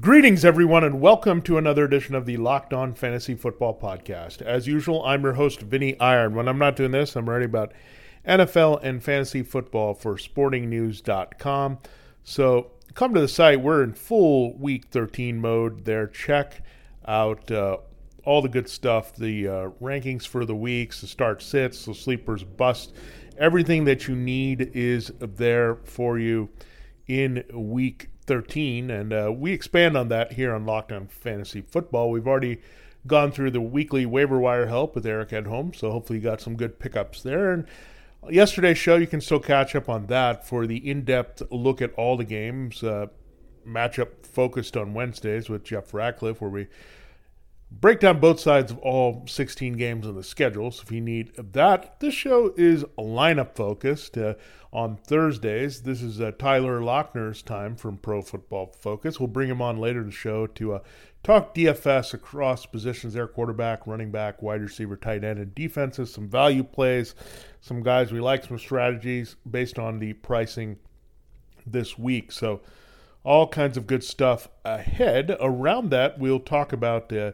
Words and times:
Greetings, 0.00 0.44
everyone, 0.44 0.82
and 0.82 1.00
welcome 1.00 1.40
to 1.42 1.58
another 1.58 1.84
edition 1.84 2.16
of 2.16 2.26
the 2.26 2.38
Locked 2.38 2.72
On 2.72 2.92
Fantasy 2.92 3.36
Football 3.36 3.78
Podcast. 3.78 4.42
As 4.42 4.66
usual, 4.66 5.00
I'm 5.04 5.22
your 5.22 5.34
host, 5.34 5.60
Vinny 5.60 5.96
Iyer. 6.00 6.28
When 6.28 6.48
I'm 6.48 6.58
not 6.58 6.74
doing 6.74 6.90
this, 6.90 7.14
I'm 7.14 7.30
writing 7.30 7.48
about 7.48 7.72
NFL 8.26 8.80
and 8.82 9.00
fantasy 9.00 9.44
football 9.44 9.94
for 9.94 10.16
sportingnews.com. 10.16 11.78
So 12.24 12.72
come 12.94 13.14
to 13.14 13.20
the 13.20 13.28
site. 13.28 13.60
We're 13.60 13.84
in 13.84 13.92
full 13.92 14.58
week 14.58 14.86
13 14.86 15.40
mode 15.40 15.84
there. 15.84 16.08
Check 16.08 16.62
out 17.06 17.48
uh, 17.52 17.76
all 18.24 18.42
the 18.42 18.48
good 18.48 18.68
stuff 18.68 19.14
the 19.14 19.46
uh, 19.46 19.68
rankings 19.80 20.26
for 20.26 20.44
the 20.44 20.56
weeks, 20.56 21.00
the 21.00 21.06
start 21.06 21.40
sits, 21.40 21.84
the 21.84 21.94
sleepers 21.94 22.42
bust. 22.42 22.92
Everything 23.38 23.84
that 23.84 24.08
you 24.08 24.16
need 24.16 24.72
is 24.74 25.12
there 25.20 25.76
for 25.84 26.18
you 26.18 26.48
in 27.06 27.44
week 27.52 28.08
13. 28.26 28.90
And 28.90 29.12
uh, 29.12 29.32
we 29.34 29.52
expand 29.52 29.96
on 29.96 30.08
that 30.08 30.32
here 30.32 30.54
on 30.54 30.66
Locked 30.66 30.92
On 30.92 31.06
Fantasy 31.06 31.62
Football. 31.62 32.10
We've 32.10 32.26
already 32.26 32.60
gone 33.06 33.30
through 33.32 33.52
the 33.52 33.60
weekly 33.60 34.04
waiver 34.04 34.38
wire 34.38 34.66
help 34.66 34.94
with 34.94 35.06
Eric 35.06 35.32
at 35.32 35.46
home, 35.46 35.72
so 35.72 35.90
hopefully 35.90 36.18
you 36.18 36.24
got 36.24 36.40
some 36.40 36.56
good 36.56 36.78
pickups 36.78 37.22
there. 37.22 37.52
And 37.52 37.66
yesterday's 38.28 38.78
show, 38.78 38.96
you 38.96 39.06
can 39.06 39.20
still 39.20 39.40
catch 39.40 39.74
up 39.74 39.88
on 39.88 40.06
that 40.06 40.46
for 40.46 40.66
the 40.66 40.88
in 40.88 41.04
depth 41.04 41.42
look 41.50 41.80
at 41.80 41.94
all 41.94 42.16
the 42.16 42.24
games. 42.24 42.82
Uh, 42.82 43.06
matchup 43.66 44.26
focused 44.26 44.76
on 44.76 44.94
Wednesdays 44.94 45.48
with 45.48 45.64
Jeff 45.64 45.92
Ratcliffe, 45.92 46.40
where 46.40 46.50
we 46.50 46.66
break 47.80 48.00
down 48.00 48.20
both 48.20 48.40
sides 48.40 48.72
of 48.72 48.78
all 48.78 49.24
16 49.26 49.74
games 49.74 50.06
on 50.06 50.14
the 50.14 50.24
schedule. 50.24 50.70
So 50.70 50.82
if 50.84 50.92
you 50.92 51.00
need 51.00 51.32
that, 51.36 52.00
this 52.00 52.14
show 52.14 52.52
is 52.56 52.84
lineup 52.98 53.54
focused. 53.54 54.16
Uh, 54.16 54.34
on 54.76 54.94
Thursdays. 54.94 55.80
This 55.82 56.02
is 56.02 56.20
uh, 56.20 56.32
Tyler 56.38 56.82
Loechner's 56.82 57.40
time 57.40 57.76
from 57.76 57.96
Pro 57.96 58.20
Football 58.20 58.74
Focus. 58.78 59.18
We'll 59.18 59.26
bring 59.26 59.48
him 59.48 59.62
on 59.62 59.78
later 59.78 60.00
in 60.00 60.06
the 60.06 60.12
show 60.12 60.46
to 60.48 60.74
uh, 60.74 60.78
talk 61.22 61.54
DFS 61.54 62.12
across 62.12 62.66
positions 62.66 63.14
there 63.14 63.26
quarterback, 63.26 63.86
running 63.86 64.10
back, 64.10 64.42
wide 64.42 64.60
receiver, 64.60 64.94
tight 64.94 65.24
end, 65.24 65.38
and 65.38 65.54
defenses, 65.54 66.12
some 66.12 66.28
value 66.28 66.62
plays, 66.62 67.14
some 67.62 67.82
guys 67.82 68.12
we 68.12 68.20
like, 68.20 68.44
some 68.44 68.58
strategies 68.58 69.36
based 69.50 69.78
on 69.78 69.98
the 69.98 70.12
pricing 70.12 70.76
this 71.66 71.98
week. 71.98 72.30
So, 72.30 72.60
all 73.24 73.48
kinds 73.48 73.78
of 73.78 73.86
good 73.86 74.04
stuff 74.04 74.46
ahead. 74.62 75.34
Around 75.40 75.90
that, 75.90 76.18
we'll 76.18 76.38
talk 76.38 76.74
about 76.74 77.10
uh, 77.14 77.32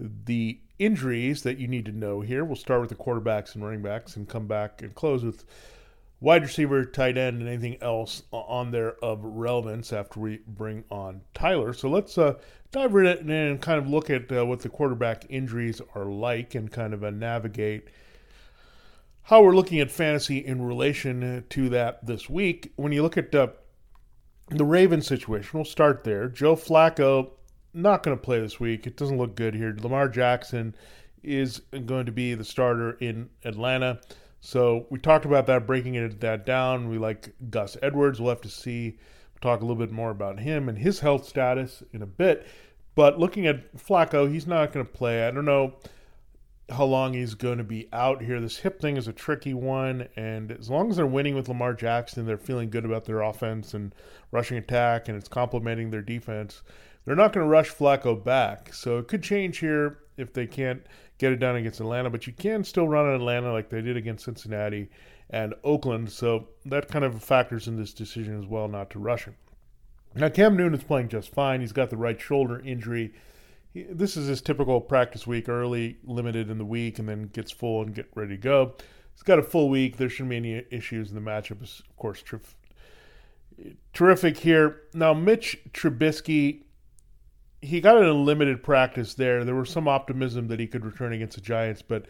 the 0.00 0.60
injuries 0.78 1.42
that 1.42 1.58
you 1.58 1.66
need 1.66 1.84
to 1.86 1.92
know 1.92 2.20
here. 2.20 2.44
We'll 2.44 2.56
start 2.56 2.80
with 2.80 2.90
the 2.90 2.96
quarterbacks 2.96 3.54
and 3.54 3.64
running 3.64 3.82
backs 3.82 4.16
and 4.16 4.28
come 4.28 4.46
back 4.46 4.82
and 4.82 4.94
close 4.94 5.24
with 5.24 5.44
wide 6.20 6.42
receiver, 6.42 6.84
tight 6.84 7.16
end, 7.16 7.40
and 7.40 7.48
anything 7.48 7.76
else 7.80 8.22
on 8.32 8.70
there 8.70 8.96
of 9.04 9.20
relevance 9.22 9.92
after 9.92 10.20
we 10.20 10.40
bring 10.46 10.84
on 10.90 11.20
Tyler. 11.34 11.72
So 11.72 11.88
let's 11.88 12.18
uh, 12.18 12.34
dive 12.70 12.94
right 12.94 13.18
in 13.18 13.30
and 13.30 13.60
kind 13.60 13.78
of 13.78 13.88
look 13.88 14.10
at 14.10 14.30
uh, 14.30 14.44
what 14.44 14.60
the 14.60 14.68
quarterback 14.68 15.26
injuries 15.28 15.80
are 15.94 16.06
like 16.06 16.54
and 16.54 16.70
kind 16.70 16.94
of 16.94 17.04
uh, 17.04 17.10
navigate 17.10 17.88
how 19.28 19.42
we're 19.42 19.54
looking 19.54 19.78
at 19.78 19.90
fantasy 19.90 20.38
in 20.38 20.62
relation 20.62 21.44
to 21.50 21.68
that 21.68 22.06
this 22.06 22.30
week. 22.30 22.72
When 22.76 22.92
you 22.92 23.02
look 23.02 23.18
at 23.18 23.34
uh, 23.34 23.48
the 24.48 24.64
Ravens 24.64 25.06
situation, 25.06 25.50
we'll 25.52 25.66
start 25.66 26.02
there. 26.02 26.28
Joe 26.28 26.56
Flacco 26.56 27.32
not 27.72 28.02
going 28.02 28.16
to 28.16 28.22
play 28.22 28.40
this 28.40 28.58
week. 28.58 28.86
It 28.86 28.96
doesn't 28.96 29.18
look 29.18 29.36
good 29.36 29.54
here. 29.54 29.76
Lamar 29.80 30.08
Jackson 30.08 30.74
is 31.22 31.60
going 31.86 32.06
to 32.06 32.12
be 32.12 32.34
the 32.34 32.44
starter 32.44 32.92
in 32.92 33.28
Atlanta. 33.44 34.00
So 34.40 34.86
we 34.90 34.98
talked 34.98 35.24
about 35.24 35.46
that, 35.46 35.66
breaking 35.66 35.96
it 35.96 36.20
that 36.20 36.46
down. 36.46 36.88
We 36.88 36.98
like 36.98 37.34
Gus 37.50 37.76
Edwards. 37.82 38.20
We'll 38.20 38.30
have 38.30 38.40
to 38.42 38.48
see, 38.48 38.98
we'll 39.34 39.40
talk 39.52 39.60
a 39.60 39.64
little 39.64 39.76
bit 39.76 39.92
more 39.92 40.10
about 40.10 40.38
him 40.38 40.68
and 40.68 40.78
his 40.78 41.00
health 41.00 41.26
status 41.26 41.82
in 41.92 42.02
a 42.02 42.06
bit. 42.06 42.46
But 42.94 43.18
looking 43.18 43.46
at 43.46 43.76
Flacco, 43.76 44.30
he's 44.30 44.46
not 44.46 44.72
going 44.72 44.86
to 44.86 44.92
play. 44.92 45.26
I 45.26 45.30
don't 45.30 45.44
know 45.44 45.74
how 46.70 46.84
long 46.84 47.14
he's 47.14 47.34
going 47.34 47.58
to 47.58 47.64
be 47.64 47.88
out 47.92 48.22
here. 48.22 48.40
This 48.40 48.58
hip 48.58 48.80
thing 48.80 48.96
is 48.96 49.08
a 49.08 49.12
tricky 49.12 49.54
one, 49.54 50.08
and 50.16 50.52
as 50.52 50.68
long 50.68 50.90
as 50.90 50.96
they're 50.96 51.06
winning 51.06 51.34
with 51.34 51.48
Lamar 51.48 51.74
Jackson, 51.74 52.26
they're 52.26 52.36
feeling 52.36 52.70
good 52.70 52.84
about 52.84 53.06
their 53.06 53.22
offense 53.22 53.72
and 53.72 53.94
rushing 54.32 54.58
attack, 54.58 55.08
and 55.08 55.16
it's 55.16 55.28
complementing 55.28 55.90
their 55.90 56.02
defense. 56.02 56.62
They're 57.08 57.16
not 57.16 57.32
going 57.32 57.46
to 57.46 57.50
rush 57.50 57.74
Flacco 57.74 58.22
back, 58.22 58.74
so 58.74 58.98
it 58.98 59.08
could 59.08 59.22
change 59.22 59.60
here 59.60 60.00
if 60.18 60.34
they 60.34 60.46
can't 60.46 60.82
get 61.16 61.32
it 61.32 61.36
done 61.36 61.56
against 61.56 61.80
Atlanta, 61.80 62.10
but 62.10 62.26
you 62.26 62.34
can 62.34 62.62
still 62.62 62.86
run 62.86 63.08
in 63.08 63.14
Atlanta 63.14 63.50
like 63.50 63.70
they 63.70 63.80
did 63.80 63.96
against 63.96 64.26
Cincinnati 64.26 64.90
and 65.30 65.54
Oakland. 65.64 66.12
So 66.12 66.48
that 66.66 66.88
kind 66.88 67.06
of 67.06 67.22
factors 67.22 67.66
in 67.66 67.78
this 67.78 67.94
decision 67.94 68.38
as 68.38 68.44
well 68.44 68.68
not 68.68 68.90
to 68.90 68.98
rush 68.98 69.24
him. 69.24 69.36
Now, 70.16 70.28
Cam 70.28 70.54
Newton 70.54 70.78
is 70.78 70.84
playing 70.84 71.08
just 71.08 71.32
fine. 71.32 71.62
He's 71.62 71.72
got 71.72 71.88
the 71.88 71.96
right 71.96 72.20
shoulder 72.20 72.60
injury. 72.60 73.14
He, 73.72 73.84
this 73.84 74.18
is 74.18 74.28
his 74.28 74.42
typical 74.42 74.78
practice 74.78 75.26
week, 75.26 75.48
early, 75.48 75.96
limited 76.04 76.50
in 76.50 76.58
the 76.58 76.64
week, 76.66 76.98
and 76.98 77.08
then 77.08 77.30
gets 77.32 77.50
full 77.50 77.80
and 77.80 77.94
get 77.94 78.10
ready 78.16 78.36
to 78.36 78.42
go. 78.42 78.74
He's 79.14 79.22
got 79.22 79.38
a 79.38 79.42
full 79.42 79.70
week. 79.70 79.96
There 79.96 80.10
shouldn't 80.10 80.28
be 80.28 80.36
any 80.36 80.62
issues. 80.70 81.08
in 81.08 81.14
the 81.14 81.22
matchup 81.22 81.62
is, 81.62 81.82
of 81.88 81.96
course, 81.96 82.22
terrific 83.94 84.36
here. 84.36 84.82
Now, 84.92 85.14
Mitch 85.14 85.58
Trubisky 85.72 86.64
he 87.60 87.80
got 87.80 88.02
a 88.02 88.12
limited 88.12 88.62
practice 88.62 89.14
there. 89.14 89.44
There 89.44 89.54
was 89.54 89.70
some 89.70 89.88
optimism 89.88 90.48
that 90.48 90.60
he 90.60 90.66
could 90.66 90.84
return 90.84 91.12
against 91.12 91.36
the 91.36 91.40
Giants, 91.40 91.82
but 91.82 92.06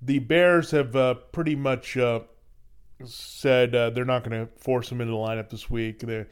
the 0.00 0.20
Bears 0.20 0.70
have 0.70 0.94
uh, 0.94 1.14
pretty 1.14 1.56
much 1.56 1.96
uh, 1.96 2.20
said 3.04 3.74
uh, 3.74 3.90
they're 3.90 4.04
not 4.04 4.24
going 4.24 4.46
to 4.46 4.52
force 4.56 4.90
him 4.90 5.00
into 5.00 5.12
the 5.12 5.18
lineup 5.18 5.50
this 5.50 5.68
week. 5.68 6.00
They 6.00 6.26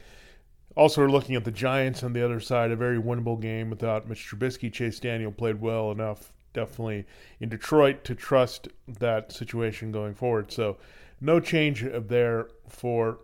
also 0.75 1.01
are 1.01 1.09
looking 1.09 1.35
at 1.35 1.43
the 1.43 1.51
Giants 1.51 2.03
on 2.03 2.13
the 2.13 2.23
other 2.23 2.39
side, 2.39 2.71
a 2.71 2.75
very 2.75 2.97
winnable 2.97 3.39
game 3.39 3.69
without 3.69 4.07
Mitch 4.07 4.25
Trubisky. 4.29 4.71
Chase 4.71 4.99
Daniel 4.99 5.31
played 5.31 5.59
well 5.59 5.91
enough, 5.91 6.31
definitely 6.53 7.05
in 7.39 7.49
Detroit, 7.49 8.03
to 8.05 8.15
trust 8.15 8.69
that 8.87 9.31
situation 9.31 9.91
going 9.91 10.13
forward. 10.13 10.51
So, 10.51 10.77
no 11.19 11.39
change 11.39 11.85
there 12.07 12.47
for 12.67 13.19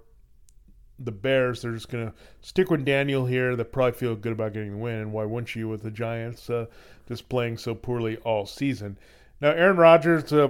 the 1.00 1.12
Bears, 1.12 1.62
they're 1.62 1.72
just 1.72 1.90
going 1.90 2.08
to 2.08 2.14
stick 2.42 2.70
with 2.70 2.86
Daniel 2.86 3.26
here. 3.26 3.56
They 3.56 3.64
probably 3.64 3.94
feel 3.94 4.16
good 4.16 4.34
about 4.34 4.54
getting 4.54 4.72
the 4.72 4.78
win. 4.78 4.96
And 4.96 5.14
why 5.14 5.26
wouldn't 5.26 5.56
you 5.56 5.68
with 5.68 5.84
the 5.84 5.92
Giants 5.92 6.50
uh, 6.50 6.66
just 7.08 7.30
playing 7.30 7.58
so 7.58 7.74
poorly 7.74 8.18
all 8.18 8.46
season? 8.46 8.98
Now, 9.42 9.52
Aaron 9.52 9.78
Rodgers, 9.78 10.32
uh, 10.34 10.50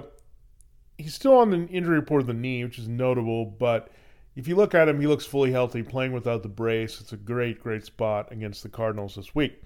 he's 0.98 1.14
still 1.14 1.36
on 1.36 1.50
the 1.50 1.66
injury 1.66 1.96
report 1.96 2.22
of 2.22 2.26
the 2.26 2.34
knee, 2.34 2.64
which 2.64 2.78
is 2.78 2.88
notable. 2.88 3.44
But 3.44 3.90
if 4.36 4.48
you 4.48 4.56
look 4.56 4.74
at 4.74 4.88
him, 4.88 5.00
he 5.00 5.06
looks 5.06 5.26
fully 5.26 5.52
healthy, 5.52 5.82
playing 5.82 6.12
without 6.12 6.42
the 6.42 6.48
brace. 6.48 7.00
It's 7.00 7.12
a 7.12 7.16
great, 7.16 7.60
great 7.60 7.84
spot 7.84 8.32
against 8.32 8.62
the 8.62 8.68
Cardinals 8.68 9.14
this 9.14 9.34
week. 9.34 9.62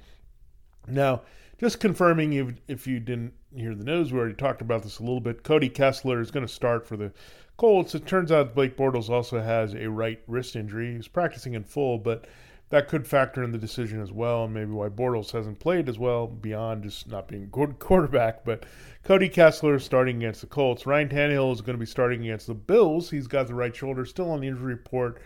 Now, 0.87 1.23
just 1.59 1.81
confirming 1.81 2.33
if, 2.35 2.55
if 2.69 2.87
you 2.87 3.01
didn't 3.01 3.33
hear 3.55 3.75
the 3.75 3.85
news, 3.85 4.13
we 4.13 4.19
already 4.19 4.35
talked 4.35 4.61
about 4.61 4.83
this 4.83 4.99
a 4.99 5.03
little 5.03 5.21
bit. 5.21 5.45
Cody 5.45 5.69
Kessler 5.69 6.21
is 6.21 6.31
going 6.31 6.47
to 6.47 6.53
start 6.53 6.87
for 6.87 6.97
the 6.97 7.13
Colts. 7.57 7.95
It 7.95 8.07
turns 8.07 8.33
out 8.33 8.55
Blake 8.55 8.77
Bortles 8.77 9.09
also 9.09 9.41
has 9.41 9.75
a 9.75 9.89
right 9.89 10.21
wrist 10.27 10.57
injury. 10.57 10.95
He's 10.95 11.09
practicing 11.09 11.55
in 11.55 11.63
full, 11.65 11.99
but 11.99 12.27
that 12.71 12.89
could 12.89 13.07
factor 13.07 13.45
in 13.45 13.53
the 13.53 13.59
decision 13.59 14.01
as 14.01 14.11
well, 14.11 14.45
and 14.45 14.53
maybe 14.53 14.73
why 14.73 14.89
Bortles 14.89 15.31
hasn't 15.31 15.61
played 15.61 15.89
as 15.89 15.97
well 15.97 16.27
beyond 16.27 16.83
just 16.83 17.09
not 17.09 17.29
being 17.29 17.49
good 17.53 17.79
quarterback. 17.79 18.45
But 18.45 18.65
Cody 19.05 19.29
Kessler 19.29 19.77
is 19.77 19.85
starting 19.85 20.17
against 20.17 20.41
the 20.41 20.49
Colts. 20.49 20.85
Ryan 20.85 21.09
Tannehill 21.09 21.53
is 21.53 21.61
going 21.61 21.77
to 21.77 21.81
be 21.81 21.87
starting 21.87 22.23
against 22.23 22.49
the 22.49 22.55
Bills. 22.55 23.11
He's 23.11 23.29
got 23.29 23.47
the 23.47 23.55
right 23.55 23.75
shoulder, 23.75 24.05
still 24.05 24.31
on 24.31 24.41
the 24.41 24.49
injury 24.49 24.75
report, 24.75 25.23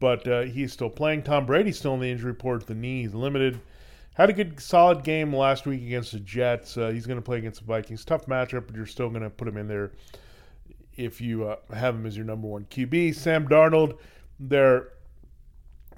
but 0.00 0.26
uh, 0.26 0.42
he's 0.42 0.72
still 0.72 0.90
playing. 0.90 1.22
Tom 1.22 1.46
Brady's 1.46 1.78
still 1.78 1.92
on 1.92 2.00
the 2.00 2.10
injury 2.10 2.32
report. 2.32 2.66
The 2.66 2.74
knee 2.74 3.04
is 3.04 3.14
limited. 3.14 3.60
Had 4.14 4.30
a 4.30 4.32
good, 4.32 4.58
solid 4.58 5.04
game 5.04 5.32
last 5.32 5.66
week 5.66 5.82
against 5.82 6.10
the 6.10 6.20
Jets. 6.20 6.76
Uh, 6.76 6.88
he's 6.88 7.06
going 7.06 7.18
to 7.18 7.22
play 7.22 7.38
against 7.38 7.60
the 7.60 7.66
Vikings. 7.66 8.04
Tough 8.04 8.26
matchup, 8.26 8.66
but 8.66 8.74
you're 8.74 8.86
still 8.86 9.08
going 9.08 9.22
to 9.22 9.30
put 9.30 9.46
him 9.46 9.56
in 9.56 9.68
there 9.68 9.92
if 10.96 11.20
you 11.20 11.48
uh, 11.48 11.56
have 11.74 11.94
him 11.94 12.06
as 12.06 12.16
your 12.16 12.26
number 12.26 12.48
one 12.48 12.64
QB. 12.64 13.14
Sam 13.14 13.48
Darnold, 13.48 13.98
there 14.38 14.88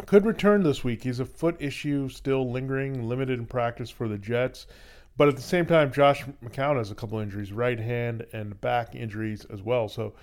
could 0.07 0.25
return 0.25 0.63
this 0.63 0.83
week. 0.85 1.03
He's 1.03 1.21
a 1.21 1.25
foot 1.25 1.57
issue 1.59 2.09
still 2.09 2.51
lingering, 2.51 3.09
limited 3.09 3.39
in 3.39 3.47
practice 3.47 3.91
for 3.91 4.09
the 4.09 4.19
Jets. 4.19 4.67
But 5.17 5.29
at 5.29 5.37
the 5.37 5.43
same 5.43 5.67
time, 5.67 5.93
Josh 5.93 6.25
McCown 6.43 6.77
has 6.77 6.91
a 6.91 6.95
couple 6.95 7.19
injuries, 7.19 7.53
right 7.53 7.79
hand 7.79 8.27
and 8.33 8.59
back 8.61 8.95
injuries 8.95 9.45
as 9.53 9.63
well. 9.63 9.89
So 9.89 10.15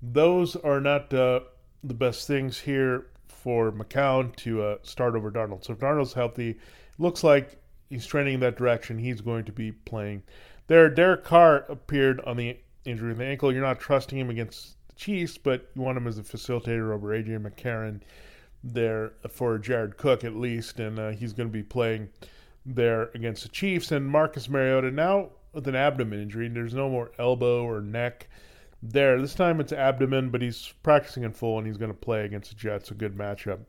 those 0.00 0.54
are 0.56 0.80
not 0.80 1.12
uh, 1.12 1.40
the 1.82 1.94
best 1.94 2.26
things 2.26 2.58
here 2.58 3.06
for 3.26 3.72
McCown 3.72 4.34
to 4.36 4.62
uh, 4.62 4.76
start 4.82 5.16
over 5.16 5.30
Darnold. 5.30 5.64
So 5.64 5.72
if 5.72 5.80
Darnold's 5.80 6.12
healthy, 6.12 6.58
looks 6.98 7.24
like 7.24 7.60
he's 7.90 8.06
trending 8.06 8.34
in 8.34 8.40
that 8.40 8.56
direction. 8.56 8.98
He's 8.98 9.20
going 9.20 9.44
to 9.44 9.52
be 9.52 9.72
playing 9.72 10.22
there. 10.68 10.88
Derek 10.88 11.24
Carr 11.24 11.64
appeared 11.68 12.20
on 12.20 12.36
the 12.36 12.58
injury 12.88 13.12
in 13.12 13.18
the 13.18 13.24
ankle. 13.24 13.52
You're 13.52 13.62
not 13.62 13.80
trusting 13.80 14.18
him 14.18 14.30
against 14.30 14.76
the 14.88 14.94
Chiefs, 14.94 15.38
but 15.38 15.70
you 15.74 15.82
want 15.82 15.98
him 15.98 16.06
as 16.06 16.18
a 16.18 16.22
facilitator 16.22 16.92
over 16.92 17.08
AJ 17.08 17.40
McCarron 17.40 18.00
there 18.64 19.12
for 19.30 19.58
Jared 19.58 19.96
Cook 19.96 20.24
at 20.24 20.34
least, 20.34 20.80
and 20.80 20.98
uh, 20.98 21.10
he's 21.10 21.32
going 21.32 21.48
to 21.48 21.52
be 21.52 21.62
playing 21.62 22.08
there 22.66 23.10
against 23.14 23.42
the 23.42 23.48
Chiefs. 23.48 23.92
And 23.92 24.06
Marcus 24.06 24.48
Mariota 24.48 24.90
now 24.90 25.30
with 25.52 25.68
an 25.68 25.74
abdomen 25.74 26.20
injury. 26.20 26.48
There's 26.48 26.74
no 26.74 26.88
more 26.88 27.10
elbow 27.18 27.64
or 27.64 27.80
neck 27.80 28.28
there. 28.82 29.20
This 29.20 29.34
time 29.34 29.60
it's 29.60 29.72
abdomen, 29.72 30.30
but 30.30 30.42
he's 30.42 30.72
practicing 30.82 31.24
in 31.24 31.32
full 31.32 31.58
and 31.58 31.66
he's 31.66 31.76
going 31.76 31.92
to 31.92 31.96
play 31.96 32.24
against 32.24 32.50
the 32.50 32.56
Jets. 32.56 32.90
A 32.90 32.94
good 32.94 33.16
matchup 33.16 33.60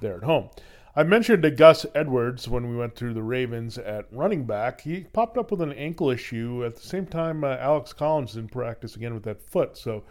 there 0.00 0.16
at 0.16 0.24
home. 0.24 0.50
I 0.98 1.02
mentioned 1.02 1.42
to 1.42 1.50
Gus 1.50 1.84
Edwards 1.94 2.48
when 2.48 2.70
we 2.70 2.76
went 2.76 2.96
through 2.96 3.12
the 3.12 3.22
Ravens 3.22 3.76
at 3.76 4.10
running 4.10 4.44
back. 4.44 4.80
He 4.80 5.00
popped 5.00 5.36
up 5.36 5.50
with 5.50 5.60
an 5.60 5.74
ankle 5.74 6.08
issue 6.08 6.64
at 6.64 6.76
the 6.76 6.86
same 6.86 7.04
time. 7.04 7.44
Uh, 7.44 7.58
Alex 7.58 7.92
Collins 7.92 8.32
didn't 8.32 8.50
practice 8.50 8.96
again 8.96 9.12
with 9.12 9.24
that 9.24 9.42
foot, 9.42 9.76
so 9.76 10.04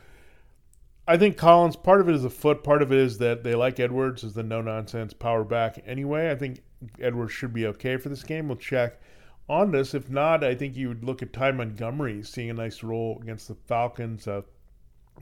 I 1.07 1.17
think 1.17 1.37
Collins. 1.37 1.75
Part 1.75 2.01
of 2.01 2.09
it 2.09 2.13
is 2.13 2.21
the 2.21 2.29
foot. 2.29 2.63
Part 2.63 2.83
of 2.83 2.91
it 2.91 2.99
is 2.99 3.17
that 3.17 3.43
they 3.43 3.55
like 3.55 3.79
Edwards 3.79 4.23
as 4.23 4.35
the 4.35 4.43
no 4.43 4.61
nonsense 4.61 5.11
power 5.11 5.43
back. 5.43 5.83
Anyway, 5.87 6.29
I 6.29 6.35
think 6.35 6.61
Edwards 7.01 7.33
should 7.33 7.51
be 7.51 7.65
okay 7.65 7.97
for 7.97 8.09
this 8.09 8.23
game. 8.23 8.47
We'll 8.47 8.57
check 8.57 9.01
on 9.49 9.71
this. 9.71 9.95
If 9.95 10.11
not, 10.11 10.43
I 10.43 10.53
think 10.53 10.75
you 10.75 10.89
would 10.89 11.03
look 11.03 11.23
at 11.23 11.33
Ty 11.33 11.53
Montgomery 11.53 12.21
seeing 12.21 12.51
a 12.51 12.53
nice 12.53 12.83
role 12.83 13.17
against 13.23 13.47
the 13.47 13.55
Falcons. 13.55 14.27
Uh, 14.27 14.43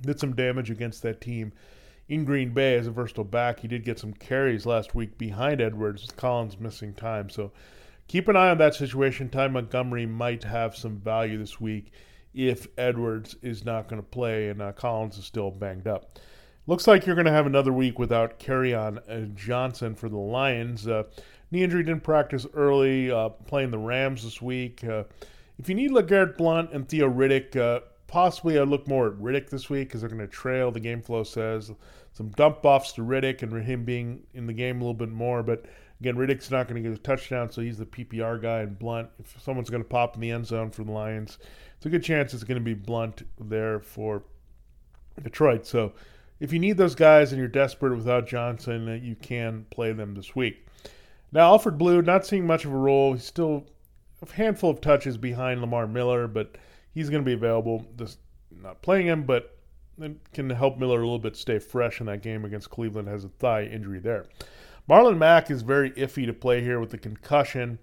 did 0.01 0.19
some 0.19 0.35
damage 0.35 0.69
against 0.69 1.03
that 1.03 1.21
team 1.21 1.53
in 2.09 2.25
Green 2.25 2.53
Bay 2.53 2.75
as 2.75 2.87
a 2.87 2.91
versatile 2.91 3.23
back. 3.23 3.59
He 3.59 3.67
did 3.67 3.85
get 3.85 3.99
some 3.99 4.13
carries 4.13 4.65
last 4.65 4.93
week 4.93 5.17
behind 5.17 5.61
Edwards. 5.61 6.03
With 6.03 6.15
Collins 6.15 6.59
missing 6.59 6.93
time, 6.93 7.29
so 7.29 7.51
keep 8.07 8.27
an 8.27 8.35
eye 8.35 8.49
on 8.49 8.57
that 8.57 8.75
situation. 8.75 9.29
Ty 9.29 9.49
Montgomery 9.49 10.05
might 10.05 10.43
have 10.43 10.75
some 10.75 10.97
value 10.97 11.37
this 11.37 11.59
week 11.59 11.91
if 12.33 12.67
Edwards 12.77 13.35
is 13.41 13.63
not 13.63 13.87
going 13.87 14.01
to 14.01 14.07
play 14.07 14.49
and 14.49 14.61
uh, 14.61 14.71
Collins 14.73 15.17
is 15.17 15.25
still 15.25 15.51
banged 15.51 15.87
up. 15.87 16.19
Looks 16.65 16.87
like 16.87 17.05
you're 17.05 17.15
going 17.15 17.25
to 17.25 17.31
have 17.31 17.45
another 17.45 17.73
week 17.73 17.99
without 17.99 18.39
Kerryon 18.39 18.97
uh, 19.09 19.27
Johnson 19.35 19.95
for 19.95 20.07
the 20.07 20.17
Lions. 20.17 20.87
Uh, 20.87 21.03
knee 21.51 21.63
injury 21.63 21.83
didn't 21.83 22.03
practice 22.03 22.47
early, 22.53 23.11
uh, 23.11 23.29
playing 23.29 23.71
the 23.71 23.77
Rams 23.77 24.23
this 24.23 24.41
week. 24.41 24.83
Uh, 24.83 25.03
if 25.59 25.67
you 25.69 25.75
need 25.75 25.91
LeGarrette 25.91 26.37
Blunt 26.37 26.71
and 26.71 26.87
Theo 26.87 27.09
Riddick, 27.09 27.55
uh, 27.55 27.81
possibly 28.07 28.59
I'd 28.59 28.67
look 28.67 28.87
more 28.87 29.07
at 29.07 29.13
Riddick 29.13 29.49
this 29.49 29.69
week 29.69 29.89
because 29.89 30.01
they're 30.01 30.09
going 30.09 30.21
to 30.21 30.27
trail, 30.27 30.71
the 30.71 30.79
game 30.79 31.01
flow 31.01 31.23
says. 31.23 31.71
Some 32.13 32.29
dump 32.29 32.63
offs 32.63 32.93
to 32.93 33.01
Riddick 33.01 33.41
and 33.41 33.63
him 33.63 33.85
being 33.85 34.21
in 34.33 34.45
the 34.45 34.53
game 34.53 34.77
a 34.77 34.79
little 34.79 34.93
bit 34.93 35.09
more. 35.09 35.41
But 35.41 35.65
again, 35.99 36.15
Riddick's 36.15 36.51
not 36.51 36.67
going 36.67 36.81
to 36.81 36.87
get 36.87 36.97
a 36.97 37.01
touchdown, 37.01 37.49
so 37.49 37.61
he's 37.61 37.77
the 37.77 37.85
PPR 37.85 38.41
guy. 38.41 38.59
And 38.59 38.77
Blunt, 38.77 39.09
if 39.19 39.41
someone's 39.41 39.69
going 39.69 39.83
to 39.83 39.89
pop 39.89 40.15
in 40.15 40.21
the 40.21 40.31
end 40.31 40.45
zone 40.45 40.69
for 40.69 40.83
the 40.83 40.91
Lions, 40.91 41.39
it's 41.77 41.85
a 41.85 41.89
good 41.89 42.03
chance 42.03 42.33
it's 42.33 42.43
going 42.43 42.59
to 42.59 42.63
be 42.63 42.75
Blunt 42.75 43.23
there 43.39 43.79
for 43.79 44.23
Detroit. 45.21 45.65
So 45.65 45.93
if 46.39 46.51
you 46.51 46.59
need 46.59 46.77
those 46.77 46.95
guys 46.95 47.31
and 47.31 47.39
you're 47.39 47.47
desperate 47.47 47.95
without 47.95 48.27
Johnson, 48.27 48.89
uh, 48.89 48.93
you 48.93 49.15
can 49.15 49.65
play 49.71 49.91
them 49.93 50.13
this 50.13 50.35
week. 50.35 50.67
Now, 51.31 51.41
Alfred 51.51 51.77
Blue, 51.77 52.01
not 52.01 52.25
seeing 52.25 52.45
much 52.45 52.63
of 52.63 52.73
a 52.73 52.77
role. 52.77 53.13
He's 53.13 53.23
still 53.23 53.65
a 54.21 54.31
handful 54.31 54.69
of 54.69 54.81
touches 54.81 55.17
behind 55.17 55.61
Lamar 55.61 55.87
Miller, 55.87 56.27
but 56.27 56.57
he's 56.93 57.09
going 57.09 57.23
to 57.23 57.25
be 57.25 57.33
available. 57.33 57.85
Just 57.97 58.19
not 58.51 58.81
playing 58.81 59.07
him, 59.07 59.23
but 59.23 59.57
it 59.99 60.15
can 60.33 60.49
help 60.49 60.77
Miller 60.77 60.99
a 60.99 61.03
little 61.03 61.19
bit 61.19 61.35
stay 61.35 61.59
fresh 61.59 61.99
in 61.99 62.07
that 62.07 62.21
game 62.21 62.45
against 62.45 62.69
Cleveland. 62.69 63.07
Has 63.07 63.25
a 63.25 63.29
thigh 63.29 63.63
injury 63.63 63.99
there. 63.99 64.25
Marlon 64.89 65.17
Mack 65.17 65.49
is 65.49 65.61
very 65.61 65.91
iffy 65.91 66.25
to 66.25 66.33
play 66.33 66.61
here 66.61 66.79
with 66.79 66.89
the 66.89 66.97
concussion, 66.97 67.79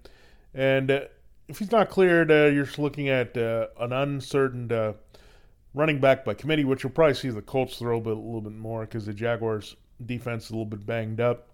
and 0.53 0.91
uh, 0.91 1.01
if 1.47 1.59
he's 1.59 1.71
not 1.71 1.89
cleared, 1.89 2.31
uh, 2.31 2.45
you're 2.45 2.65
just 2.65 2.79
looking 2.79 3.09
at 3.09 3.35
uh, 3.35 3.67
an 3.79 3.91
uncertain 3.91 4.71
uh, 4.71 4.93
running 5.73 5.99
back 5.99 6.23
by 6.23 6.33
committee, 6.33 6.63
which 6.63 6.83
you'll 6.83 6.91
probably 6.91 7.13
see 7.13 7.29
the 7.29 7.41
Colts 7.41 7.77
throw 7.77 7.97
a, 7.97 8.01
bit, 8.01 8.13
a 8.13 8.15
little 8.15 8.41
bit 8.41 8.53
more 8.53 8.81
because 8.81 9.05
the 9.05 9.13
Jaguars' 9.13 9.75
defense 10.05 10.45
is 10.45 10.49
a 10.51 10.53
little 10.53 10.65
bit 10.65 10.85
banged 10.85 11.19
up. 11.19 11.49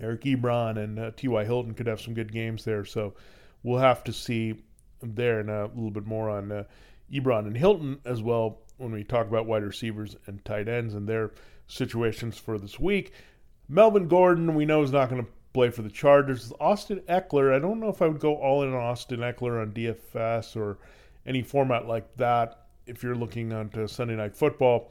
Eric 0.00 0.22
Ebron 0.22 0.82
and 0.82 0.98
uh, 0.98 1.10
T.Y. 1.16 1.44
Hilton 1.44 1.74
could 1.74 1.86
have 1.86 2.00
some 2.00 2.14
good 2.14 2.32
games 2.32 2.64
there, 2.64 2.84
so 2.84 3.14
we'll 3.62 3.80
have 3.80 4.04
to 4.04 4.12
see 4.12 4.62
there 5.02 5.40
and 5.40 5.50
a 5.50 5.70
little 5.74 5.90
bit 5.90 6.06
more 6.06 6.30
on 6.30 6.52
uh, 6.52 6.64
Ebron 7.12 7.46
and 7.46 7.56
Hilton 7.56 8.00
as 8.04 8.22
well 8.22 8.58
when 8.78 8.92
we 8.92 9.04
talk 9.04 9.26
about 9.26 9.46
wide 9.46 9.62
receivers 9.62 10.16
and 10.26 10.44
tight 10.44 10.68
ends 10.68 10.94
and 10.94 11.08
their 11.08 11.32
situations 11.66 12.38
for 12.38 12.58
this 12.58 12.80
week. 12.80 13.12
Melvin 13.68 14.08
Gordon, 14.08 14.54
we 14.54 14.64
know, 14.64 14.82
is 14.82 14.92
not 14.92 15.08
going 15.08 15.24
to 15.24 15.30
play 15.52 15.70
for 15.70 15.82
the 15.82 15.90
Chargers. 15.90 16.52
Austin 16.60 17.00
Ekeler, 17.08 17.54
I 17.54 17.58
don't 17.58 17.80
know 17.80 17.88
if 17.88 18.02
I 18.02 18.08
would 18.08 18.20
go 18.20 18.36
all 18.36 18.62
in 18.62 18.72
on 18.72 18.80
Austin 18.80 19.20
Ekeler 19.20 19.60
on 19.62 19.72
DFS 19.72 20.56
or 20.56 20.78
any 21.26 21.42
format 21.42 21.86
like 21.86 22.16
that 22.16 22.66
if 22.86 23.02
you're 23.02 23.14
looking 23.14 23.52
onto 23.52 23.86
Sunday 23.86 24.16
Night 24.16 24.34
Football. 24.34 24.90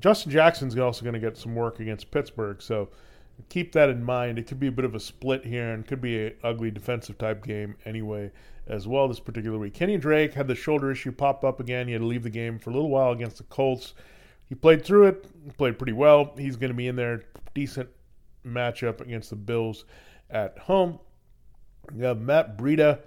Justin 0.00 0.30
Jackson's 0.30 0.78
also 0.78 1.02
going 1.02 1.14
to 1.14 1.20
get 1.20 1.36
some 1.36 1.54
work 1.54 1.80
against 1.80 2.10
Pittsburgh, 2.10 2.60
so 2.60 2.88
keep 3.48 3.72
that 3.72 3.88
in 3.88 4.02
mind. 4.02 4.38
It 4.38 4.46
could 4.46 4.60
be 4.60 4.66
a 4.66 4.72
bit 4.72 4.84
of 4.84 4.94
a 4.94 5.00
split 5.00 5.44
here 5.44 5.72
and 5.72 5.86
could 5.86 6.00
be 6.00 6.26
an 6.26 6.34
ugly 6.42 6.70
defensive 6.70 7.18
type 7.18 7.44
game 7.44 7.76
anyway 7.84 8.30
as 8.66 8.86
well 8.86 9.08
this 9.08 9.20
particular 9.20 9.58
week. 9.58 9.74
Kenyan 9.74 10.00
Drake 10.00 10.34
had 10.34 10.48
the 10.48 10.54
shoulder 10.54 10.90
issue 10.90 11.12
pop 11.12 11.44
up 11.44 11.60
again. 11.60 11.86
He 11.86 11.92
had 11.92 12.02
to 12.02 12.06
leave 12.06 12.22
the 12.22 12.30
game 12.30 12.58
for 12.58 12.70
a 12.70 12.72
little 12.72 12.90
while 12.90 13.12
against 13.12 13.38
the 13.38 13.44
Colts. 13.44 13.94
He 14.48 14.54
played 14.54 14.84
through 14.84 15.06
it, 15.06 15.56
played 15.56 15.78
pretty 15.78 15.92
well. 15.92 16.34
He's 16.36 16.56
going 16.56 16.70
to 16.70 16.76
be 16.76 16.88
in 16.88 16.96
there. 16.96 17.24
Decent 17.54 17.88
matchup 18.46 19.00
against 19.00 19.30
the 19.30 19.36
Bills 19.36 19.84
at 20.30 20.58
home. 20.58 20.98
You 21.94 22.04
have 22.04 22.20
Matt 22.20 22.56
Breida 22.56 23.00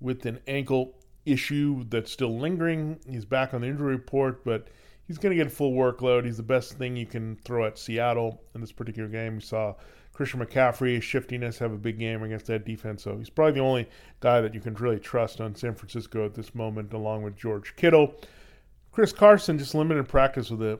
with 0.00 0.26
an 0.26 0.40
ankle 0.46 0.94
issue 1.26 1.84
that's 1.88 2.12
still 2.12 2.38
lingering. 2.38 2.98
He's 3.08 3.24
back 3.24 3.54
on 3.54 3.60
the 3.60 3.68
injury 3.68 3.94
report, 3.94 4.44
but 4.44 4.68
he's 5.06 5.18
going 5.18 5.30
to 5.30 5.36
get 5.36 5.46
a 5.46 5.54
full 5.54 5.72
workload. 5.72 6.24
He's 6.24 6.36
the 6.36 6.42
best 6.42 6.74
thing 6.74 6.96
you 6.96 7.06
can 7.06 7.36
throw 7.44 7.64
at 7.66 7.78
Seattle 7.78 8.42
in 8.54 8.60
this 8.60 8.72
particular 8.72 9.08
game. 9.08 9.36
We 9.36 9.40
saw 9.40 9.74
Christian 10.12 10.40
McCaffrey, 10.40 11.00
shiftiness, 11.00 11.58
have 11.58 11.72
a 11.72 11.78
big 11.78 11.98
game 11.98 12.22
against 12.22 12.46
that 12.46 12.66
defense. 12.66 13.02
So 13.02 13.16
he's 13.16 13.30
probably 13.30 13.52
the 13.54 13.60
only 13.60 13.88
guy 14.20 14.40
that 14.40 14.54
you 14.54 14.60
can 14.60 14.74
really 14.74 14.98
trust 14.98 15.40
on 15.40 15.54
San 15.54 15.74
Francisco 15.74 16.24
at 16.26 16.34
this 16.34 16.54
moment, 16.54 16.92
along 16.92 17.22
with 17.22 17.36
George 17.36 17.74
Kittle. 17.76 18.14
Chris 18.92 19.12
Carson 19.12 19.58
just 19.58 19.74
limited 19.74 20.06
practice 20.06 20.50
with 20.50 20.62
a 20.62 20.78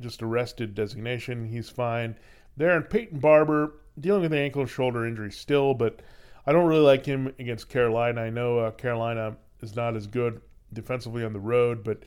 just 0.00 0.22
arrested 0.22 0.74
designation. 0.74 1.46
He's 1.46 1.68
fine. 1.68 2.16
There 2.56 2.74
and 2.74 2.88
Peyton 2.88 3.18
Barber 3.18 3.74
dealing 4.00 4.22
with 4.22 4.32
an 4.32 4.38
ankle 4.38 4.62
and 4.62 4.70
shoulder 4.70 5.06
injury 5.06 5.30
still, 5.30 5.74
but 5.74 6.00
I 6.46 6.52
don't 6.52 6.66
really 6.66 6.82
like 6.82 7.04
him 7.04 7.32
against 7.38 7.68
Carolina. 7.68 8.22
I 8.22 8.30
know 8.30 8.58
uh, 8.58 8.70
Carolina 8.70 9.36
is 9.60 9.76
not 9.76 9.96
as 9.96 10.06
good 10.06 10.40
defensively 10.72 11.24
on 11.24 11.34
the 11.34 11.40
road, 11.40 11.84
but 11.84 12.02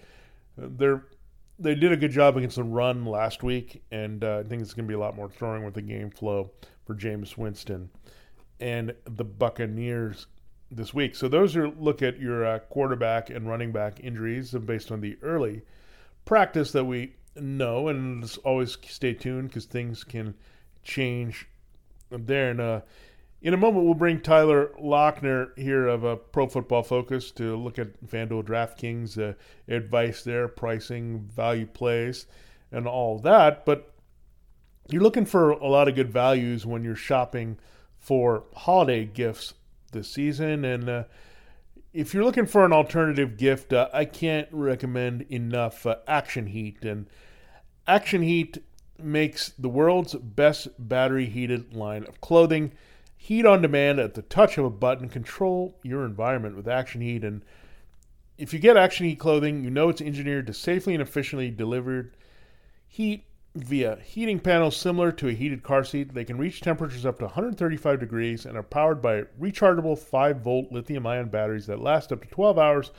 they're 0.57 1.05
they 1.57 1.75
did 1.75 1.91
a 1.91 1.97
good 1.97 2.11
job 2.11 2.37
against 2.37 2.57
the 2.57 2.63
run 2.63 3.05
last 3.05 3.43
week, 3.43 3.81
and 3.91 4.23
uh, 4.23 4.39
I 4.39 4.43
think 4.43 4.61
it's 4.61 4.73
going 4.73 4.85
to 4.85 4.87
be 4.87 4.95
a 4.95 4.99
lot 4.99 5.15
more 5.15 5.29
throwing 5.29 5.63
with 5.63 5.73
the 5.73 5.81
game 5.81 6.09
flow 6.09 6.51
for 6.85 6.95
Jameis 6.95 7.37
Winston 7.37 7.89
and 8.59 8.93
the 9.05 9.23
Buccaneers 9.23 10.27
this 10.71 10.93
week. 10.93 11.15
So 11.15 11.27
those 11.27 11.55
are 11.55 11.69
look 11.69 12.01
at 12.01 12.19
your 12.19 12.45
uh, 12.45 12.59
quarterback 12.59 13.29
and 13.29 13.47
running 13.47 13.71
back 13.71 13.99
injuries 14.01 14.51
based 14.51 14.91
on 14.91 15.01
the 15.01 15.17
early 15.21 15.61
practice 16.25 16.71
that 16.71 16.85
we 16.85 17.15
know, 17.35 17.87
and 17.87 18.37
always 18.43 18.77
stay 18.87 19.13
tuned 19.13 19.49
because 19.49 19.65
things 19.65 20.03
can 20.03 20.35
change 20.83 21.47
there. 22.09 22.49
And 22.49 22.61
uh, 22.61 22.81
in 23.45 23.53
a 23.53 23.57
moment, 23.57 23.85
we'll 23.85 23.93
bring 23.93 24.21
Tyler 24.21 24.71
Loechner 24.81 25.55
here 25.55 25.85
of 25.87 26.03
a 26.03 26.17
Pro 26.17 26.47
Football 26.47 26.81
Focus 26.81 27.29
to 27.33 27.55
look 27.55 27.77
at 27.77 28.03
FanDuel 28.03 28.43
DraftKings 28.43 29.21
uh, 29.21 29.35
advice 29.67 30.23
there, 30.23 30.47
pricing, 30.47 31.19
value 31.19 31.67
plays, 31.67 32.25
and 32.71 32.87
all 32.87 33.19
that. 33.19 33.63
But 33.63 33.93
you're 34.89 35.03
looking 35.03 35.27
for 35.27 35.51
a 35.51 35.67
lot 35.67 35.87
of 35.87 35.93
good 35.93 36.11
values 36.11 36.65
when 36.65 36.83
you're 36.83 36.95
shopping 36.95 37.59
for 37.99 38.45
holiday 38.55 39.05
gifts 39.05 39.53
this 39.91 40.09
season. 40.09 40.65
And 40.65 40.89
uh, 40.89 41.03
if 41.93 42.15
you're 42.15 42.25
looking 42.25 42.47
for 42.47 42.65
an 42.65 42.73
alternative 42.73 43.37
gift, 43.37 43.73
uh, 43.73 43.89
I 43.93 44.05
can't 44.05 44.47
recommend 44.51 45.21
enough 45.29 45.85
uh, 45.85 45.97
Action 46.07 46.47
Heat. 46.47 46.83
And 46.83 47.07
Action 47.85 48.23
Heat 48.23 48.57
makes 48.97 49.49
the 49.49 49.69
world's 49.69 50.15
best 50.15 50.69
battery 50.79 51.27
heated 51.27 51.75
line 51.75 52.05
of 52.05 52.21
clothing. 52.21 52.71
Heat 53.25 53.43
on 53.47 53.63
demand 53.63 53.97
at 53.97 54.13
the 54.13 54.21
touch 54.21 54.59
of 54.59 54.65
a 54.65 54.69
button. 54.69 55.09
Control 55.09 55.79
your 55.81 56.05
environment 56.05 56.55
with 56.55 56.67
Action 56.67 57.01
Heat. 57.01 57.23
And 57.23 57.41
if 58.37 58.53
you 58.53 58.59
get 58.59 58.77
Action 58.77 59.07
Heat 59.07 59.17
clothing, 59.17 59.63
you 59.63 59.71
know 59.71 59.89
it's 59.89 59.99
engineered 59.99 60.45
to 60.45 60.53
safely 60.53 60.93
and 60.93 61.01
efficiently 61.01 61.49
deliver 61.49 62.11
heat 62.87 63.25
via 63.55 63.97
heating 64.03 64.39
panels 64.39 64.77
similar 64.77 65.11
to 65.13 65.27
a 65.27 65.33
heated 65.33 65.63
car 65.63 65.83
seat. 65.83 66.13
They 66.13 66.23
can 66.23 66.37
reach 66.37 66.61
temperatures 66.61 67.03
up 67.03 67.17
to 67.17 67.25
135 67.25 67.99
degrees 67.99 68.45
and 68.45 68.55
are 68.55 68.61
powered 68.61 69.01
by 69.01 69.23
rechargeable 69.41 69.97
5 69.97 70.41
volt 70.41 70.71
lithium 70.71 71.07
ion 71.07 71.29
batteries 71.29 71.65
that 71.65 71.79
last 71.79 72.11
up 72.11 72.21
to 72.21 72.27
12 72.27 72.59
hours 72.59 72.91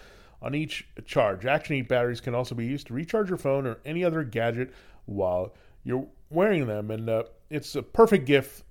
on 0.43 0.57
each 0.57 0.89
charge. 1.05 1.47
Action 1.47 1.77
Heat 1.77 1.89
batteries 1.89 2.21
can 2.21 2.35
also 2.35 2.57
be 2.57 2.67
used 2.67 2.89
to 2.89 2.95
recharge 2.95 3.29
your 3.29 3.39
phone 3.39 3.65
or 3.65 3.79
any 3.85 4.03
other 4.03 4.25
gadget 4.25 4.75
while 5.05 5.55
you're 5.85 6.09
wearing 6.31 6.67
them. 6.67 6.91
And 6.91 7.09
uh, 7.09 7.23
it's 7.49 7.77
a 7.77 7.83
perfect 7.85 8.27
gift 8.27 8.65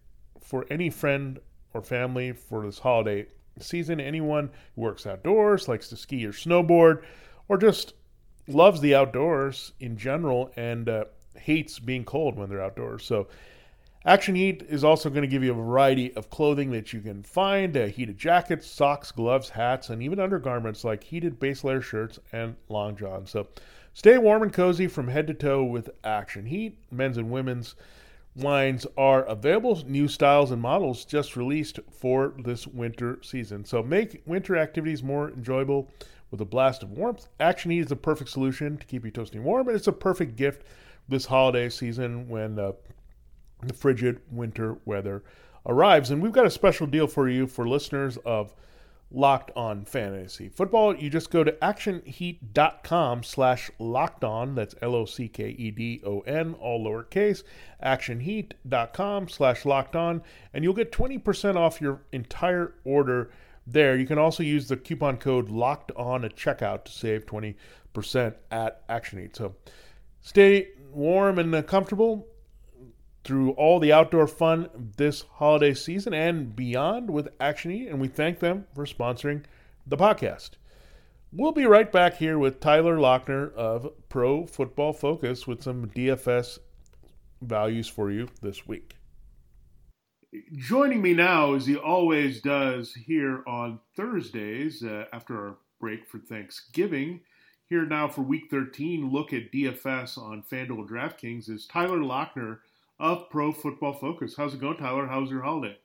for 0.45 0.65
any 0.69 0.89
friend 0.89 1.39
or 1.73 1.81
family 1.81 2.31
for 2.31 2.65
this 2.65 2.79
holiday 2.79 3.25
season. 3.59 3.99
Anyone 3.99 4.49
who 4.75 4.81
works 4.81 5.05
outdoors, 5.05 5.67
likes 5.67 5.89
to 5.89 5.97
ski 5.97 6.25
or 6.25 6.31
snowboard, 6.31 7.03
or 7.49 7.57
just 7.57 7.93
loves 8.47 8.79
the 8.79 8.95
outdoors 8.95 9.73
in 9.79 9.97
general 9.97 10.51
and 10.55 10.87
uh, 10.87 11.05
hates 11.35 11.79
being 11.79 12.05
cold 12.05 12.37
when 12.37 12.49
they're 12.49 12.63
outdoors. 12.63 13.03
So, 13.03 13.27
Action 14.05 14.35
Heat 14.35 14.63
is 14.69 14.83
also 14.83 15.09
going 15.09 15.23
to 15.23 15.27
give 15.27 15.43
you 15.43 15.49
a 15.49 15.55
variety 15.55 16.15
of 16.15 16.29
clothing 16.29 16.69
that 16.69 16.93
you 16.93 17.01
can 17.01 17.23
find 17.23 17.75
uh, 17.75 17.87
heated 17.87 18.19
jackets, 18.19 18.69
socks, 18.69 19.11
gloves, 19.11 19.49
hats, 19.49 19.89
and 19.89 20.03
even 20.03 20.19
undergarments 20.19 20.83
like 20.83 21.03
heated 21.03 21.39
base 21.39 21.63
layer 21.63 21.81
shirts 21.81 22.19
and 22.31 22.55
long 22.69 22.95
johns. 22.95 23.31
So, 23.31 23.47
stay 23.93 24.19
warm 24.19 24.43
and 24.43 24.53
cozy 24.53 24.85
from 24.85 25.07
head 25.07 25.25
to 25.25 25.33
toe 25.33 25.63
with 25.63 25.89
Action 26.03 26.45
Heat. 26.45 26.77
Men's 26.91 27.17
and 27.17 27.31
women's 27.31 27.73
lines 28.35 28.85
are 28.97 29.23
available. 29.23 29.81
New 29.87 30.07
styles 30.07 30.51
and 30.51 30.61
models 30.61 31.05
just 31.05 31.35
released 31.35 31.79
for 31.91 32.33
this 32.37 32.67
winter 32.67 33.19
season. 33.21 33.65
So, 33.65 33.81
make 33.81 34.21
winter 34.25 34.57
activities 34.57 35.03
more 35.03 35.29
enjoyable 35.29 35.89
with 36.31 36.41
a 36.41 36.45
blast 36.45 36.83
of 36.83 36.91
warmth. 36.91 37.27
Action 37.39 37.71
Heat 37.71 37.79
is 37.79 37.87
the 37.87 37.95
perfect 37.95 38.29
solution 38.29 38.77
to 38.77 38.85
keep 38.85 39.05
you 39.05 39.11
toasting 39.11 39.43
warm, 39.43 39.67
and 39.67 39.75
it's 39.75 39.87
a 39.87 39.93
perfect 39.93 40.35
gift 40.35 40.63
this 41.07 41.25
holiday 41.25 41.69
season 41.69 42.27
when 42.27 42.59
uh, 42.59 42.73
the 43.63 43.73
frigid 43.73 44.19
winter 44.31 44.77
weather 44.85 45.23
arrives. 45.65 46.11
And 46.11 46.21
we've 46.21 46.31
got 46.31 46.45
a 46.45 46.51
special 46.51 46.87
deal 46.87 47.07
for 47.07 47.29
you 47.29 47.47
for 47.47 47.67
listeners 47.67 48.17
of 48.25 48.53
Locked 49.15 49.51
On 49.55 49.85
Fantasy 49.85 50.49
Football. 50.49 50.97
You 50.97 51.09
just 51.09 51.31
go 51.31 51.43
to 51.43 51.53
actionheat.com 51.53 53.23
slash 53.23 53.71
locked 53.79 54.25
on. 54.25 54.55
That's 54.55 54.75
L 54.81 54.93
O 54.93 55.05
C 55.05 55.29
K 55.29 55.55
E 55.57 55.71
D 55.71 56.01
O 56.05 56.19
N, 56.21 56.53
all 56.55 56.85
lowercase. 56.85 57.43
Actionheat.com 57.81 59.29
slash 59.29 59.65
locked 59.65 59.95
on. 59.95 60.21
And 60.53 60.65
you'll 60.65 60.73
get 60.73 60.91
20% 60.91 61.55
off 61.55 61.79
your 61.79 62.01
entire 62.11 62.73
order 62.83 63.31
there. 63.65 63.95
You 63.95 64.05
can 64.05 64.17
also 64.17 64.43
use 64.43 64.67
the 64.67 64.75
coupon 64.75 65.15
code 65.15 65.49
locked 65.49 65.93
on 65.95 66.25
at 66.25 66.35
checkout 66.35 66.83
to 66.83 66.91
save 66.91 67.25
20% 67.25 68.35
at 68.51 68.83
Action 68.89 69.19
Heat. 69.19 69.35
So 69.35 69.55
stay 70.19 70.67
warm 70.91 71.39
and 71.39 71.65
comfortable 71.65 72.27
through 73.25 73.51
all 73.51 73.79
the 73.79 73.91
outdoor 73.91 74.27
fun 74.27 74.69
this 74.97 75.21
holiday 75.33 75.73
season 75.73 76.13
and 76.13 76.55
beyond 76.55 77.09
with 77.09 77.27
Action 77.39 77.87
and 77.89 77.99
we 77.99 78.07
thank 78.07 78.39
them 78.39 78.67
for 78.75 78.85
sponsoring 78.85 79.43
the 79.85 79.97
podcast. 79.97 80.51
We'll 81.33 81.51
be 81.51 81.65
right 81.65 81.91
back 81.91 82.17
here 82.17 82.37
with 82.37 82.59
Tyler 82.59 82.97
Loechner 82.97 83.51
of 83.55 83.89
Pro 84.09 84.45
Football 84.45 84.93
Focus 84.93 85.47
with 85.47 85.63
some 85.63 85.87
DFS 85.87 86.59
values 87.41 87.87
for 87.87 88.11
you 88.11 88.29
this 88.41 88.67
week. 88.67 88.95
Joining 90.53 91.01
me 91.01 91.13
now, 91.13 91.55
as 91.55 91.65
he 91.65 91.75
always 91.75 92.41
does 92.41 92.93
here 92.93 93.43
on 93.47 93.79
Thursdays 93.95 94.83
uh, 94.83 95.05
after 95.11 95.35
our 95.37 95.57
break 95.79 96.07
for 96.07 96.19
Thanksgiving, 96.19 97.21
here 97.67 97.85
now 97.85 98.07
for 98.07 98.21
week 98.21 98.43
13, 98.51 99.09
look 99.11 99.33
at 99.33 99.51
DFS 99.51 100.17
on 100.17 100.43
FanDuel 100.43 100.87
DraftKings, 100.87 101.49
is 101.49 101.65
Tyler 101.65 101.97
Loechner 101.97 102.59
of 102.99 103.29
Pro 103.29 103.51
Football 103.51 103.93
Focus. 103.93 104.35
How's 104.37 104.53
it 104.53 104.61
going, 104.61 104.77
Tyler? 104.77 105.07
How's 105.07 105.29
your 105.29 105.41
holiday? 105.41 105.77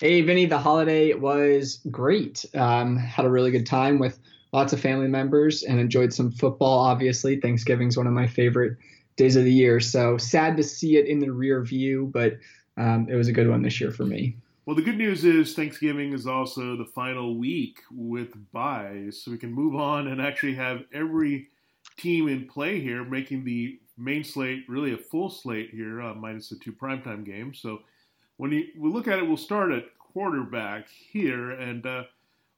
Hey, 0.00 0.20
Vinny, 0.20 0.46
the 0.46 0.58
holiday 0.58 1.14
was 1.14 1.80
great. 1.90 2.44
Um, 2.54 2.96
had 2.96 3.24
a 3.24 3.30
really 3.30 3.50
good 3.50 3.66
time 3.66 3.98
with 3.98 4.18
lots 4.52 4.72
of 4.72 4.80
family 4.80 5.08
members 5.08 5.62
and 5.62 5.80
enjoyed 5.80 6.12
some 6.12 6.30
football, 6.30 6.78
obviously. 6.78 7.40
Thanksgiving's 7.40 7.96
one 7.96 8.06
of 8.06 8.12
my 8.12 8.26
favorite 8.26 8.76
days 9.16 9.36
of 9.36 9.44
the 9.44 9.52
year. 9.52 9.80
So 9.80 10.16
sad 10.16 10.56
to 10.56 10.62
see 10.62 10.96
it 10.96 11.06
in 11.06 11.18
the 11.18 11.32
rear 11.32 11.62
view, 11.62 12.10
but 12.12 12.34
um, 12.76 13.08
it 13.10 13.16
was 13.16 13.28
a 13.28 13.32
good 13.32 13.48
one 13.48 13.62
this 13.62 13.80
year 13.80 13.90
for 13.90 14.04
me. 14.04 14.36
Well, 14.66 14.76
the 14.76 14.82
good 14.82 14.98
news 14.98 15.24
is 15.24 15.54
Thanksgiving 15.54 16.12
is 16.12 16.26
also 16.26 16.76
the 16.76 16.84
final 16.84 17.36
week 17.38 17.80
with 17.90 18.28
buys, 18.52 19.22
so 19.22 19.30
we 19.30 19.38
can 19.38 19.52
move 19.52 19.74
on 19.74 20.08
and 20.08 20.20
actually 20.20 20.54
have 20.54 20.82
every 20.92 21.48
team 21.96 22.28
in 22.28 22.46
play 22.46 22.78
here, 22.78 23.02
making 23.02 23.44
the 23.44 23.80
main 23.98 24.24
slate 24.24 24.64
really 24.68 24.94
a 24.94 24.98
full 24.98 25.28
slate 25.28 25.70
here, 25.70 26.00
uh, 26.00 26.14
minus 26.14 26.48
the 26.48 26.56
two 26.56 26.72
primetime 26.72 27.24
games. 27.24 27.60
So 27.60 27.80
when 28.36 28.52
you, 28.52 28.68
we 28.78 28.90
look 28.90 29.08
at 29.08 29.18
it, 29.18 29.26
we'll 29.26 29.36
start 29.36 29.72
at 29.72 29.98
quarterback 29.98 30.88
here 30.88 31.50
and 31.50 31.84
uh, 31.84 32.04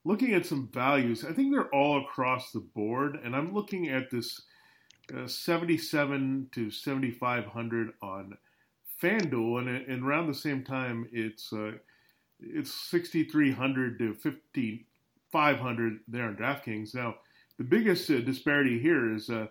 looking 0.03 0.33
at 0.33 0.45
some 0.45 0.69
values. 0.71 1.25
I 1.25 1.33
think 1.33 1.51
they're 1.51 1.73
all 1.73 2.01
across 2.01 2.51
the 2.51 2.59
board, 2.59 3.19
and 3.23 3.35
I'm 3.35 3.53
looking 3.53 3.89
at 3.89 4.09
this 4.09 4.41
uh, 5.15 5.27
77 5.27 6.49
to 6.53 6.71
7500 6.71 7.93
on 8.01 8.37
FanDuel, 9.01 9.59
and, 9.59 9.69
and 9.69 10.03
around 10.03 10.27
the 10.27 10.33
same 10.33 10.63
time, 10.63 11.07
it's 11.11 11.51
uh, 11.51 11.71
it's 12.39 12.73
6300 12.89 13.99
to 13.99 14.13
5500 14.13 15.99
there 16.07 16.25
on 16.25 16.35
DraftKings. 16.35 16.95
Now, 16.95 17.15
the 17.57 17.63
biggest 17.63 18.09
uh, 18.09 18.19
disparity 18.21 18.79
here 18.79 19.13
is 19.13 19.29
uh, 19.29 19.47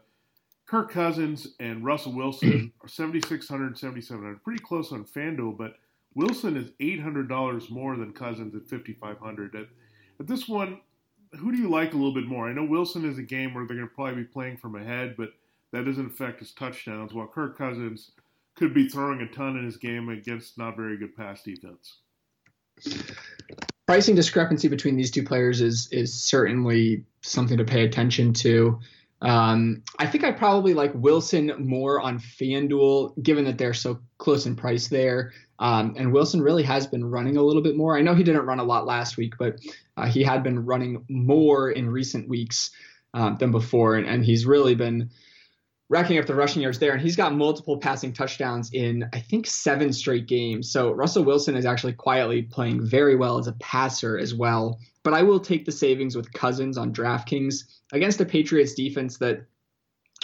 Kirk 0.71 0.93
Cousins 0.93 1.49
and 1.59 1.85
Russell 1.85 2.13
Wilson 2.13 2.73
are 2.81 2.87
7600 2.87 3.77
7700 3.77 4.45
Pretty 4.45 4.63
close 4.63 4.93
on 4.93 5.05
FanDuel, 5.05 5.59
but 5.59 5.75
Wilson 6.15 6.57
is 6.57 6.71
$800 6.81 7.71
more 7.71 7.97
than 7.97 8.13
Cousins 8.13 8.55
at 8.55 8.69
5500 8.69 9.57
at, 9.57 9.67
at 10.21 10.29
this 10.29 10.49
one, 10.49 10.81
who 11.33 11.51
do 11.51 11.59
you 11.59 11.69
like 11.69 11.93
a 11.93 11.97
little 11.97 12.15
bit 12.15 12.27
more? 12.27 12.49
I 12.49 12.53
know 12.53 12.63
Wilson 12.63 13.05
is 13.05 13.19
a 13.19 13.23
game 13.23 13.53
where 13.53 13.67
they're 13.67 13.77
going 13.77 13.89
to 13.89 13.95
probably 13.95 14.23
be 14.23 14.29
playing 14.29 14.59
from 14.59 14.77
ahead, 14.77 15.17
but 15.17 15.31
that 15.73 15.87
doesn't 15.87 16.07
affect 16.07 16.39
his 16.39 16.53
touchdowns, 16.53 17.13
while 17.13 17.27
Kirk 17.27 17.59
Cousins 17.59 18.13
could 18.55 18.73
be 18.73 18.89
throwing 18.89 19.23
a 19.23 19.29
ton 19.29 19.57
in 19.57 19.65
his 19.65 19.77
game 19.77 20.09
against 20.09 20.57
not 20.57 20.77
very 20.77 20.97
good 20.97 21.17
pass 21.17 21.43
defense. 21.43 21.97
Pricing 23.89 24.15
discrepancy 24.15 24.69
between 24.69 24.97
these 24.97 25.11
two 25.11 25.25
players 25.25 25.61
is 25.61 25.89
is 25.91 26.15
certainly 26.15 27.05
something 27.23 27.59
to 27.59 27.65
pay 27.65 27.85
attention 27.85 28.33
to. 28.35 28.79
Um, 29.23 29.83
I 29.99 30.07
think 30.07 30.25
I 30.25 30.33
probably 30.33 30.73
like 30.75 30.93
Wilson 30.95 31.53
more 31.59 32.01
on 32.01 32.19
FanDuel, 32.19 33.23
given 33.23 33.45
that 33.45 33.59
they're 33.59 33.75
so 33.75 34.01
close 34.19 34.47
in 34.47 34.57
price 34.57 34.89
there. 34.89 35.33
Um, 35.59 35.95
and 35.99 36.13
Wilson 36.13 36.41
really 36.41 36.63
has 36.63 36.87
been 36.87 37.05
running 37.05 37.37
a 37.37 37.43
little 37.43 37.63
bit 37.63 37.77
more. 37.77 37.97
I 37.97 38.01
know 38.01 38.15
he 38.15 38.25
didn't 38.25 38.47
run 38.47 38.61
a 38.61 38.65
lot 38.65 38.87
last 38.87 39.19
week, 39.19 39.35
but 39.39 39.59
uh, 39.97 40.07
he 40.07 40.23
had 40.23 40.43
been 40.43 40.65
running 40.65 41.05
more 41.11 41.71
in 41.71 41.91
recent 41.91 42.29
weeks 42.29 42.71
um, 43.13 43.37
than 43.39 43.51
before, 43.51 43.97
and, 43.97 44.07
and 44.07 44.25
he's 44.25 44.47
really 44.47 44.75
been 44.75 45.11
racking 45.91 46.19
up 46.19 46.27
the 46.27 46.35
rushing 46.35 46.63
yards 46.63 46.79
there. 46.79 46.93
And 46.93 47.03
he's 47.03 47.17
got 47.17 47.35
multiple 47.35 47.77
passing 47.77 48.13
touchdowns 48.13 48.71
in, 48.73 49.07
I 49.13 49.19
think, 49.19 49.47
seven 49.47 49.93
straight 49.93 50.27
games. 50.27 50.71
So 50.71 50.93
Russell 50.93 51.25
Wilson 51.25 51.57
is 51.57 51.67
actually 51.67 51.95
quietly 51.95 52.43
playing 52.43 52.87
very 52.87 53.17
well 53.17 53.39
as 53.39 53.49
a 53.49 53.53
passer 53.55 54.17
as 54.17 54.33
well. 54.33 54.79
But 55.03 55.15
I 55.15 55.23
will 55.23 55.41
take 55.41 55.65
the 55.65 55.73
savings 55.73 56.17
with 56.17 56.33
Cousins 56.33 56.79
on 56.79 56.95
DraftKings 56.95 57.65
against 57.93 58.21
a 58.21 58.25
Patriots 58.25 58.75
defense 58.75 59.19
that 59.19 59.45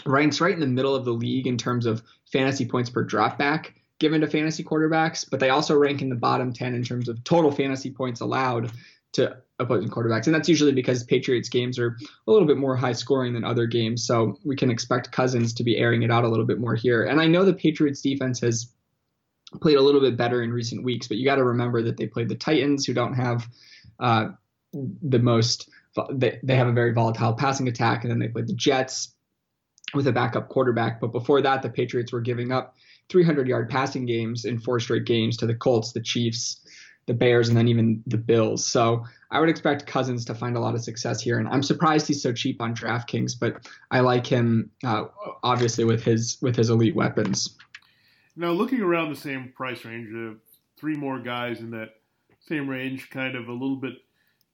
ranks 0.06 0.40
right 0.40 0.54
in 0.54 0.60
the 0.60 0.66
middle 0.66 0.94
of 0.94 1.04
the 1.04 1.12
league 1.12 1.48
in 1.48 1.58
terms 1.58 1.84
of 1.84 2.02
fantasy 2.30 2.64
points 2.64 2.88
per 2.88 3.04
dropback 3.04 3.72
given 3.98 4.20
to 4.20 4.26
fantasy 4.26 4.62
quarterbacks, 4.62 5.28
but 5.28 5.40
they 5.40 5.50
also 5.50 5.76
rank 5.76 6.02
in 6.02 6.10
the 6.10 6.14
bottom 6.14 6.52
10 6.52 6.74
in 6.74 6.84
terms 6.84 7.08
of 7.08 7.22
total 7.24 7.50
fantasy 7.50 7.90
points 7.90 8.20
allowed 8.20 8.70
to 9.12 9.36
opposing 9.58 9.88
quarterbacks. 9.88 10.26
And 10.26 10.34
that's 10.34 10.48
usually 10.48 10.72
because 10.72 11.04
Patriots 11.04 11.48
games 11.48 11.78
are 11.78 11.96
a 12.26 12.30
little 12.30 12.46
bit 12.46 12.58
more 12.58 12.76
high 12.76 12.92
scoring 12.92 13.32
than 13.32 13.44
other 13.44 13.66
games. 13.66 14.06
So 14.06 14.38
we 14.44 14.56
can 14.56 14.70
expect 14.70 15.12
Cousins 15.12 15.54
to 15.54 15.64
be 15.64 15.78
airing 15.78 16.02
it 16.02 16.10
out 16.10 16.24
a 16.24 16.28
little 16.28 16.44
bit 16.44 16.60
more 16.60 16.74
here. 16.74 17.04
And 17.04 17.20
I 17.20 17.26
know 17.26 17.44
the 17.44 17.54
Patriots 17.54 18.02
defense 18.02 18.40
has 18.40 18.70
played 19.60 19.76
a 19.76 19.82
little 19.82 20.00
bit 20.00 20.16
better 20.16 20.42
in 20.42 20.52
recent 20.52 20.84
weeks, 20.84 21.08
but 21.08 21.16
you 21.16 21.24
got 21.24 21.36
to 21.36 21.44
remember 21.44 21.82
that 21.82 21.96
they 21.96 22.06
played 22.06 22.28
the 22.28 22.34
Titans, 22.34 22.84
who 22.84 22.92
don't 22.92 23.14
have 23.14 23.46
uh, 23.98 24.28
the 24.72 25.18
most, 25.18 25.70
they, 26.12 26.38
they 26.42 26.56
have 26.56 26.68
a 26.68 26.72
very 26.72 26.92
volatile 26.92 27.32
passing 27.32 27.68
attack. 27.68 28.04
And 28.04 28.10
then 28.10 28.18
they 28.18 28.28
played 28.28 28.48
the 28.48 28.54
Jets 28.54 29.14
with 29.94 30.06
a 30.06 30.12
backup 30.12 30.48
quarterback. 30.48 31.00
But 31.00 31.12
before 31.12 31.40
that, 31.42 31.62
the 31.62 31.70
Patriots 31.70 32.12
were 32.12 32.20
giving 32.20 32.52
up 32.52 32.74
300 33.08 33.48
yard 33.48 33.70
passing 33.70 34.04
games 34.04 34.44
in 34.44 34.58
four 34.58 34.80
straight 34.80 35.06
games 35.06 35.38
to 35.38 35.46
the 35.46 35.54
Colts, 35.54 35.92
the 35.92 36.00
Chiefs, 36.00 36.60
the 37.06 37.14
Bears, 37.14 37.48
and 37.48 37.56
then 37.56 37.68
even 37.68 38.02
the 38.06 38.18
Bills. 38.18 38.66
So 38.66 39.04
I 39.30 39.40
would 39.40 39.48
expect 39.48 39.86
Cousins 39.86 40.24
to 40.26 40.34
find 40.34 40.56
a 40.56 40.60
lot 40.60 40.74
of 40.74 40.82
success 40.82 41.20
here, 41.20 41.38
and 41.38 41.48
I'm 41.48 41.62
surprised 41.62 42.06
he's 42.06 42.22
so 42.22 42.32
cheap 42.32 42.62
on 42.62 42.74
DraftKings, 42.74 43.32
but 43.38 43.68
I 43.90 44.00
like 44.00 44.26
him 44.26 44.70
uh, 44.84 45.06
obviously 45.42 45.84
with 45.84 46.04
his 46.04 46.38
with 46.40 46.54
his 46.54 46.70
elite 46.70 46.94
weapons. 46.94 47.56
Now, 48.36 48.50
looking 48.50 48.80
around 48.80 49.10
the 49.10 49.20
same 49.20 49.52
price 49.56 49.84
range, 49.84 50.08
uh, 50.14 50.38
three 50.78 50.94
more 50.94 51.18
guys 51.18 51.60
in 51.60 51.70
that 51.70 51.94
same 52.40 52.68
range, 52.68 53.10
kind 53.10 53.34
of 53.34 53.48
a 53.48 53.52
little 53.52 53.76
bit 53.76 53.94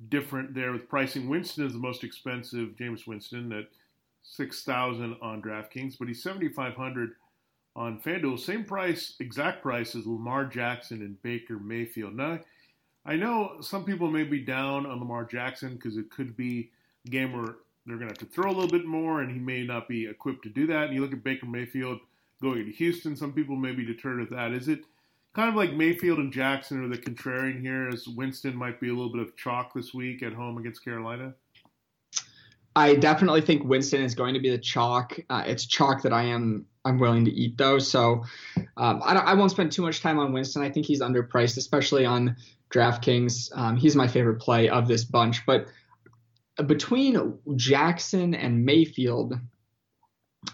different 0.08 0.54
there 0.54 0.72
with 0.72 0.88
pricing. 0.88 1.28
Winston 1.28 1.66
is 1.66 1.72
the 1.72 1.78
most 1.78 2.02
expensive, 2.02 2.70
Jameis 2.70 3.06
Winston 3.06 3.52
at 3.52 3.64
six 4.22 4.62
thousand 4.64 5.16
on 5.20 5.42
DraftKings, 5.42 5.96
but 5.98 6.08
he's 6.08 6.22
seventy 6.22 6.48
five 6.48 6.74
hundred 6.74 7.10
on 7.76 8.00
FanDuel. 8.00 8.38
Same 8.38 8.64
price, 8.64 9.14
exact 9.20 9.62
price 9.62 9.94
as 9.94 10.06
Lamar 10.06 10.44
Jackson 10.46 11.02
and 11.02 11.20
Baker 11.22 11.58
Mayfield. 11.58 12.14
Now, 12.14 12.38
I 13.04 13.16
know 13.16 13.56
some 13.60 13.84
people 13.84 14.10
may 14.10 14.22
be 14.22 14.40
down 14.40 14.86
on 14.86 15.00
Lamar 15.00 15.24
Jackson 15.24 15.74
because 15.74 15.96
it 15.96 16.10
could 16.10 16.36
be 16.36 16.70
a 17.06 17.10
game 17.10 17.32
where 17.32 17.56
they're 17.84 17.96
going 17.96 18.08
to 18.08 18.14
have 18.14 18.18
to 18.18 18.26
throw 18.26 18.50
a 18.50 18.54
little 18.54 18.68
bit 18.68 18.86
more, 18.86 19.22
and 19.22 19.32
he 19.32 19.38
may 19.38 19.64
not 19.64 19.88
be 19.88 20.06
equipped 20.06 20.44
to 20.44 20.50
do 20.50 20.66
that. 20.68 20.84
And 20.84 20.94
you 20.94 21.00
look 21.00 21.12
at 21.12 21.24
Baker 21.24 21.46
Mayfield 21.46 21.98
going 22.40 22.64
to 22.64 22.72
Houston, 22.72 23.16
some 23.16 23.32
people 23.32 23.56
may 23.56 23.72
be 23.72 23.84
deterred 23.84 24.20
at 24.20 24.30
that. 24.30 24.52
Is 24.52 24.68
it 24.68 24.84
kind 25.34 25.48
of 25.48 25.56
like 25.56 25.72
Mayfield 25.72 26.18
and 26.18 26.32
Jackson 26.32 26.84
are 26.84 26.88
the 26.88 26.96
contrarian 26.96 27.60
here, 27.60 27.88
as 27.88 28.06
Winston 28.06 28.56
might 28.56 28.80
be 28.80 28.88
a 28.88 28.92
little 28.92 29.12
bit 29.12 29.22
of 29.22 29.36
chalk 29.36 29.74
this 29.74 29.92
week 29.92 30.22
at 30.22 30.32
home 30.32 30.58
against 30.58 30.84
Carolina? 30.84 31.34
I 32.74 32.94
definitely 32.94 33.42
think 33.42 33.64
Winston 33.64 34.02
is 34.02 34.14
going 34.14 34.34
to 34.34 34.40
be 34.40 34.48
the 34.48 34.58
chalk. 34.58 35.18
Uh, 35.28 35.42
it's 35.46 35.66
chalk 35.66 36.02
that 36.02 36.12
I 36.12 36.22
am 36.22 36.66
I'm 36.84 36.98
willing 36.98 37.24
to 37.26 37.30
eat 37.30 37.58
though. 37.58 37.78
So 37.78 38.24
um, 38.76 39.02
I, 39.04 39.14
I, 39.14 39.34
won't 39.34 39.50
spend 39.50 39.72
too 39.72 39.82
much 39.82 40.00
time 40.00 40.18
on 40.18 40.32
Winston. 40.32 40.62
I 40.62 40.70
think 40.70 40.86
he's 40.86 41.00
underpriced, 41.00 41.56
especially 41.56 42.04
on 42.04 42.36
DraftKings. 42.72 43.56
Um, 43.56 43.76
he's 43.76 43.96
my 43.96 44.08
favorite 44.08 44.40
play 44.40 44.68
of 44.68 44.88
this 44.88 45.04
bunch. 45.04 45.44
But 45.46 45.66
between 46.66 47.38
Jackson 47.56 48.34
and 48.34 48.64
Mayfield, 48.64 49.34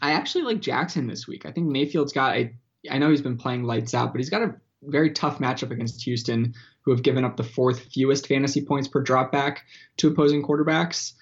I 0.03 0.13
actually 0.13 0.45
like 0.45 0.61
Jackson 0.61 1.07
this 1.07 1.27
week. 1.27 1.47
I 1.47 1.53
think 1.53 1.69
Mayfield's 1.69 2.13
got 2.13 2.37
a. 2.37 2.55
I 2.91 2.99
know 2.99 3.11
he's 3.11 3.23
been 3.23 3.39
playing 3.39 3.65
lights 3.65 3.95
out, 3.95 4.13
but 4.13 4.19
he's 4.19 4.31
got 4.31 4.43
a 4.43 4.55
very 4.83 5.11
tough 5.11 5.39
matchup 5.39 5.71
against 5.71 6.03
Houston, 6.05 6.55
who 6.83 6.93
have 6.93 7.03
given 7.03 7.25
up 7.25 7.37
the 7.37 7.45
fourth 7.45 7.81
fewest 7.93 8.27
fantasy 8.29 8.65
points 8.65 8.89
per 8.89 9.03
dropback 9.03 9.59
to 9.99 10.09
opposing 10.09 10.43
quarterbacks. 10.43 11.15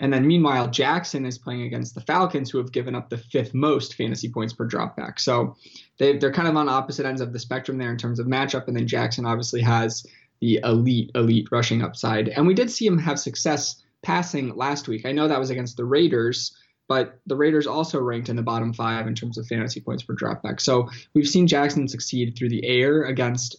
And 0.00 0.12
then 0.12 0.26
meanwhile, 0.26 0.68
Jackson 0.68 1.24
is 1.24 1.38
playing 1.38 1.62
against 1.62 1.94
the 1.94 2.00
Falcons, 2.00 2.50
who 2.50 2.58
have 2.58 2.72
given 2.72 2.96
up 2.96 3.10
the 3.10 3.16
fifth 3.16 3.54
most 3.54 3.94
fantasy 3.94 4.28
points 4.28 4.52
per 4.52 4.68
dropback. 4.68 5.20
So 5.20 5.56
they, 5.98 6.18
they're 6.18 6.32
kind 6.32 6.48
of 6.48 6.56
on 6.56 6.68
opposite 6.68 7.06
ends 7.06 7.20
of 7.20 7.32
the 7.32 7.38
spectrum 7.38 7.78
there 7.78 7.92
in 7.92 7.96
terms 7.96 8.18
of 8.18 8.26
matchup. 8.26 8.66
And 8.66 8.76
then 8.76 8.88
Jackson 8.88 9.24
obviously 9.24 9.60
has 9.60 10.04
the 10.40 10.60
elite, 10.64 11.10
elite 11.14 11.48
rushing 11.50 11.82
upside. 11.82 12.28
And 12.28 12.46
we 12.46 12.54
did 12.54 12.70
see 12.70 12.86
him 12.86 12.98
have 12.98 13.18
success 13.18 13.82
passing 14.02 14.54
last 14.54 14.88
week. 14.88 15.06
I 15.06 15.12
know 15.12 15.28
that 15.28 15.38
was 15.38 15.50
against 15.50 15.76
the 15.76 15.84
Raiders, 15.84 16.56
but 16.88 17.20
the 17.26 17.36
Raiders 17.36 17.66
also 17.66 18.00
ranked 18.00 18.28
in 18.28 18.36
the 18.36 18.42
bottom 18.42 18.72
five 18.72 19.06
in 19.06 19.14
terms 19.14 19.38
of 19.38 19.46
fantasy 19.46 19.80
points 19.80 20.02
per 20.02 20.14
dropback. 20.14 20.60
So 20.60 20.88
we've 21.14 21.28
seen 21.28 21.46
Jackson 21.46 21.88
succeed 21.88 22.36
through 22.36 22.50
the 22.50 22.66
air 22.66 23.04
against 23.04 23.56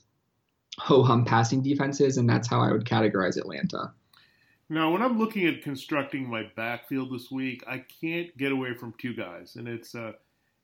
ho 0.78 1.04
hum 1.04 1.26
passing 1.26 1.62
defenses, 1.62 2.18
and 2.18 2.30
that's 2.30 2.48
how 2.48 2.62
I 2.62 2.72
would 2.72 2.86
categorize 2.86 3.38
Atlanta. 3.38 3.94
Now, 4.68 4.92
when 4.92 5.02
I'm 5.02 5.20
looking 5.20 5.46
at 5.46 5.62
constructing 5.62 6.28
my 6.28 6.50
backfield 6.56 7.14
this 7.14 7.30
week, 7.30 7.64
I 7.68 7.84
can't 8.02 8.36
get 8.36 8.52
away 8.52 8.74
from 8.74 8.94
two 8.98 9.14
guys, 9.14 9.56
and 9.56 9.68
it's 9.68 9.94
uh, 9.94 10.14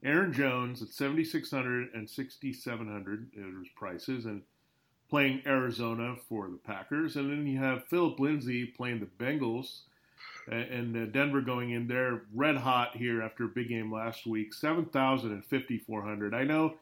Aaron 0.03 0.33
Jones 0.33 0.81
at 0.81 0.89
7,600 0.89 1.89
and 1.93 2.09
6,700 2.09 3.29
is 3.35 3.67
prices, 3.75 4.25
and 4.25 4.41
playing 5.11 5.41
Arizona 5.45 6.15
for 6.29 6.47
the 6.49 6.57
Packers, 6.57 7.17
and 7.17 7.29
then 7.29 7.45
you 7.45 7.59
have 7.59 7.85
Philip 7.89 8.17
Lindsay 8.17 8.65
playing 8.65 9.01
the 9.01 9.23
Bengals, 9.23 9.81
and 10.47 10.95
uh, 10.95 11.05
Denver 11.07 11.41
going 11.41 11.71
in 11.71 11.85
there 11.85 12.23
red 12.33 12.55
hot 12.55 12.95
here 12.95 13.21
after 13.21 13.43
a 13.43 13.49
big 13.49 13.67
game 13.67 13.91
last 13.91 14.25
week, 14.25 14.53
7,000 14.53 15.31
and 15.31 15.45
5,400. 15.45 16.33
I 16.33 16.45
know 16.45 16.77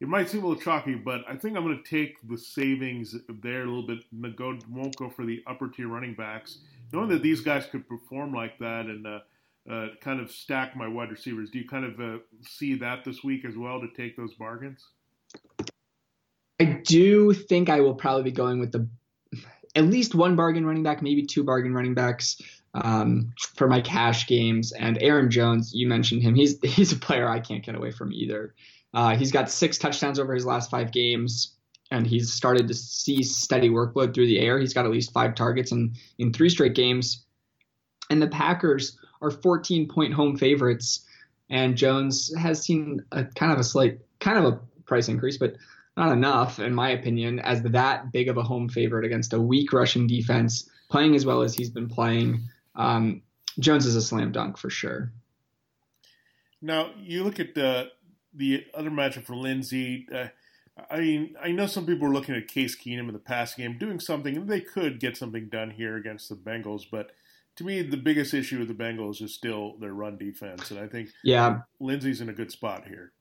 it 0.00 0.08
might 0.08 0.28
seem 0.28 0.44
a 0.44 0.48
little 0.48 0.62
chalky, 0.62 0.94
but 0.94 1.22
I 1.26 1.34
think 1.34 1.56
I'm 1.56 1.64
going 1.64 1.82
to 1.82 1.90
take 1.90 2.16
the 2.28 2.36
savings 2.36 3.16
there 3.42 3.62
a 3.62 3.66
little 3.66 3.86
bit. 3.86 4.36
Go, 4.36 4.58
won't 4.68 4.96
go 4.96 5.08
for 5.08 5.24
the 5.24 5.42
upper 5.46 5.68
tier 5.68 5.88
running 5.88 6.14
backs, 6.14 6.58
knowing 6.92 7.08
that 7.08 7.22
these 7.22 7.40
guys 7.40 7.64
could 7.64 7.88
perform 7.88 8.34
like 8.34 8.58
that 8.58 8.84
and 8.84 9.06
uh, 9.06 9.20
uh, 9.70 9.86
kind 10.02 10.20
of 10.20 10.30
stack 10.30 10.76
my 10.76 10.88
wide 10.88 11.10
receivers. 11.10 11.48
Do 11.48 11.58
you 11.58 11.66
kind 11.66 11.86
of 11.86 12.00
uh, 12.00 12.18
see 12.42 12.74
that 12.74 13.04
this 13.04 13.24
week 13.24 13.46
as 13.46 13.56
well 13.56 13.80
to 13.80 13.88
take 13.96 14.16
those 14.16 14.34
bargains? 14.34 14.88
I 16.62 16.80
do 16.84 17.32
think 17.32 17.68
I 17.68 17.80
will 17.80 17.94
probably 17.94 18.22
be 18.22 18.30
going 18.30 18.60
with 18.60 18.70
the 18.70 18.88
at 19.74 19.84
least 19.84 20.14
one 20.14 20.36
bargain 20.36 20.64
running 20.64 20.84
back, 20.84 21.02
maybe 21.02 21.26
two 21.26 21.42
bargain 21.42 21.74
running 21.74 21.94
backs 21.94 22.40
um, 22.74 23.32
for 23.56 23.66
my 23.66 23.80
cash 23.80 24.28
games. 24.28 24.70
And 24.70 25.02
Aaron 25.02 25.28
Jones, 25.28 25.72
you 25.74 25.88
mentioned 25.88 26.22
him. 26.22 26.36
He's 26.36 26.60
he's 26.62 26.92
a 26.92 26.96
player 26.96 27.28
I 27.28 27.40
can't 27.40 27.64
get 27.64 27.74
away 27.74 27.90
from 27.90 28.12
either. 28.12 28.54
Uh, 28.94 29.16
he's 29.16 29.32
got 29.32 29.50
six 29.50 29.76
touchdowns 29.76 30.20
over 30.20 30.34
his 30.34 30.46
last 30.46 30.70
five 30.70 30.92
games, 30.92 31.56
and 31.90 32.06
he's 32.06 32.32
started 32.32 32.68
to 32.68 32.74
see 32.74 33.24
steady 33.24 33.68
workload 33.68 34.14
through 34.14 34.28
the 34.28 34.38
air. 34.38 34.60
He's 34.60 34.74
got 34.74 34.84
at 34.84 34.92
least 34.92 35.12
five 35.12 35.34
targets 35.34 35.72
in, 35.72 35.94
in 36.18 36.32
three 36.32 36.50
straight 36.50 36.74
games. 36.74 37.24
And 38.08 38.22
the 38.22 38.28
Packers 38.28 38.98
are 39.20 39.30
14 39.30 39.88
point 39.88 40.14
home 40.14 40.36
favorites, 40.36 41.06
and 41.50 41.76
Jones 41.76 42.32
has 42.36 42.62
seen 42.62 43.02
a 43.10 43.24
kind 43.24 43.50
of 43.50 43.58
a 43.58 43.64
slight, 43.64 43.98
kind 44.20 44.38
of 44.38 44.44
a 44.44 44.60
price 44.84 45.08
increase, 45.08 45.38
but 45.38 45.56
not 45.96 46.12
enough, 46.12 46.58
in 46.58 46.74
my 46.74 46.90
opinion, 46.90 47.38
as 47.40 47.62
that 47.62 48.12
big 48.12 48.28
of 48.28 48.36
a 48.36 48.42
home 48.42 48.68
favorite 48.68 49.04
against 49.04 49.32
a 49.32 49.40
weak 49.40 49.72
rushing 49.72 50.06
defense, 50.06 50.68
playing 50.90 51.14
as 51.14 51.26
well 51.26 51.42
as 51.42 51.54
he's 51.54 51.70
been 51.70 51.88
playing. 51.88 52.40
Um, 52.74 53.22
Jones 53.58 53.84
is 53.86 53.96
a 53.96 54.02
slam 54.02 54.32
dunk 54.32 54.56
for 54.56 54.70
sure. 54.70 55.12
Now 56.60 56.90
you 56.98 57.24
look 57.24 57.40
at 57.40 57.54
the 57.54 57.90
the 58.34 58.64
other 58.72 58.90
matchup 58.90 59.24
for 59.24 59.36
Lindsay, 59.36 60.06
uh, 60.14 60.28
I 60.90 61.00
mean, 61.00 61.36
I 61.40 61.52
know 61.52 61.66
some 61.66 61.86
people 61.86 62.08
are 62.08 62.12
looking 62.12 62.34
at 62.34 62.48
Case 62.48 62.76
Keenum 62.76 63.08
in 63.08 63.12
the 63.12 63.18
passing 63.18 63.64
game 63.64 63.78
doing 63.78 64.00
something, 64.00 64.36
and 64.36 64.48
they 64.48 64.60
could 64.60 65.00
get 65.00 65.16
something 65.16 65.48
done 65.48 65.70
here 65.70 65.96
against 65.96 66.28
the 66.28 66.34
Bengals. 66.34 66.84
But 66.90 67.10
to 67.56 67.64
me, 67.64 67.82
the 67.82 67.96
biggest 67.96 68.32
issue 68.32 68.58
with 68.58 68.68
the 68.68 68.74
Bengals 68.74 69.20
is 69.20 69.34
still 69.34 69.76
their 69.78 69.92
run 69.92 70.16
defense, 70.16 70.70
and 70.70 70.80
I 70.80 70.86
think 70.86 71.10
yeah, 71.22 71.60
Lindsay's 71.78 72.20
in 72.20 72.28
a 72.28 72.34
good 72.34 72.50
spot 72.50 72.86
here. 72.86 73.12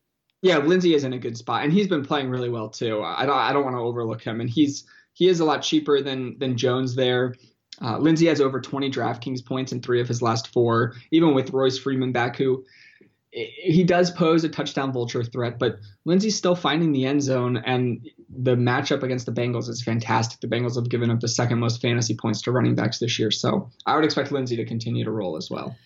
Yeah, 0.41 0.57
Lindsay 0.57 0.95
is 0.95 1.03
in 1.03 1.13
a 1.13 1.19
good 1.19 1.37
spot, 1.37 1.63
and 1.63 1.71
he's 1.71 1.87
been 1.87 2.03
playing 2.03 2.29
really 2.29 2.49
well 2.49 2.69
too. 2.69 3.03
I 3.03 3.25
don't, 3.25 3.37
I 3.37 3.53
don't 3.53 3.63
want 3.63 3.75
to 3.75 3.81
overlook 3.81 4.23
him, 4.23 4.41
and 4.41 4.49
he's 4.49 4.85
he 5.13 5.27
is 5.27 5.39
a 5.39 5.45
lot 5.45 5.61
cheaper 5.61 6.01
than 6.01 6.37
than 6.39 6.57
Jones 6.57 6.95
there. 6.95 7.35
Uh, 7.81 7.97
Lindsay 7.97 8.27
has 8.27 8.41
over 8.41 8.59
20 8.61 8.91
DraftKings 8.91 9.43
points 9.43 9.71
in 9.71 9.81
three 9.81 10.01
of 10.01 10.07
his 10.07 10.21
last 10.21 10.51
four, 10.53 10.93
even 11.09 11.33
with 11.33 11.51
Royce 11.51 11.79
Freeman 11.79 12.11
back, 12.11 12.35
who 12.35 12.63
he 13.31 13.83
does 13.83 14.11
pose 14.11 14.43
a 14.43 14.49
touchdown 14.49 14.91
vulture 14.91 15.23
threat, 15.23 15.57
but 15.57 15.77
Lindsay's 16.03 16.35
still 16.35 16.55
finding 16.55 16.91
the 16.91 17.05
end 17.05 17.23
zone, 17.23 17.57
and 17.57 18.09
the 18.29 18.55
matchup 18.55 19.03
against 19.03 19.25
the 19.25 19.31
Bengals 19.31 19.69
is 19.69 19.81
fantastic. 19.81 20.41
The 20.41 20.47
Bengals 20.47 20.75
have 20.75 20.89
given 20.89 21.09
up 21.09 21.21
the 21.21 21.29
second 21.29 21.59
most 21.59 21.81
fantasy 21.81 22.15
points 22.15 22.41
to 22.43 22.51
running 22.51 22.75
backs 22.75 22.99
this 22.99 23.17
year, 23.17 23.31
so 23.31 23.69
I 23.85 23.95
would 23.95 24.03
expect 24.03 24.31
Lindsay 24.31 24.57
to 24.57 24.65
continue 24.65 25.05
to 25.05 25.11
roll 25.11 25.37
as 25.37 25.49
well. 25.49 25.77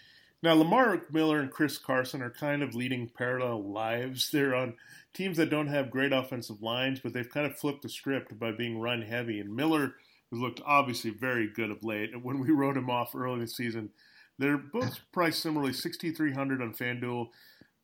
Now, 0.44 0.54
Lamar 0.54 1.02
Miller 1.12 1.40
and 1.40 1.50
Chris 1.50 1.78
Carson 1.78 2.22
are 2.22 2.30
kind 2.30 2.62
of 2.62 2.76
leading 2.76 3.10
parallel 3.10 3.64
lives. 3.64 4.30
They're 4.32 4.54
on 4.56 4.76
teams 5.14 5.38
that 5.38 5.50
don't 5.50 5.68
have 5.68 5.90
great 5.90 6.14
offensive 6.14 6.62
lines, 6.62 7.00
but 7.00 7.14
they've 7.14 7.30
kind 7.30 7.46
of 7.46 7.58
flipped 7.58 7.82
the 7.82 7.90
script 7.90 8.38
by 8.38 8.52
being 8.52 8.80
run 8.80 9.02
heavy. 9.02 9.40
And 9.40 9.56
Miller 9.56 9.96
has 10.32 10.40
looked 10.40 10.62
obviously 10.66 11.12
very 11.12 11.48
good 11.48 11.72
of 11.72 11.84
late. 11.84 12.14
And 12.14 12.24
when 12.24 12.40
we 12.40 12.52
wrote 12.52 12.78
him 12.78 12.90
off 12.90 13.16
early 13.16 13.36
in 13.36 13.40
the 13.40 13.48
season, 13.48 13.90
they're 14.38 14.58
both 14.58 15.00
priced 15.12 15.42
similarly, 15.42 15.74
6300 15.74 16.62
on 16.62 16.74
FanDuel. 16.74 17.30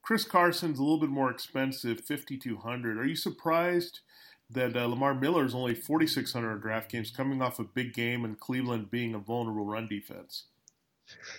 Chris 0.01 0.25
Carson's 0.25 0.79
a 0.79 0.83
little 0.83 0.99
bit 0.99 1.09
more 1.09 1.31
expensive, 1.31 2.01
5200 2.01 2.97
Are 2.97 3.05
you 3.05 3.15
surprised 3.15 3.99
that 4.49 4.75
uh, 4.75 4.85
Lamar 4.85 5.13
Miller 5.13 5.45
is 5.45 5.55
only 5.55 5.75
4600 5.75 6.51
on 6.51 6.61
DraftKings, 6.61 7.15
coming 7.15 7.41
off 7.41 7.59
a 7.59 7.63
big 7.63 7.93
game 7.93 8.25
and 8.25 8.39
Cleveland 8.39 8.91
being 8.91 9.13
a 9.13 9.19
vulnerable 9.19 9.65
run 9.65 9.87
defense? 9.87 10.45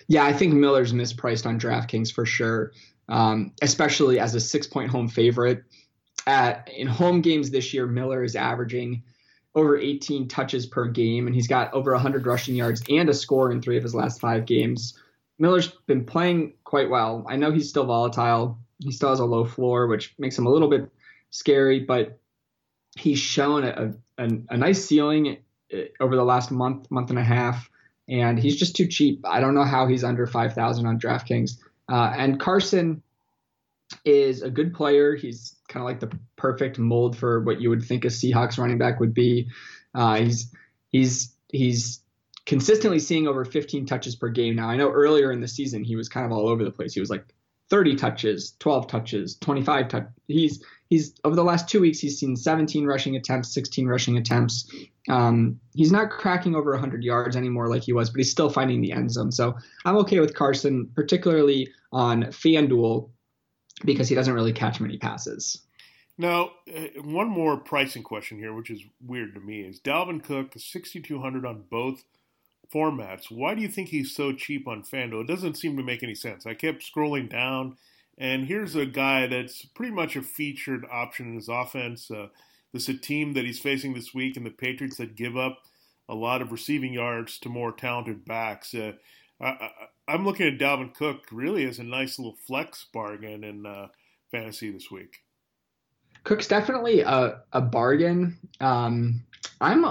Yeah, 0.07 0.23
I 0.23 0.33
think 0.33 0.53
Miller's 0.53 0.93
mispriced 0.93 1.45
on 1.45 1.59
DraftKings 1.59 2.11
for 2.11 2.25
sure, 2.25 2.71
um, 3.09 3.53
especially 3.61 4.19
as 4.19 4.35
a 4.35 4.39
six 4.39 4.67
point 4.67 4.89
home 4.89 5.07
favorite. 5.07 5.63
At, 6.25 6.69
in 6.73 6.87
home 6.87 7.21
games 7.21 7.51
this 7.51 7.73
year, 7.73 7.85
Miller 7.85 8.23
is 8.23 8.35
averaging 8.35 9.03
over 9.55 9.77
18 9.77 10.27
touches 10.27 10.65
per 10.65 10.87
game, 10.87 11.27
and 11.27 11.35
he's 11.35 11.47
got 11.47 11.73
over 11.73 11.91
100 11.91 12.25
rushing 12.25 12.55
yards 12.55 12.81
and 12.89 13.09
a 13.09 13.13
score 13.13 13.51
in 13.51 13.61
three 13.61 13.77
of 13.77 13.83
his 13.83 13.93
last 13.93 14.19
five 14.19 14.45
games. 14.45 14.97
Miller's 15.37 15.67
been 15.85 16.05
playing 16.05 16.53
quite 16.63 16.89
well. 16.89 17.25
I 17.27 17.35
know 17.35 17.51
he's 17.51 17.69
still 17.69 17.85
volatile. 17.85 18.57
He 18.79 18.91
still 18.91 19.09
has 19.09 19.19
a 19.19 19.25
low 19.25 19.45
floor, 19.45 19.87
which 19.87 20.15
makes 20.17 20.37
him 20.37 20.47
a 20.47 20.49
little 20.49 20.69
bit 20.69 20.89
scary, 21.29 21.79
but 21.81 22.19
he's 22.95 23.19
shown 23.19 23.63
a, 23.63 23.93
a, 24.17 24.29
a 24.49 24.57
nice 24.57 24.85
ceiling 24.85 25.37
uh, 25.73 25.77
over 25.99 26.15
the 26.15 26.23
last 26.23 26.51
month, 26.51 26.89
month 26.91 27.09
and 27.09 27.19
a 27.19 27.23
half, 27.23 27.69
and 28.07 28.37
he's 28.37 28.57
just 28.57 28.75
too 28.75 28.87
cheap. 28.87 29.25
I 29.25 29.39
don't 29.39 29.55
know 29.55 29.63
how 29.63 29.87
he's 29.87 30.03
under 30.03 30.27
5,000 30.27 30.85
on 30.85 30.99
DraftKings. 30.99 31.57
Uh, 31.89 32.13
and 32.17 32.39
Carson 32.39 33.01
is 34.05 34.41
a 34.41 34.49
good 34.49 34.73
player. 34.73 35.15
He's 35.15 35.55
kind 35.67 35.81
of 35.83 35.85
like 35.85 35.99
the 35.99 36.17
perfect 36.35 36.79
mold 36.79 37.17
for 37.17 37.41
what 37.41 37.61
you 37.61 37.69
would 37.69 37.83
think 37.83 38.05
a 38.05 38.09
Seahawks 38.09 38.57
running 38.57 38.77
back 38.77 38.99
would 38.99 39.13
be. 39.13 39.49
Uh, 39.93 40.15
he's 40.15 40.53
he's 40.89 41.33
he's 41.49 42.01
consistently 42.45 42.99
seeing 42.99 43.27
over 43.27 43.45
15 43.45 43.85
touches 43.85 44.15
per 44.15 44.29
game 44.29 44.55
now. 44.55 44.69
I 44.69 44.75
know 44.75 44.91
earlier 44.91 45.31
in 45.31 45.41
the 45.41 45.47
season 45.47 45.83
he 45.83 45.95
was 45.95 46.09
kind 46.09 46.25
of 46.25 46.31
all 46.31 46.47
over 46.47 46.63
the 46.63 46.71
place. 46.71 46.93
He 46.93 46.99
was 46.99 47.09
like 47.09 47.25
30 47.69 47.95
touches, 47.95 48.55
12 48.59 48.87
touches, 48.87 49.37
25 49.37 49.87
touch. 49.87 50.03
He's 50.27 50.63
he's 50.89 51.13
over 51.23 51.35
the 51.35 51.43
last 51.43 51.69
two 51.69 51.81
weeks 51.81 51.99
he's 51.99 52.19
seen 52.19 52.35
17 52.35 52.85
rushing 52.85 53.15
attempts, 53.15 53.53
16 53.53 53.87
rushing 53.87 54.17
attempts. 54.17 54.69
Um, 55.09 55.59
he's 55.73 55.91
not 55.91 56.09
cracking 56.09 56.55
over 56.55 56.71
100 56.71 57.03
yards 57.03 57.35
anymore 57.35 57.67
like 57.67 57.83
he 57.83 57.93
was, 57.93 58.09
but 58.09 58.17
he's 58.17 58.31
still 58.31 58.49
finding 58.49 58.81
the 58.81 58.91
end 58.91 59.11
zone. 59.11 59.31
So 59.31 59.55
I'm 59.85 59.97
okay 59.97 60.19
with 60.19 60.33
Carson, 60.33 60.89
particularly 60.95 61.69
on 61.91 62.23
FanDuel 62.23 63.09
because 63.83 64.07
he 64.07 64.15
doesn't 64.15 64.33
really 64.33 64.53
catch 64.53 64.79
many 64.79 64.97
passes. 64.97 65.63
Now, 66.17 66.51
uh, 66.73 67.01
one 67.01 67.27
more 67.27 67.57
pricing 67.57 68.03
question 68.03 68.37
here, 68.37 68.53
which 68.53 68.69
is 68.69 68.81
weird 69.05 69.33
to 69.33 69.41
me, 69.41 69.61
is 69.61 69.79
Dalvin 69.79 70.23
Cook 70.23 70.53
6,200 70.55 71.45
on 71.45 71.63
both 71.69 72.03
formats. 72.73 73.31
Why 73.31 73.55
do 73.55 73.61
you 73.61 73.67
think 73.67 73.89
he's 73.89 74.15
so 74.15 74.31
cheap 74.31 74.67
on 74.67 74.83
FanDuel? 74.83 75.23
It 75.23 75.27
doesn't 75.27 75.57
seem 75.57 75.75
to 75.77 75.83
make 75.83 76.03
any 76.03 76.15
sense. 76.15 76.45
I 76.45 76.53
kept 76.53 76.83
scrolling 76.83 77.29
down, 77.29 77.77
and 78.17 78.45
here's 78.45 78.75
a 78.75 78.85
guy 78.85 79.25
that's 79.25 79.65
pretty 79.65 79.91
much 79.91 80.15
a 80.15 80.21
featured 80.21 80.85
option 80.91 81.29
in 81.29 81.35
his 81.35 81.49
offense. 81.49 82.11
Uh, 82.11 82.27
this 82.73 82.89
is 82.89 82.95
a 82.95 82.99
team 82.99 83.33
that 83.33 83.45
he's 83.45 83.59
facing 83.59 83.93
this 83.93 84.13
week, 84.13 84.35
and 84.35 84.45
the 84.45 84.51
Patriots 84.51 84.97
that 84.97 85.15
give 85.15 85.37
up 85.37 85.59
a 86.09 86.15
lot 86.15 86.41
of 86.41 86.51
receiving 86.51 86.93
yards 86.93 87.39
to 87.39 87.49
more 87.49 87.71
talented 87.71 88.25
backs. 88.25 88.73
Uh, 88.73 88.93
I, 89.39 89.69
I'm 90.07 90.25
looking 90.25 90.47
at 90.47 90.59
Dalvin 90.59 90.93
Cook 90.93 91.25
really 91.31 91.65
as 91.65 91.79
a 91.79 91.83
nice 91.83 92.19
little 92.19 92.35
flex 92.45 92.85
bargain 92.91 93.43
in 93.43 93.65
uh, 93.65 93.87
fantasy 94.31 94.71
this 94.71 94.91
week. 94.91 95.21
Cook's 96.23 96.47
definitely 96.47 97.01
a, 97.01 97.41
a 97.53 97.61
bargain. 97.61 98.37
Um, 98.59 99.23
I'm 99.61 99.85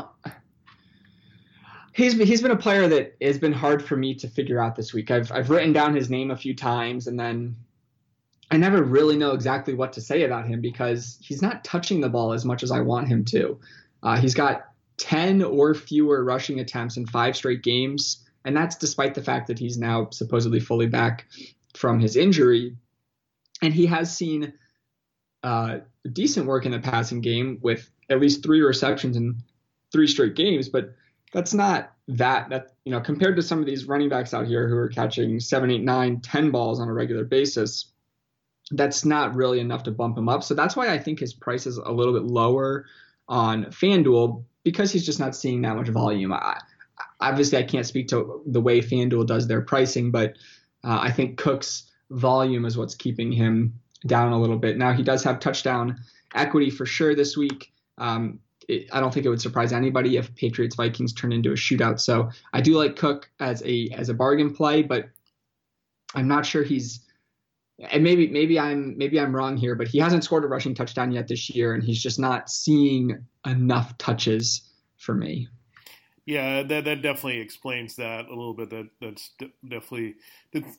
he's 1.92 2.14
he's 2.14 2.42
been 2.42 2.50
a 2.50 2.56
player 2.56 2.88
that 2.88 3.16
has 3.20 3.38
been 3.38 3.52
hard 3.52 3.84
for 3.84 3.96
me 3.96 4.14
to 4.16 4.28
figure 4.28 4.60
out 4.60 4.74
this 4.74 4.92
week. 4.92 5.10
I've 5.10 5.30
I've 5.30 5.50
written 5.50 5.72
down 5.72 5.94
his 5.94 6.10
name 6.10 6.30
a 6.30 6.36
few 6.36 6.54
times 6.54 7.06
and 7.06 7.18
then 7.18 7.56
I 8.52 8.58
never 8.58 8.82
really 8.82 9.16
know 9.16 9.32
exactly 9.32 9.72
what 9.72 9.94
to 9.94 10.02
say 10.02 10.24
about 10.24 10.46
him 10.46 10.60
because 10.60 11.16
he's 11.22 11.40
not 11.40 11.64
touching 11.64 12.02
the 12.02 12.10
ball 12.10 12.34
as 12.34 12.44
much 12.44 12.62
as 12.62 12.70
I 12.70 12.80
want 12.80 13.08
him 13.08 13.24
to. 13.26 13.58
Uh, 14.02 14.18
he's 14.18 14.34
got 14.34 14.66
10 14.98 15.42
or 15.42 15.74
fewer 15.74 16.22
rushing 16.22 16.60
attempts 16.60 16.98
in 16.98 17.06
five 17.06 17.34
straight 17.34 17.62
games, 17.62 18.28
and 18.44 18.54
that's 18.54 18.76
despite 18.76 19.14
the 19.14 19.22
fact 19.22 19.46
that 19.46 19.58
he's 19.58 19.78
now 19.78 20.08
supposedly 20.10 20.60
fully 20.60 20.86
back 20.86 21.26
from 21.72 21.98
his 21.98 22.14
injury. 22.14 22.76
And 23.62 23.72
he 23.72 23.86
has 23.86 24.14
seen 24.14 24.52
uh, 25.42 25.78
decent 26.12 26.44
work 26.44 26.66
in 26.66 26.72
the 26.72 26.78
passing 26.78 27.22
game 27.22 27.58
with 27.62 27.88
at 28.10 28.20
least 28.20 28.42
three 28.42 28.60
receptions 28.60 29.16
in 29.16 29.42
three 29.92 30.06
straight 30.06 30.36
games, 30.36 30.68
but 30.68 30.94
that's 31.32 31.54
not 31.54 31.94
that 32.08 32.50
that 32.50 32.74
you 32.84 32.92
know 32.92 33.00
compared 33.00 33.36
to 33.36 33.42
some 33.42 33.60
of 33.60 33.64
these 33.64 33.86
running 33.86 34.10
backs 34.10 34.34
out 34.34 34.46
here 34.46 34.68
who 34.68 34.76
are 34.76 34.88
catching 34.88 35.40
seven, 35.40 35.70
eight, 35.70 35.82
nine, 35.82 36.20
ten 36.20 36.50
balls 36.50 36.80
on 36.80 36.88
a 36.88 36.92
regular 36.92 37.24
basis. 37.24 37.91
That's 38.70 39.04
not 39.04 39.34
really 39.34 39.60
enough 39.60 39.82
to 39.84 39.90
bump 39.90 40.16
him 40.16 40.28
up. 40.28 40.42
So 40.44 40.54
that's 40.54 40.76
why 40.76 40.88
I 40.88 40.98
think 40.98 41.20
his 41.20 41.34
price 41.34 41.66
is 41.66 41.76
a 41.76 41.90
little 41.90 42.14
bit 42.14 42.22
lower 42.22 42.86
on 43.28 43.66
FanDuel 43.66 44.44
because 44.64 44.92
he's 44.92 45.04
just 45.04 45.20
not 45.20 45.34
seeing 45.36 45.62
that 45.62 45.76
much 45.76 45.88
volume. 45.88 46.32
I, 46.32 46.60
obviously, 47.20 47.58
I 47.58 47.64
can't 47.64 47.86
speak 47.86 48.08
to 48.08 48.42
the 48.46 48.60
way 48.60 48.80
FanDuel 48.80 49.26
does 49.26 49.46
their 49.46 49.60
pricing, 49.60 50.10
but 50.10 50.36
uh, 50.84 50.98
I 51.00 51.10
think 51.10 51.38
Cook's 51.38 51.90
volume 52.10 52.64
is 52.64 52.76
what's 52.76 52.94
keeping 52.94 53.32
him 53.32 53.80
down 54.06 54.32
a 54.32 54.40
little 54.40 54.58
bit. 54.58 54.76
Now 54.76 54.92
he 54.92 55.02
does 55.02 55.22
have 55.24 55.40
touchdown 55.40 56.00
equity 56.34 56.70
for 56.70 56.86
sure 56.86 57.14
this 57.14 57.36
week. 57.36 57.72
Um, 57.98 58.40
it, 58.68 58.88
I 58.92 59.00
don't 59.00 59.12
think 59.12 59.26
it 59.26 59.28
would 59.28 59.40
surprise 59.40 59.72
anybody 59.72 60.16
if 60.16 60.34
Patriots 60.34 60.76
Vikings 60.76 61.12
turn 61.12 61.32
into 61.32 61.50
a 61.50 61.54
shootout. 61.54 62.00
So 62.00 62.30
I 62.52 62.60
do 62.60 62.76
like 62.76 62.96
Cook 62.96 63.30
as 63.40 63.62
a 63.64 63.88
as 63.90 64.08
a 64.08 64.14
bargain 64.14 64.54
play, 64.54 64.82
but 64.82 65.08
I'm 66.14 66.28
not 66.28 66.46
sure 66.46 66.62
he's 66.62 67.00
and 67.90 68.02
maybe 68.02 68.28
maybe 68.28 68.58
I'm 68.58 68.96
maybe 68.96 69.18
I'm 69.18 69.34
wrong 69.34 69.56
here, 69.56 69.74
but 69.74 69.88
he 69.88 69.98
hasn't 69.98 70.24
scored 70.24 70.44
a 70.44 70.48
rushing 70.48 70.74
touchdown 70.74 71.12
yet 71.12 71.28
this 71.28 71.50
year, 71.50 71.74
and 71.74 71.82
he's 71.82 72.02
just 72.02 72.18
not 72.18 72.50
seeing 72.50 73.26
enough 73.44 73.98
touches 73.98 74.62
for 74.96 75.14
me. 75.14 75.48
Yeah, 76.24 76.62
that 76.62 76.84
that 76.84 77.02
definitely 77.02 77.40
explains 77.40 77.96
that 77.96 78.26
a 78.26 78.30
little 78.30 78.54
bit. 78.54 78.70
That 78.70 78.88
that's 79.00 79.30
definitely 79.68 80.14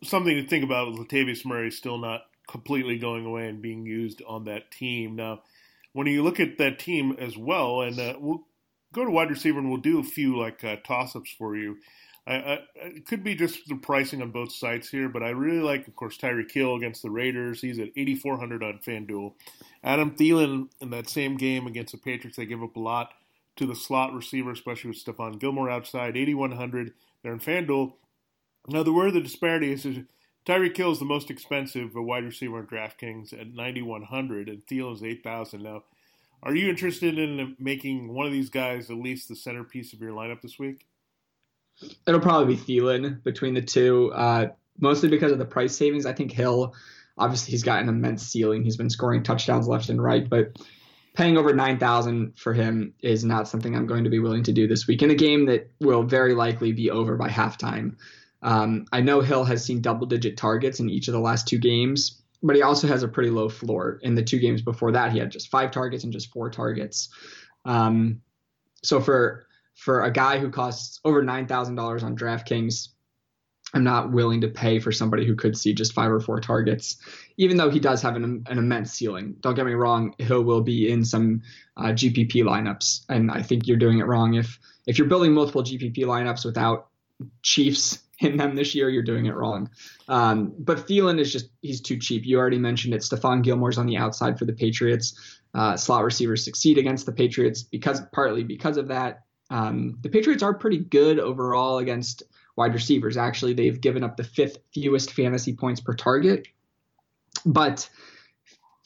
something 0.04 0.36
to 0.36 0.48
think 0.48 0.64
about. 0.64 0.94
Latavius 0.94 1.46
Murray 1.46 1.72
still 1.72 1.98
not 1.98 2.22
completely 2.48 2.98
going 2.98 3.26
away 3.26 3.48
and 3.48 3.62
being 3.62 3.86
used 3.86 4.22
on 4.28 4.46
that 4.46 4.70
team 4.72 5.16
now 5.16 5.42
when 5.94 6.08
you 6.08 6.24
look 6.24 6.40
at 6.40 6.58
that 6.58 6.80
team 6.80 7.16
as 7.20 7.38
well, 7.38 7.82
and 7.82 8.00
uh, 8.00 8.16
we'll 8.20 8.46
go 8.94 9.06
to 9.06 9.12
wide 9.12 9.30
receiver 9.30 9.60
and 9.60 9.70
we'll 9.70 9.80
do 9.80 10.00
a 10.00 10.04
few 10.04 10.38
like 10.38 10.64
uh, 10.64 10.76
toss 10.84 11.16
ups 11.16 11.32
for 11.38 11.56
you. 11.56 11.78
I, 12.26 12.36
I, 12.36 12.60
it 12.76 13.06
could 13.06 13.24
be 13.24 13.36
just 13.36 13.68
the 13.68 13.76
pricing 13.76 14.22
on 14.22 14.32
both 14.32 14.54
sides 14.54 14.90
here, 14.90 15.10
but 15.10 15.24
I 15.24 15.30
really 15.30 15.62
like, 15.62 15.88
of 15.88 15.96
course, 15.96 16.18
Tyreek 16.18 16.52
Hill 16.52 16.76
against 16.76 17.02
the 17.02 17.10
Raiders. 17.10 17.62
He's 17.62 17.80
at 17.80 17.90
8,400 17.96 18.64
on 18.64 18.80
FanDuel. 18.80 19.34
Adam 19.84 20.12
Thielen 20.12 20.70
in 20.80 20.90
that 20.92 21.10
same 21.10 21.36
game 21.36 21.68
against 21.68 21.92
the 21.92 21.98
Patriots, 21.98 22.38
they 22.38 22.46
give 22.46 22.64
up 22.64 22.76
a 22.76 22.80
lot 22.80 23.14
to 23.58 23.66
the 23.66 23.76
slot 23.76 24.14
receiver, 24.14 24.52
especially 24.52 24.92
with 24.92 25.04
Stephon 25.04 25.38
Gilmore 25.38 25.70
outside, 25.70 26.16
8,100 26.16 26.94
there 27.24 27.34
in 27.34 27.40
FanDuel. 27.40 27.94
Now, 28.70 28.84
the 28.84 28.94
where 28.94 29.12
the 29.12 29.20
disparity 29.20 29.74
is, 29.74 29.86
is 29.86 30.00
Tyreek 30.46 30.78
Hill 30.78 30.94
is 30.94 31.00
the 31.00 31.06
most 31.06 31.30
expensive 31.30 31.94
wide 31.94 32.24
receiver 32.24 32.60
in 32.60 32.68
DraftKings 32.68 33.34
at 33.34 33.54
9100 33.54 34.48
and 34.48 34.66
Thielen 34.66 34.96
is 34.96 35.04
8000 35.04 35.62
Now, 35.62 35.84
are 36.42 36.56
you 36.56 36.70
interested 36.70 37.18
in 37.18 37.56
making 37.60 38.14
one 38.14 38.26
of 38.26 38.32
these 38.32 38.50
guys 38.50 38.90
at 38.90 38.98
least 38.98 39.28
the 39.28 39.36
centerpiece 39.36 39.94
of 39.94 40.02
your 40.02 40.12
lineup 40.12 40.42
this 40.42 40.58
week? 40.58 40.86
It'll 42.08 42.22
probably 42.22 42.56
be 42.56 42.62
Thielen 42.62 43.24
between 43.24 43.54
the 43.54 43.62
two, 43.62 44.12
uh, 44.14 44.48
mostly 44.80 45.10
because 45.10 45.32
of 45.32 45.40
the 45.40 45.46
price 45.46 45.76
savings. 45.76 46.06
I 46.06 46.14
think 46.14 46.32
Hill, 46.32 46.74
obviously, 47.18 47.52
he's 47.52 47.64
got 47.64 47.82
an 47.82 47.90
immense 47.90 48.24
ceiling. 48.24 48.64
He's 48.64 48.78
been 48.78 48.90
scoring 48.90 49.24
touchdowns 49.24 49.68
left 49.68 49.90
and 49.90 50.02
right, 50.02 50.28
but 50.28 50.58
paying 51.14 51.38
over 51.38 51.54
9000 51.54 52.34
for 52.38 52.54
him 52.54 52.94
is 53.02 53.24
not 53.24 53.48
something 53.48 53.76
I'm 53.76 53.86
going 53.86 54.04
to 54.04 54.10
be 54.10 54.20
willing 54.20 54.44
to 54.44 54.52
do 54.52 54.68
this 54.68 54.88
week 54.88 55.02
in 55.02 55.12
a 55.12 55.16
game 55.16 55.46
that 55.46 55.70
will 55.80 56.04
very 56.04 56.34
likely 56.34 56.72
be 56.72 56.90
over 56.90 57.16
by 57.18 57.30
halftime. 57.30 57.98
Um, 58.42 58.86
I 58.92 59.02
know 59.02 59.22
Hill 59.22 59.46
has 59.46 59.64
seen 59.64 59.82
double 59.82 60.06
digit 60.06 60.38
targets 60.38 60.80
in 60.80 60.90
each 60.90 61.08
of 61.08 61.14
the 61.14 61.20
last 61.20 61.48
two 61.48 61.60
games, 61.60 62.22
but 62.42 62.56
he 62.56 62.62
also 62.62 62.88
has 62.88 63.04
a 63.04 63.08
pretty 63.08 63.30
low 63.30 63.48
floor. 63.48 64.00
In 64.02 64.16
the 64.16 64.24
two 64.24 64.40
games 64.40 64.62
before 64.62 64.92
that, 64.92 65.12
he 65.12 65.20
had 65.20 65.32
just 65.32 65.50
five 65.50 65.72
targets 65.72 66.04
and 66.04 66.12
just 66.12 66.32
four 66.32 66.50
targets. 66.50 67.10
Um, 67.64 68.22
so 68.84 69.00
for 69.00 69.46
for 69.76 70.04
a 70.04 70.12
guy 70.12 70.40
who 70.40 70.50
costs 70.50 71.00
over 71.04 71.24
nine 71.24 71.48
thousand 71.48 71.76
dollars 71.76 72.04
on 72.04 72.16
DraftKings, 72.16 72.90
I'm 73.74 73.84
not 73.84 74.12
willing 74.12 74.42
to 74.42 74.48
pay 74.48 74.80
for 74.80 74.92
somebody 74.92 75.26
who 75.26 75.36
could 75.36 75.58
see 75.58 75.74
just 75.74 75.94
five 75.94 76.12
or 76.12 76.20
four 76.20 76.40
targets, 76.40 76.98
even 77.38 77.58
though 77.58 77.70
he 77.70 77.80
does 77.80 78.02
have 78.02 78.16
an, 78.16 78.46
an 78.48 78.58
immense 78.58 78.94
ceiling. 78.94 79.36
Don't 79.42 79.56
get 79.56 79.66
me 79.66 79.74
wrong, 79.74 80.14
Hill 80.20 80.44
will 80.44 80.62
be 80.62 80.92
in 80.92 81.04
some 81.04 81.42
uh, 81.78 81.88
GPP 81.88 82.44
lineups, 82.44 83.06
and 83.10 83.32
I 83.32 83.42
think 83.42 83.68
you're 83.68 83.78
doing 83.78 84.00
it 84.00 84.06
wrong 84.06 84.36
if 84.36 84.60
if 84.86 84.98
you're 84.98 85.08
building 85.08 85.34
multiple 85.34 85.64
GPP 85.64 86.00
lineups 86.00 86.46
without 86.46 86.88
Chiefs 87.42 88.00
in 88.20 88.38
them 88.38 88.56
this 88.56 88.76
year, 88.76 88.90
you're 88.90 89.04
doing 89.04 89.26
it 89.26 89.36
wrong. 89.36 89.70
Um, 90.08 90.54
but 90.58 90.88
Thielen 90.88 91.20
is 91.20 91.32
just, 91.32 91.50
he's 91.62 91.82
too 91.82 91.98
cheap. 91.98 92.26
You 92.26 92.38
already 92.38 92.58
mentioned 92.58 92.94
it. 92.94 93.02
Stephon 93.02 93.44
Gilmore's 93.44 93.78
on 93.78 93.86
the 93.86 93.98
outside 93.98 94.38
for 94.38 94.46
the 94.46 94.54
Patriots. 94.54 95.40
Uh, 95.54 95.78
slot 95.78 96.04
receivers 96.04 96.44
succeed 96.44 96.78
against 96.78 97.06
the 97.06 97.12
Patriots 97.12 97.64
because 97.64 98.02
partly 98.12 98.44
because 98.44 98.78
of 98.78 98.88
that. 98.90 99.24
Um, 99.50 99.98
the 100.02 100.10
Patriots 100.10 100.44
are 100.44 100.54
pretty 100.54 100.80
good 100.80 101.20
overall 101.20 101.78
against 101.80 102.24
wide 102.56 102.74
receivers. 102.74 103.18
Actually, 103.18 103.54
they've 103.54 103.80
given 103.80 104.04
up 104.04 104.18
the 104.18 104.24
fifth 104.24 104.58
fewest 104.74 105.12
fantasy 105.12 105.54
points 105.54 105.82
per 105.82 105.94
target. 105.94 106.48
But 107.46 107.90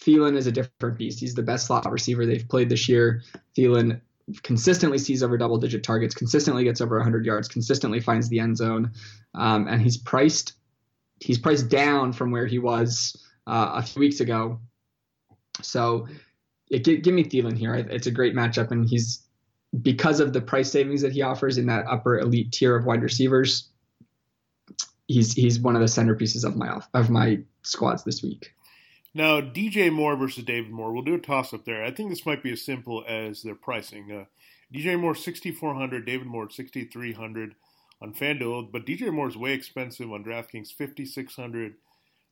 Thielen 0.02 0.36
is 0.38 0.48
a 0.48 0.52
different 0.52 0.98
beast. 0.98 1.20
He's 1.20 1.36
the 1.36 1.44
best 1.44 1.68
slot 1.68 1.90
receiver 1.92 2.26
they've 2.26 2.48
played 2.48 2.70
this 2.70 2.88
year. 2.88 3.24
Thielen 3.58 4.02
consistently 4.44 4.98
sees 4.98 5.24
over 5.24 5.38
double 5.38 5.58
digit 5.58 5.84
targets, 5.84 6.14
consistently 6.14 6.64
gets 6.64 6.82
over 6.82 6.98
100 6.98 7.26
yards, 7.26 7.48
consistently 7.48 8.00
finds 8.00 8.30
the 8.30 8.40
end 8.40 8.58
zone, 8.58 8.92
um, 9.36 9.68
and 9.68 9.82
he's 9.82 9.98
priced 9.98 10.54
he's 11.20 11.40
priced 11.40 11.70
down 11.70 12.14
from 12.14 12.32
where 12.32 12.46
he 12.46 12.60
was 12.60 13.26
uh, 13.48 13.72
a 13.76 13.82
few 13.82 14.00
weeks 14.00 14.20
ago. 14.20 14.60
So, 15.62 16.08
it, 16.70 16.84
give, 16.84 17.02
give 17.02 17.14
me 17.14 17.24
Thielen 17.24 17.58
here. 17.58 17.74
It's 17.74 18.08
a 18.08 18.12
great 18.12 18.36
matchup, 18.36 18.72
and 18.72 18.88
he's 18.88 19.27
because 19.82 20.20
of 20.20 20.34
the 20.34 20.42
price 20.42 20.72
savings 20.72 21.02
that 21.02 21.12
he 21.12 21.22
offers 21.22 21.58
in 21.58 21.68
that 21.68 21.86
upper 21.88 22.20
elite 22.20 22.52
tier 22.52 22.76
of 22.76 22.86
wide 22.86 23.02
receivers. 23.02 23.70
He's 25.08 25.34
he's 25.34 25.60
one 25.60 25.76
of 25.76 25.82
the 25.82 25.88
centerpieces 25.88 26.44
of 26.46 26.56
my 26.56 26.80
of 26.94 27.10
my 27.10 27.40
squads 27.64 28.04
this 28.04 28.22
week. 28.22 28.54
Now, 29.14 29.42
DJ 29.42 29.92
Moore 29.92 30.16
versus 30.16 30.44
David 30.44 30.72
Moore. 30.72 30.92
We'll 30.92 31.04
do 31.04 31.16
a 31.16 31.20
toss 31.20 31.54
up 31.54 31.66
there. 31.66 31.84
I 31.84 31.92
think 31.92 32.10
this 32.10 32.26
might 32.26 32.44
be 32.44 32.52
as 32.52 32.62
simple 32.62 33.04
as 33.08 33.42
their 33.42 33.56
pricing. 33.56 34.12
Uh, 34.12 34.26
DJ 34.74 35.00
Moore 35.00 35.16
6400, 35.16 36.06
David 36.06 36.28
Moore 36.28 36.50
6300 36.50 37.56
on 38.02 38.14
FanDuel, 38.14 38.72
but 38.72 38.86
DJ 38.86 39.12
Moore 39.12 39.30
is 39.30 39.38
way 39.38 39.54
expensive 39.54 40.12
on 40.12 40.24
DraftKings 40.24 40.74
5600 40.74 41.76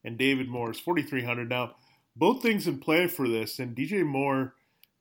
and 0.03 0.17
David 0.17 0.47
Moore 0.47 0.71
is 0.71 0.79
4300. 0.79 1.49
Now, 1.49 1.75
both 2.15 2.41
things 2.41 2.67
in 2.67 2.79
play 2.79 3.07
for 3.07 3.27
this 3.27 3.59
and 3.59 3.75
DJ 3.75 4.05
Moore 4.05 4.53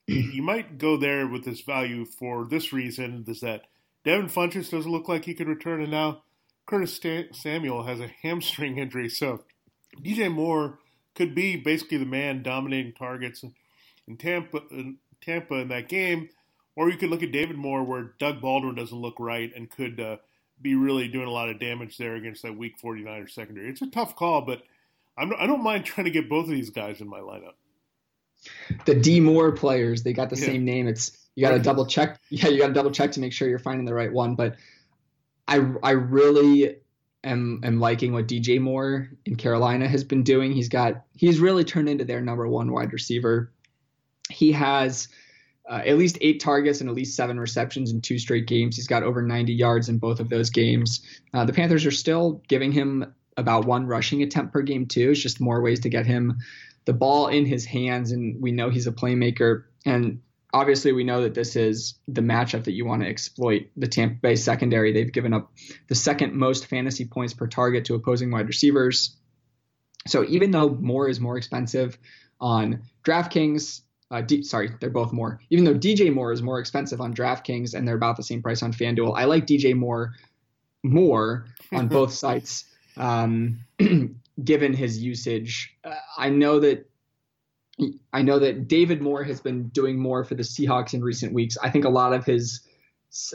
you 0.07 0.43
might 0.43 0.79
go 0.79 0.97
there 0.97 1.27
with 1.27 1.45
this 1.45 1.61
value 1.61 2.05
for 2.05 2.45
this 2.45 2.73
reason 2.73 3.25
is 3.27 3.41
that 3.41 3.63
Devin 4.05 4.29
Funchess 4.29 4.71
doesn't 4.71 4.91
look 4.91 5.09
like 5.09 5.25
he 5.25 5.35
could 5.35 5.49
return 5.49 5.81
and 5.81 5.91
now 5.91 6.23
Curtis 6.67 7.01
Samuel 7.33 7.85
has 7.85 8.01
a 8.01 8.11
hamstring 8.23 8.79
injury. 8.79 9.09
So 9.09 9.45
DJ 10.03 10.33
Moore 10.33 10.79
could 11.15 11.35
be 11.35 11.57
basically 11.57 11.99
the 11.99 12.07
man 12.07 12.43
dominating 12.43 12.93
targets 12.93 13.45
in 14.07 14.17
Tampa, 14.17 14.63
in 14.71 14.99
Tampa 15.21 15.55
in 15.55 15.69
that 15.69 15.89
game, 15.89 16.29
or 16.77 16.91
you 16.91 16.97
could 16.97 17.11
look 17.11 17.23
at 17.23 17.33
David 17.33 17.57
Moore 17.57 17.85
where 17.85 18.15
Doug 18.19 18.41
Baldwin 18.41 18.75
doesn't 18.75 18.99
look 18.99 19.19
right 19.19 19.53
and 19.55 19.71
could 19.71 20.01
uh, 20.01 20.17
be 20.61 20.75
really 20.75 21.09
doing 21.09 21.29
a 21.29 21.33
lot 21.33 21.49
of 21.49 21.61
damage 21.61 21.97
there 21.97 22.17
against 22.17 22.43
that 22.43 22.57
Weak 22.57 22.75
49er 22.83 23.31
secondary. 23.31 23.71
It's 23.71 23.83
a 23.83 23.91
tough 23.91 24.17
call, 24.17 24.43
but 24.43 24.63
I'm, 25.17 25.33
I 25.39 25.47
do 25.47 25.53
not 25.53 25.63
mind 25.63 25.85
trying 25.85 26.07
to 26.07 26.11
get 26.11 26.29
both 26.29 26.45
of 26.45 26.51
these 26.51 26.71
guys 26.71 27.01
in 27.01 27.09
my 27.09 27.21
lineup. 27.21 27.55
The 28.85 28.95
D 28.95 29.21
Moore 29.21 29.53
players, 29.53 30.03
they 30.03 30.13
got 30.13 30.31
the 30.31 30.37
yeah. 30.37 30.47
same 30.47 30.65
name. 30.65 30.89
It's 30.89 31.17
you 31.35 31.47
got 31.47 31.53
to 31.53 31.59
double 31.59 31.87
check. 31.87 32.21
Yeah, 32.31 32.49
you 32.49 32.59
got 32.59 32.69
to 32.69 32.73
double 32.73 32.91
check 32.91 33.13
to 33.13 33.21
make 33.21 33.33
sure 33.33 33.49
you're 33.49 33.59
finding 33.59 33.87
the 33.87 33.95
right 33.95 34.13
one. 34.13 34.35
But 34.35 34.57
I 35.47 35.57
I 35.83 35.93
really 35.93 36.77
am 37.23 37.61
am 37.65 37.81
liking 37.81 38.13
what 38.13 38.29
DJ 38.29 38.61
Moore 38.61 39.11
in 39.25 39.37
Carolina 39.37 39.89
has 39.89 40.05
been 40.05 40.23
doing. 40.23 40.53
He's 40.53 40.69
got 40.69 41.05
he's 41.17 41.41
really 41.41 41.65
turned 41.65 41.89
into 41.89 42.05
their 42.05 42.21
number 42.21 42.47
one 42.47 42.73
wide 42.73 42.93
receiver. 42.93 43.53
He 44.31 44.53
has 44.53 45.09
uh, 45.69 45.83
at 45.85 45.97
least 45.97 46.19
eight 46.21 46.41
targets 46.41 46.81
and 46.81 46.91
at 46.91 46.97
least 46.97 47.17
seven 47.17 47.41
receptions 47.41 47.91
in 47.91 48.01
two 48.01 48.19
straight 48.19 48.47
games. 48.47 48.77
He's 48.77 48.87
got 48.87 49.03
over 49.03 49.23
90 49.23 49.55
yards 49.55 49.89
in 49.89 49.99
both 49.99 50.21
of 50.21 50.29
those 50.29 50.51
games. 50.51 51.03
Uh, 51.33 51.45
the 51.45 51.53
Panthers 51.53 51.87
are 51.87 51.91
still 51.91 52.43
giving 52.49 52.73
him 52.73 53.15
about 53.37 53.65
one 53.65 53.87
rushing 53.87 54.23
attempt 54.23 54.53
per 54.53 54.63
game, 54.63 54.87
too. 54.87 55.11
It's 55.11 55.21
just 55.21 55.41
more 55.41 55.63
ways 55.63 55.81
to 55.81 55.89
get 55.89 56.07
him 56.07 56.39
the 56.85 56.93
ball 56.93 57.29
in 57.29 57.47
his 57.47 57.65
hands, 57.65 58.13
and 58.13 58.41
we 58.43 58.53
know 58.53 58.71
he's 58.71 58.87
a 58.87 58.93
playmaker. 58.93 59.65
And 59.87 60.21
obviously, 60.53 60.93
we 60.93 61.05
know 61.05 61.23
that 61.23 61.35
this 61.35 61.57
is 61.57 61.95
the 62.09 62.21
matchup 62.21 62.65
that 62.65 62.73
you 62.73 62.85
want 62.85 63.03
to 63.03 63.09
exploit. 63.09 63.71
The 63.77 63.89
Tampa 63.89 64.17
Bay 64.17 64.37
secondary, 64.37 64.93
they've 64.93 65.13
given 65.13 65.33
up 65.33 65.53
the 65.89 65.95
second 65.95 66.35
most 66.35 66.67
fantasy 66.67 67.05
points 67.07 67.35
per 67.35 67.47
target 67.47 67.87
to 67.87 67.95
opposing 67.95 68.31
wide 68.31 68.49
receivers. 68.49 69.17
So 70.07 70.25
even 70.25 70.51
though 70.51 70.69
Moore 70.69 71.09
is 71.09 71.21
more 71.21 71.37
expensive 71.37 71.99
on 72.41 72.83
DraftKings, 73.05 73.81
uh, 74.11 74.21
D, 74.21 74.43
sorry, 74.43 74.71
they're 74.81 74.91
both 74.91 75.13
more. 75.13 75.41
Even 75.51 75.65
though 75.65 75.75
DJ 75.75 76.13
Moore 76.13 76.33
is 76.33 76.43
more 76.43 76.61
expensive 76.61 77.01
on 77.01 77.15
DraftKings 77.15 77.75
and 77.75 77.89
they're 77.89 77.97
about 77.97 78.17
the 78.17 78.23
same 78.23 78.43
price 78.43 78.63
on 78.63 78.73
FanDuel, 78.73 79.17
I 79.17 79.25
like 79.25 79.47
DJ 79.47 79.75
Moore 79.75 80.13
more 80.83 81.47
on 81.73 81.89
both 81.99 82.13
sites, 82.13 82.65
um, 82.97 83.61
given 84.43 84.73
his 84.73 84.99
usage. 84.99 85.77
Uh, 85.85 85.95
I 86.17 86.31
know 86.31 86.61
that 86.61 86.89
I 88.13 88.23
know 88.23 88.39
that 88.39 88.69
David 88.69 89.03
Moore 89.03 89.25
has 89.25 89.41
been 89.41 89.69
doing 89.69 89.99
more 89.99 90.23
for 90.25 90.35
the 90.35 90.43
Seahawks 90.43 90.95
in 90.95 91.03
recent 91.03 91.33
weeks. 91.33 91.57
I 91.61 91.71
think 91.71 91.85
a 91.85 91.91
lot 91.91 92.13
of 92.13 92.25
his, 92.25 92.61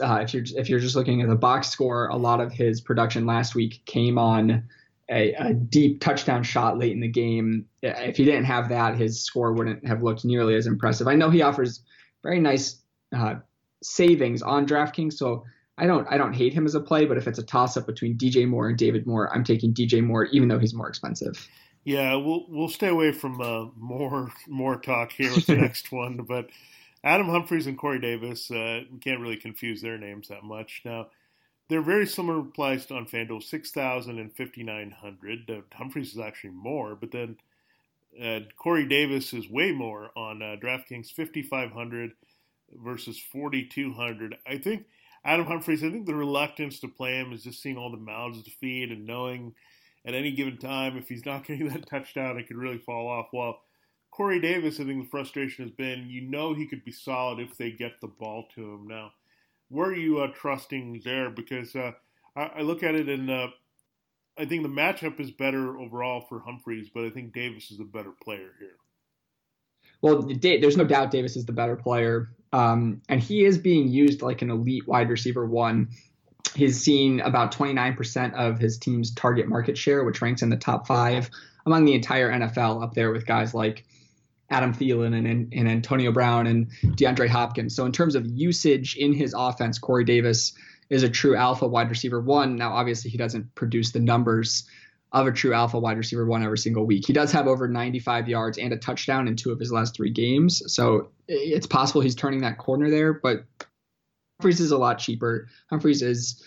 uh, 0.02 0.20
if 0.22 0.32
you're 0.32 0.44
if 0.56 0.68
you're 0.68 0.80
just 0.80 0.96
looking 0.96 1.20
at 1.20 1.28
the 1.28 1.36
box 1.36 1.68
score, 1.68 2.08
a 2.08 2.16
lot 2.16 2.40
of 2.40 2.52
his 2.52 2.80
production 2.80 3.26
last 3.26 3.54
week 3.54 3.82
came 3.84 4.18
on 4.18 4.64
a, 5.10 5.34
a, 5.34 5.52
deep 5.52 6.00
touchdown 6.00 6.42
shot 6.42 6.78
late 6.78 6.92
in 6.92 7.00
the 7.00 7.08
game. 7.08 7.66
If 7.82 8.16
he 8.16 8.24
didn't 8.24 8.44
have 8.44 8.68
that, 8.68 8.96
his 8.96 9.22
score 9.22 9.52
wouldn't 9.52 9.86
have 9.86 10.02
looked 10.02 10.24
nearly 10.24 10.54
as 10.54 10.66
impressive. 10.66 11.08
I 11.08 11.16
know 11.16 11.30
he 11.30 11.42
offers 11.42 11.82
very 12.22 12.38
nice 12.38 12.80
uh, 13.14 13.36
savings 13.82 14.40
on 14.40 14.66
DraftKings, 14.66 15.14
so 15.14 15.44
I 15.80 15.86
don't 15.86 16.06
I 16.10 16.18
don't 16.18 16.34
hate 16.34 16.52
him 16.52 16.66
as 16.66 16.74
a 16.74 16.80
play. 16.80 17.06
But 17.06 17.16
if 17.16 17.26
it's 17.26 17.38
a 17.38 17.42
toss 17.42 17.76
up 17.76 17.86
between 17.86 18.16
DJ 18.16 18.46
Moore 18.46 18.68
and 18.68 18.78
David 18.78 19.06
Moore, 19.06 19.34
I'm 19.34 19.44
taking 19.44 19.72
DJ 19.72 20.02
Moore, 20.02 20.26
even 20.26 20.48
though 20.48 20.58
he's 20.58 20.74
more 20.74 20.88
expensive. 20.88 21.48
Yeah, 21.84 22.14
we'll 22.16 22.44
we'll 22.48 22.68
stay 22.68 22.88
away 22.88 23.12
from 23.12 23.40
uh, 23.40 23.66
more 23.76 24.30
more 24.46 24.76
talk 24.78 25.12
here 25.12 25.30
with 25.34 25.46
the 25.46 25.56
next 25.66 25.90
one, 25.90 26.18
but. 26.18 26.48
Adam 27.02 27.30
Humphries 27.30 27.66
and 27.66 27.78
Corey 27.78 27.98
Davis, 27.98 28.50
uh, 28.50 28.82
we 28.92 28.98
can't 28.98 29.20
really 29.20 29.38
confuse 29.38 29.80
their 29.80 29.96
names 29.96 30.28
that 30.28 30.44
much. 30.44 30.82
Now, 30.84 31.06
they're 31.70 31.80
very 31.80 32.06
similar 32.06 32.42
priced 32.42 32.92
on 32.92 33.06
FanDuel, 33.06 33.42
6000 33.42 34.18
and 34.18 34.30
5900 34.36 35.50
uh, 35.50 35.54
Humphries 35.72 36.12
is 36.12 36.18
actually 36.18 36.50
more, 36.50 36.94
but 36.94 37.12
then 37.12 37.38
uh, 38.22 38.40
Corey 38.56 38.86
Davis 38.86 39.32
is 39.32 39.48
way 39.48 39.72
more 39.72 40.10
on 40.16 40.42
uh, 40.42 40.56
DraftKings, 40.62 41.12
5500 41.12 42.12
versus 42.74 43.18
4200 43.18 44.36
I 44.46 44.58
think 44.58 44.86
Adam 45.24 45.46
Humphries, 45.46 45.84
I 45.84 45.90
think 45.90 46.06
the 46.06 46.14
reluctance 46.14 46.80
to 46.80 46.88
play 46.88 47.14
him 47.14 47.32
is 47.32 47.44
just 47.44 47.62
seeing 47.62 47.76
all 47.76 47.90
the 47.90 47.96
mouths 47.96 48.42
to 48.42 48.50
feed 48.50 48.90
and 48.90 49.06
knowing 49.06 49.54
at 50.06 50.14
any 50.14 50.32
given 50.32 50.56
time 50.56 50.96
if 50.96 51.08
he's 51.08 51.26
not 51.26 51.44
getting 51.46 51.68
that 51.68 51.86
touchdown, 51.86 52.38
it 52.38 52.48
could 52.48 52.56
really 52.56 52.78
fall 52.78 53.08
off. 53.08 53.28
While 53.30 53.60
Corey 54.10 54.40
Davis, 54.40 54.80
I 54.80 54.84
think 54.84 55.04
the 55.04 55.10
frustration 55.10 55.64
has 55.64 55.72
been 55.72 56.08
you 56.08 56.22
know 56.22 56.54
he 56.54 56.66
could 56.66 56.84
be 56.84 56.92
solid 56.92 57.38
if 57.38 57.56
they 57.56 57.70
get 57.70 58.00
the 58.00 58.08
ball 58.08 58.46
to 58.54 58.74
him. 58.74 58.88
Now, 58.88 59.12
where 59.68 59.88
are 59.88 59.94
you 59.94 60.20
uh, 60.20 60.28
trusting 60.34 61.02
there? 61.04 61.30
Because 61.30 61.76
uh, 61.76 61.92
I, 62.34 62.42
I, 62.56 62.60
look 62.62 62.82
at 62.82 62.94
it 62.94 63.08
and 63.08 63.30
uh, 63.30 63.48
I 64.38 64.46
think 64.46 64.62
the 64.62 64.68
matchup 64.68 65.20
is 65.20 65.30
better 65.30 65.78
overall 65.78 66.22
for 66.28 66.40
Humphries, 66.40 66.88
but 66.92 67.04
I 67.04 67.10
think 67.10 67.32
Davis 67.32 67.70
is 67.70 67.78
a 67.78 67.84
better 67.84 68.12
player 68.22 68.50
here. 68.58 68.76
Well, 70.02 70.22
there's 70.22 70.76
no 70.76 70.84
doubt 70.84 71.10
Davis 71.10 71.36
is 71.36 71.44
the 71.44 71.52
better 71.52 71.76
player, 71.76 72.30
um, 72.52 73.02
and 73.08 73.20
he 73.20 73.44
is 73.44 73.58
being 73.58 73.88
used 73.88 74.22
like 74.22 74.42
an 74.42 74.50
elite 74.50 74.86
wide 74.86 75.08
receiver 75.08 75.46
one. 75.46 75.88
He's 76.54 76.80
seen 76.80 77.20
about 77.20 77.52
29% 77.52 78.34
of 78.34 78.58
his 78.58 78.78
team's 78.78 79.14
target 79.14 79.48
market 79.48 79.78
share, 79.78 80.04
which 80.04 80.20
ranks 80.20 80.42
in 80.42 80.50
the 80.50 80.56
top 80.56 80.86
five 80.86 81.30
among 81.66 81.84
the 81.84 81.94
entire 81.94 82.30
NFL, 82.30 82.82
up 82.82 82.94
there 82.94 83.12
with 83.12 83.26
guys 83.26 83.54
like 83.54 83.84
Adam 84.48 84.74
Thielen 84.74 85.16
and, 85.16 85.52
and, 85.52 85.68
Antonio 85.68 86.10
Brown 86.10 86.46
and 86.46 86.70
DeAndre 86.96 87.28
Hopkins. 87.28 87.76
So 87.76 87.86
in 87.86 87.92
terms 87.92 88.14
of 88.16 88.26
usage 88.26 88.96
in 88.96 89.12
his 89.12 89.34
offense, 89.36 89.78
Corey 89.78 90.04
Davis 90.04 90.52
is 90.88 91.04
a 91.04 91.08
true 91.08 91.36
alpha 91.36 91.68
wide 91.68 91.88
receiver 91.88 92.20
one. 92.20 92.56
Now, 92.56 92.72
obviously, 92.72 93.10
he 93.10 93.18
doesn't 93.18 93.54
produce 93.54 93.92
the 93.92 94.00
numbers 94.00 94.64
of 95.12 95.26
a 95.26 95.32
true 95.32 95.52
alpha 95.52 95.78
wide 95.78 95.98
receiver 95.98 96.24
one 96.24 96.44
every 96.44 96.58
single 96.58 96.86
week. 96.86 97.06
He 97.06 97.12
does 97.12 97.32
have 97.32 97.48
over 97.48 97.66
95 97.66 98.28
yards 98.28 98.58
and 98.58 98.72
a 98.72 98.76
touchdown 98.76 99.26
in 99.26 99.36
two 99.36 99.50
of 99.50 99.58
his 99.58 99.72
last 99.72 99.96
three 99.96 100.10
games. 100.10 100.62
So 100.72 101.10
it's 101.26 101.66
possible 101.66 102.00
he's 102.00 102.14
turning 102.14 102.42
that 102.42 102.58
corner 102.58 102.90
there, 102.90 103.12
but 103.12 103.44
Humphries 104.38 104.60
is 104.60 104.70
a 104.70 104.78
lot 104.78 104.98
cheaper. 104.98 105.48
Humphries 105.68 106.00
is 106.00 106.42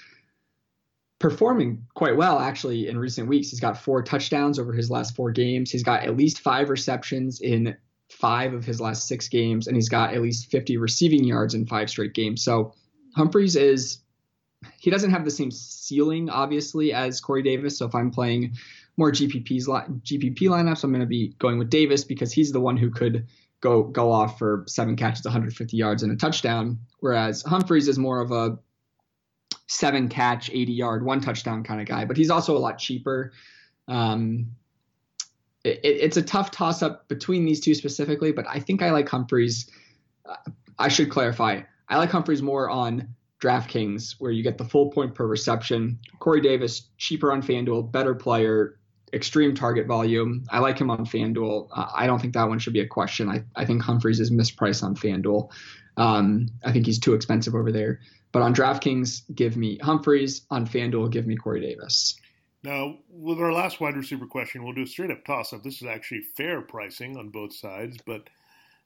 performing 1.20 1.86
quite 1.94 2.18
well 2.18 2.40
actually 2.40 2.88
in 2.88 2.98
recent 2.98 3.28
weeks. 3.28 3.50
He's 3.50 3.60
got 3.60 3.78
four 3.78 4.02
touchdowns 4.02 4.60
over 4.60 4.74
his 4.74 4.90
last 4.90 5.16
four 5.16 5.32
games. 5.32 5.72
He's 5.72 5.84
got 5.84 6.04
at 6.04 6.18
least 6.18 6.40
five 6.40 6.70
receptions 6.70 7.40
in 7.40 7.78
five 8.10 8.54
of 8.54 8.66
his 8.66 8.82
last 8.82 9.08
six 9.08 9.28
games, 9.28 9.68
and 9.68 9.76
he's 9.76 9.90
got 9.90 10.14
at 10.14 10.22
least 10.22 10.52
50 10.52 10.78
receiving 10.78 11.24
yards 11.24 11.54
in 11.54 11.66
five 11.66 11.90
straight 11.90 12.14
games. 12.14 12.44
So 12.44 12.74
Humphries 13.16 13.56
is 13.56 14.03
he 14.80 14.90
doesn't 14.90 15.12
have 15.12 15.26
the 15.26 15.32
same 15.32 15.52
ceiling, 15.52 16.30
obviously, 16.30 16.94
as 16.94 17.22
Corey 17.22 17.44
Davis. 17.44 17.78
So 17.78 17.86
if 17.86 17.96
I'm 17.96 18.12
playing 18.12 18.56
more 18.98 19.12
GPPs 19.12 19.66
GPP 20.04 20.40
lineups, 20.42 20.84
I'm 20.84 20.92
going 20.92 21.02
to 21.02 21.08
be 21.08 21.30
going 21.40 21.58
with 21.58 21.70
Davis 21.70 22.04
because 22.04 22.32
he's 22.32 22.52
the 22.52 22.60
one 22.60 22.78
who 22.78 22.92
could 22.92 23.28
go 23.62 23.84
go 23.84 24.12
off 24.12 24.38
for 24.38 24.66
seven 24.68 24.96
catches, 24.96 25.26
150 25.26 25.78
yards, 25.78 26.04
and 26.04 26.12
a 26.12 26.16
touchdown. 26.16 26.80
Whereas 27.00 27.42
Humphries 27.44 27.88
is 27.88 27.98
more 27.98 28.20
of 28.20 28.32
a 28.32 28.60
seven 29.68 30.10
catch, 30.10 30.50
80 30.52 30.74
yard, 30.74 31.06
one 31.06 31.22
touchdown 31.22 31.64
kind 31.64 31.82
of 31.82 31.88
guy. 31.88 32.06
But 32.06 32.18
he's 32.18 32.30
also 32.30 32.56
a 32.56 32.60
lot 32.60 32.78
cheaper. 32.78 33.32
Um, 33.88 34.56
it, 35.64 35.80
it's 35.84 36.18
a 36.18 36.22
tough 36.22 36.52
toss 36.52 36.84
up 36.84 37.08
between 37.08 37.46
these 37.46 37.60
two 37.60 37.74
specifically, 37.74 38.32
but 38.32 38.46
I 38.48 38.60
think 38.60 38.82
I 38.82 38.92
like 38.92 39.10
Humphries. 39.10 39.70
Uh, 40.26 40.36
I 40.78 40.90
should 40.90 41.10
clarify. 41.10 41.62
I 41.88 41.98
like 41.98 42.12
Humphries 42.12 42.42
more 42.42 42.70
on 42.70 43.16
DraftKings, 43.44 44.16
where 44.20 44.32
you 44.32 44.42
get 44.42 44.58
the 44.58 44.64
full 44.64 44.90
point 44.90 45.14
per 45.14 45.28
reception. 45.28 46.00
Corey 46.20 46.42
Davis, 46.42 46.90
cheaper 46.98 47.32
on 47.32 47.42
FanDuel, 47.42 47.92
better 47.92 48.16
player, 48.16 48.80
extreme 49.12 49.54
target 49.54 49.86
volume. 49.86 50.46
I 50.50 50.60
like 50.60 50.80
him 50.80 50.90
on 50.90 51.06
FanDuel. 51.06 51.68
Uh, 51.72 51.88
I 51.94 52.08
don't 52.08 52.20
think 52.20 52.34
that 52.34 52.48
one 52.48 52.60
should 52.60 52.74
be 52.74 52.80
a 52.80 52.88
question. 52.88 53.30
I, 53.30 53.44
I 53.56 53.66
think 53.66 53.82
Humphries 53.82 54.20
is 54.20 54.32
mispriced 54.32 54.84
on 54.84 54.96
FanDuel. 54.96 55.52
Um, 55.98 56.48
I 56.64 56.72
think 56.72 56.86
he's 56.86 57.00
too 57.00 57.14
expensive 57.14 57.54
over 57.54 57.72
there. 57.72 58.00
But 58.32 58.42
on 58.42 58.56
DraftKings, 58.56 59.24
give 59.36 59.58
me 59.58 59.78
Humphries. 59.80 60.46
On 60.50 60.66
FanDuel, 60.66 61.12
give 61.12 61.28
me 61.28 61.36
Corey 61.36 61.62
Davis. 61.62 62.18
Now, 62.64 62.98
with 63.10 63.40
our 63.40 63.52
last 63.52 63.82
wide 63.82 63.98
receiver 63.98 64.26
question, 64.26 64.64
we'll 64.64 64.74
do 64.74 64.84
a 64.84 64.88
straight 64.88 65.12
up 65.12 65.26
toss 65.26 65.52
up. 65.52 65.64
This 65.64 65.82
is 65.82 65.88
actually 65.88 66.22
fair 66.22 66.62
pricing 66.62 67.18
on 67.18 67.30
both 67.30 67.54
sides, 67.54 67.98
but 68.06 68.30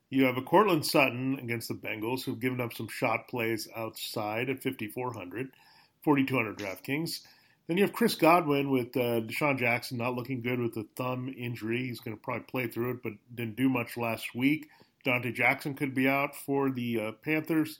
you 0.09 0.23
have 0.25 0.37
a 0.37 0.41
Courtland 0.41 0.85
Sutton 0.85 1.37
against 1.39 1.67
the 1.67 1.73
Bengals 1.73 2.23
who've 2.23 2.39
given 2.39 2.61
up 2.61 2.73
some 2.73 2.87
shot 2.87 3.27
plays 3.27 3.67
outside 3.75 4.49
at 4.49 4.63
5,400, 4.63 5.51
4,200 6.01 6.57
DraftKings. 6.57 7.21
Then 7.67 7.77
you 7.77 7.83
have 7.83 7.93
Chris 7.93 8.15
Godwin 8.15 8.69
with 8.69 8.95
uh, 8.95 9.21
DeSean 9.21 9.59
Jackson 9.59 9.97
not 9.97 10.15
looking 10.15 10.41
good 10.41 10.59
with 10.59 10.73
the 10.73 10.87
thumb 10.95 11.33
injury. 11.37 11.87
He's 11.87 11.99
going 11.99 12.15
to 12.15 12.21
probably 12.21 12.43
play 12.43 12.67
through 12.67 12.91
it, 12.91 13.03
but 13.03 13.13
didn't 13.35 13.57
do 13.57 13.67
much 13.67 13.97
last 13.97 14.33
week. 14.33 14.69
Donte 15.05 15.33
Jackson 15.33 15.73
could 15.73 15.93
be 15.93 16.07
out 16.07 16.35
for 16.35 16.71
the 16.71 16.99
uh, 16.99 17.11
Panthers, 17.23 17.79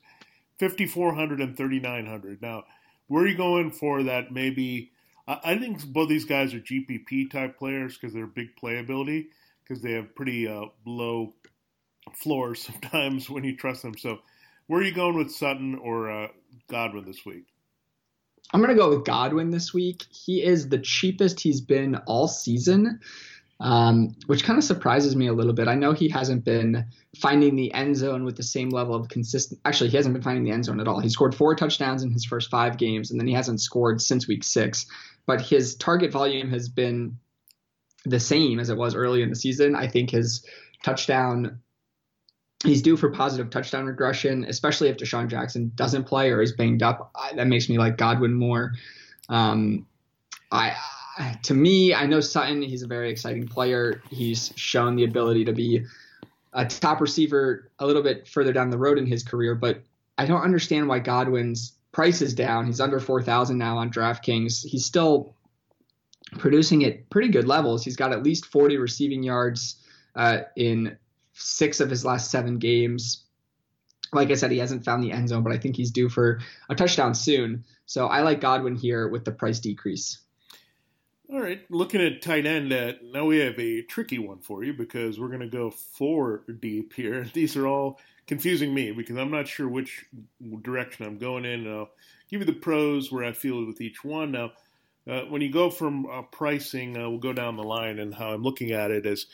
5,400 0.59 1.39
and 1.39 1.55
3,900. 1.55 2.41
Now, 2.41 2.63
where 3.07 3.23
are 3.23 3.27
you 3.27 3.37
going 3.37 3.71
for 3.71 4.03
that 4.03 4.31
maybe 4.31 4.91
I, 5.27 5.57
think 5.57 5.85
both 5.87 6.07
these 6.07 6.25
guys 6.25 6.53
are 6.53 6.59
GPP 6.59 7.29
type 7.29 7.57
players 7.57 7.97
because 7.97 8.13
they're 8.13 8.27
big 8.27 8.55
playability 8.55 9.27
because 9.63 9.81
they 9.83 9.91
have 9.91 10.15
pretty 10.15 10.47
uh, 10.47 10.65
low 10.85 11.33
floors 12.15 12.61
sometimes 12.71 13.29
when 13.29 13.43
you 13.43 13.55
trust 13.55 13.81
them. 13.81 13.97
So, 13.97 14.19
where 14.67 14.81
are 14.81 14.83
you 14.83 14.93
going 14.93 15.15
with 15.15 15.31
Sutton 15.31 15.75
or 15.75 16.11
uh, 16.11 16.27
Godwin 16.69 17.05
this 17.05 17.25
week? 17.25 17.45
I'm 18.53 18.61
going 18.61 18.75
to 18.75 18.81
go 18.81 18.89
with 18.89 19.05
Godwin 19.05 19.49
this 19.49 19.73
week. 19.73 20.05
He 20.09 20.43
is 20.43 20.69
the 20.69 20.79
cheapest 20.79 21.39
he's 21.39 21.61
been 21.61 21.95
all 22.05 22.27
season, 22.27 22.99
um, 23.59 24.15
which 24.27 24.43
kind 24.43 24.57
of 24.57 24.63
surprises 24.63 25.15
me 25.15 25.27
a 25.27 25.33
little 25.33 25.53
bit. 25.53 25.67
I 25.67 25.75
know 25.75 25.93
he 25.93 26.09
hasn't 26.09 26.45
been 26.45 26.85
finding 27.17 27.55
the 27.55 27.73
end 27.73 27.97
zone 27.97 28.23
with 28.23 28.37
the 28.37 28.43
same 28.43 28.69
level 28.69 28.95
of 28.95 29.09
consistent. 29.09 29.59
Actually, 29.65 29.89
he 29.89 29.97
hasn't 29.97 30.13
been 30.13 30.21
finding 30.21 30.43
the 30.43 30.51
end 30.51 30.65
zone 30.65 30.79
at 30.79 30.87
all. 30.87 30.99
He 30.99 31.09
scored 31.09 31.35
four 31.35 31.55
touchdowns 31.55 32.03
in 32.03 32.11
his 32.11 32.25
first 32.25 32.49
five 32.49 32.77
games, 32.77 33.11
and 33.11 33.19
then 33.19 33.27
he 33.27 33.33
hasn't 33.33 33.61
scored 33.61 34.01
since 34.01 34.27
week 34.27 34.43
six 34.43 34.85
but 35.27 35.41
his 35.41 35.75
target 35.75 36.11
volume 36.11 36.49
has 36.49 36.69
been 36.69 37.19
the 38.05 38.19
same 38.19 38.59
as 38.59 38.69
it 38.69 38.77
was 38.77 38.95
early 38.95 39.21
in 39.21 39.29
the 39.29 39.35
season. 39.35 39.75
I 39.75 39.87
think 39.87 40.09
his 40.09 40.43
touchdown, 40.83 41.59
he's 42.63 42.81
due 42.81 42.97
for 42.97 43.09
positive 43.09 43.49
touchdown 43.49 43.85
regression, 43.85 44.45
especially 44.45 44.89
if 44.89 44.97
DeSean 44.97 45.29
Jackson 45.29 45.71
doesn't 45.75 46.05
play 46.05 46.31
or 46.31 46.41
is 46.41 46.53
banged 46.53 46.83
up. 46.83 47.11
I, 47.15 47.33
that 47.35 47.47
makes 47.47 47.69
me 47.69 47.77
like 47.77 47.97
Godwin 47.97 48.33
more. 48.33 48.73
Um, 49.29 49.85
I, 50.51 50.75
to 51.43 51.53
me, 51.53 51.93
I 51.93 52.05
know 52.05 52.19
Sutton. 52.19 52.61
He's 52.61 52.83
a 52.83 52.87
very 52.87 53.09
exciting 53.09 53.47
player. 53.47 54.01
He's 54.09 54.53
shown 54.55 54.95
the 54.95 55.03
ability 55.03 55.45
to 55.45 55.53
be 55.53 55.85
a 56.53 56.65
top 56.65 57.01
receiver 57.01 57.69
a 57.79 57.85
little 57.85 58.01
bit 58.01 58.27
further 58.27 58.53
down 58.53 58.69
the 58.69 58.77
road 58.77 58.97
in 58.97 59.05
his 59.05 59.23
career, 59.23 59.53
but 59.53 59.83
I 60.17 60.25
don't 60.25 60.41
understand 60.41 60.87
why 60.87 60.99
Godwin's 60.99 61.73
price 61.91 62.21
is 62.21 62.33
down. 62.33 62.65
He's 62.65 62.79
under 62.79 62.99
4,000 62.99 63.57
now 63.57 63.77
on 63.77 63.91
DraftKings. 63.91 64.65
He's 64.65 64.85
still 64.85 65.35
producing 66.39 66.83
at 66.85 67.09
pretty 67.09 67.29
good 67.29 67.47
levels. 67.47 67.83
He's 67.83 67.95
got 67.95 68.11
at 68.11 68.23
least 68.23 68.45
40 68.47 68.77
receiving 68.77 69.23
yards 69.23 69.75
uh, 70.15 70.41
in 70.55 70.97
six 71.37 71.79
of 71.79 71.89
his 71.89 72.03
last 72.03 72.31
seven 72.31 72.57
games. 72.57 73.23
Like 74.13 74.31
I 74.31 74.35
said, 74.35 74.51
he 74.51 74.57
hasn't 74.57 74.85
found 74.85 75.03
the 75.03 75.11
end 75.11 75.29
zone, 75.29 75.43
but 75.43 75.53
I 75.53 75.57
think 75.57 75.75
he's 75.75 75.91
due 75.91 76.09
for 76.09 76.39
a 76.69 76.75
touchdown 76.75 77.13
soon. 77.13 77.65
So 77.85 78.07
I 78.07 78.21
like 78.21 78.41
Godwin 78.41 78.75
here 78.75 79.07
with 79.07 79.25
the 79.25 79.31
price 79.31 79.59
decrease. 79.59 80.19
All 81.29 81.41
right, 81.41 81.59
looking 81.69 82.01
at 82.01 82.21
tight 82.21 82.45
end, 82.45 82.71
uh, 82.71 82.93
now 83.03 83.25
we 83.25 83.39
have 83.39 83.59
a 83.59 83.81
tricky 83.81 84.17
one 84.17 84.39
for 84.39 84.63
you 84.63 84.73
because 84.73 85.19
we're 85.19 85.27
going 85.27 85.41
to 85.41 85.47
go 85.47 85.69
four 85.69 86.43
deep 86.61 86.93
here. 86.93 87.25
These 87.33 87.57
are 87.57 87.67
all 87.67 87.99
confusing 88.27 88.73
me 88.73 88.93
because 88.93 89.17
I'm 89.17 89.31
not 89.31 89.47
sure 89.47 89.67
which 89.67 90.05
direction 90.61 91.05
I'm 91.05 91.17
going 91.17 91.43
in. 91.43 91.69
I'll 91.69 91.89
give 92.29 92.39
you 92.39 92.45
the 92.45 92.53
pros 92.53 93.11
where 93.11 93.25
I 93.25 93.33
feel 93.33 93.65
with 93.65 93.81
each 93.81 94.05
one. 94.05 94.31
Now, 94.31 94.51
uh, 95.05 95.21
when 95.23 95.41
you 95.41 95.51
go 95.51 95.69
from 95.69 96.05
uh, 96.05 96.21
pricing, 96.23 96.97
uh, 96.97 97.09
we'll 97.09 97.19
go 97.19 97.33
down 97.33 97.57
the 97.57 97.63
line 97.63 97.99
and 97.99 98.13
how 98.13 98.29
I'm 98.29 98.43
looking 98.43 98.71
at 98.71 98.91
it 98.91 99.05
as 99.05 99.25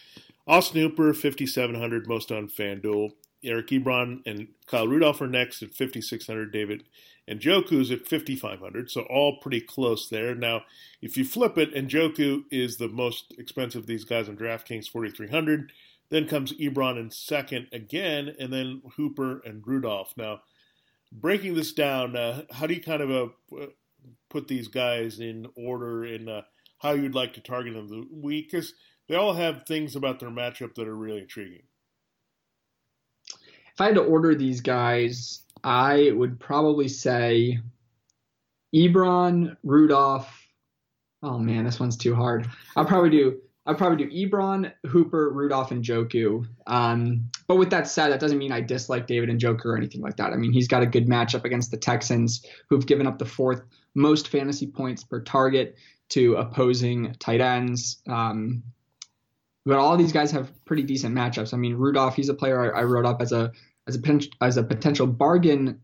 Austin 0.46 0.82
Hooper, 0.82 1.14
5,700 1.14 2.08
most 2.08 2.32
on 2.32 2.48
FanDuel. 2.48 3.12
Eric 3.44 3.68
Ebron 3.68 4.22
and 4.26 4.48
Kyle 4.68 4.88
Rudolph 4.88 5.22
are 5.22 5.28
next 5.28 5.62
at 5.62 5.74
5,600. 5.74 6.52
David 6.52 6.84
Njoku's 7.30 7.92
at 7.92 8.08
5,500, 8.08 8.92
so 8.92 9.02
all 9.04 9.38
pretty 9.38 9.62
close 9.62 10.10
there. 10.10 10.36
Now, 10.36 10.64
if 11.02 11.18
you 11.18 11.26
flip 11.26 11.58
it, 11.58 11.74
and 11.74 11.90
Njoku 11.90 12.44
is 12.52 12.78
the 12.78 12.90
most 12.90 13.34
expensive 13.38 13.82
of 13.82 13.88
these 13.88 14.04
guys 14.04 14.28
on 14.28 14.38
DraftKings, 14.38 14.90
4,300. 14.90 15.72
Then 16.10 16.28
comes 16.28 16.54
Ebron 16.54 17.00
in 17.00 17.12
second 17.12 17.68
again, 17.72 18.36
and 18.40 18.52
then 18.52 18.82
Hooper 18.98 19.42
and 19.46 19.66
Rudolph. 19.66 20.14
Now, 20.18 20.42
breaking 21.12 21.56
this 21.56 21.72
down, 21.74 22.16
uh, 22.16 22.44
how 22.52 22.68
do 22.68 22.74
you 22.74 22.82
kind 22.82 23.02
of 23.02 23.32
uh, 23.58 23.66
put 24.30 24.48
these 24.48 24.68
guys 24.68 25.20
in 25.20 25.48
order 25.56 26.04
and 26.04 26.30
uh, 26.30 26.42
how 26.80 26.92
you'd 26.92 27.16
like 27.16 27.34
to 27.34 27.42
target 27.42 27.74
them 27.74 27.88
the 27.88 28.06
week? 28.12 28.54
They 29.10 29.16
all 29.16 29.34
have 29.34 29.64
things 29.68 29.96
about 29.96 30.20
their 30.20 30.30
matchup 30.30 30.76
that 30.76 30.88
are 30.88 30.96
really 30.96 31.22
intriguing. 31.22 31.64
If 33.74 33.82
I 33.82 33.86
had 33.86 33.96
to 33.96 34.04
order 34.04 34.36
these 34.36 34.62
guys, 34.62 35.42
I 35.64 36.12
would 36.14 36.40
probably 36.40 36.88
say 36.88 37.60
Ebron, 38.74 39.58
Rudolph. 39.64 40.32
Oh 41.22 41.40
man, 41.40 41.64
this 41.66 41.80
one's 41.80 41.98
too 41.98 42.16
hard. 42.16 42.50
I'll 42.76 42.86
probably 42.86 43.10
do 43.10 43.40
I'll 43.66 43.76
probably 43.76 44.06
do 44.06 44.12
Ebron, 44.12 44.74
Hooper, 44.86 45.32
Rudolph, 45.32 45.72
and 45.72 45.84
Njoku. 45.84 46.46
Um, 46.68 47.30
but 47.48 47.56
with 47.56 47.70
that 47.70 47.88
said, 47.88 48.10
that 48.10 48.20
doesn't 48.20 48.38
mean 48.38 48.52
I 48.52 48.60
dislike 48.60 49.08
David 49.08 49.30
Njoku 49.30 49.66
or 49.66 49.78
anything 49.78 50.02
like 50.02 50.18
that. 50.18 50.34
I 50.34 50.36
mean, 50.36 50.52
he's 50.52 50.68
got 50.68 50.84
a 50.84 50.86
good 50.86 51.08
matchup 51.08 51.46
against 51.46 51.72
the 51.72 51.78
Texans, 51.78 52.46
who've 52.70 52.86
given 52.86 53.08
up 53.08 53.20
the 53.20 53.26
fourth 53.26 53.62
most 53.96 54.28
fantasy 54.28 54.68
points 54.68 55.06
per 55.06 55.22
target 55.22 55.78
to 56.10 56.36
opposing 56.36 57.16
tight 57.20 57.40
ends. 57.40 58.02
Um, 58.08 58.64
but 59.66 59.78
all 59.78 59.98
these 59.98 60.12
guys 60.12 60.32
have 60.32 60.52
pretty 60.66 60.84
decent 60.84 61.16
matchups. 61.16 61.54
I 61.54 61.58
mean, 61.58 61.76
Rudolph, 61.76 62.16
he's 62.16 62.30
a 62.30 62.34
player 62.34 62.76
I, 62.76 62.82
I 62.82 62.84
wrote 62.84 63.06
up 63.06 63.22
as 63.22 63.32
a 63.32 63.52
as 63.88 63.98
a 63.98 64.20
as 64.42 64.58
a 64.58 64.64
potential 64.64 65.08
bargain 65.08 65.82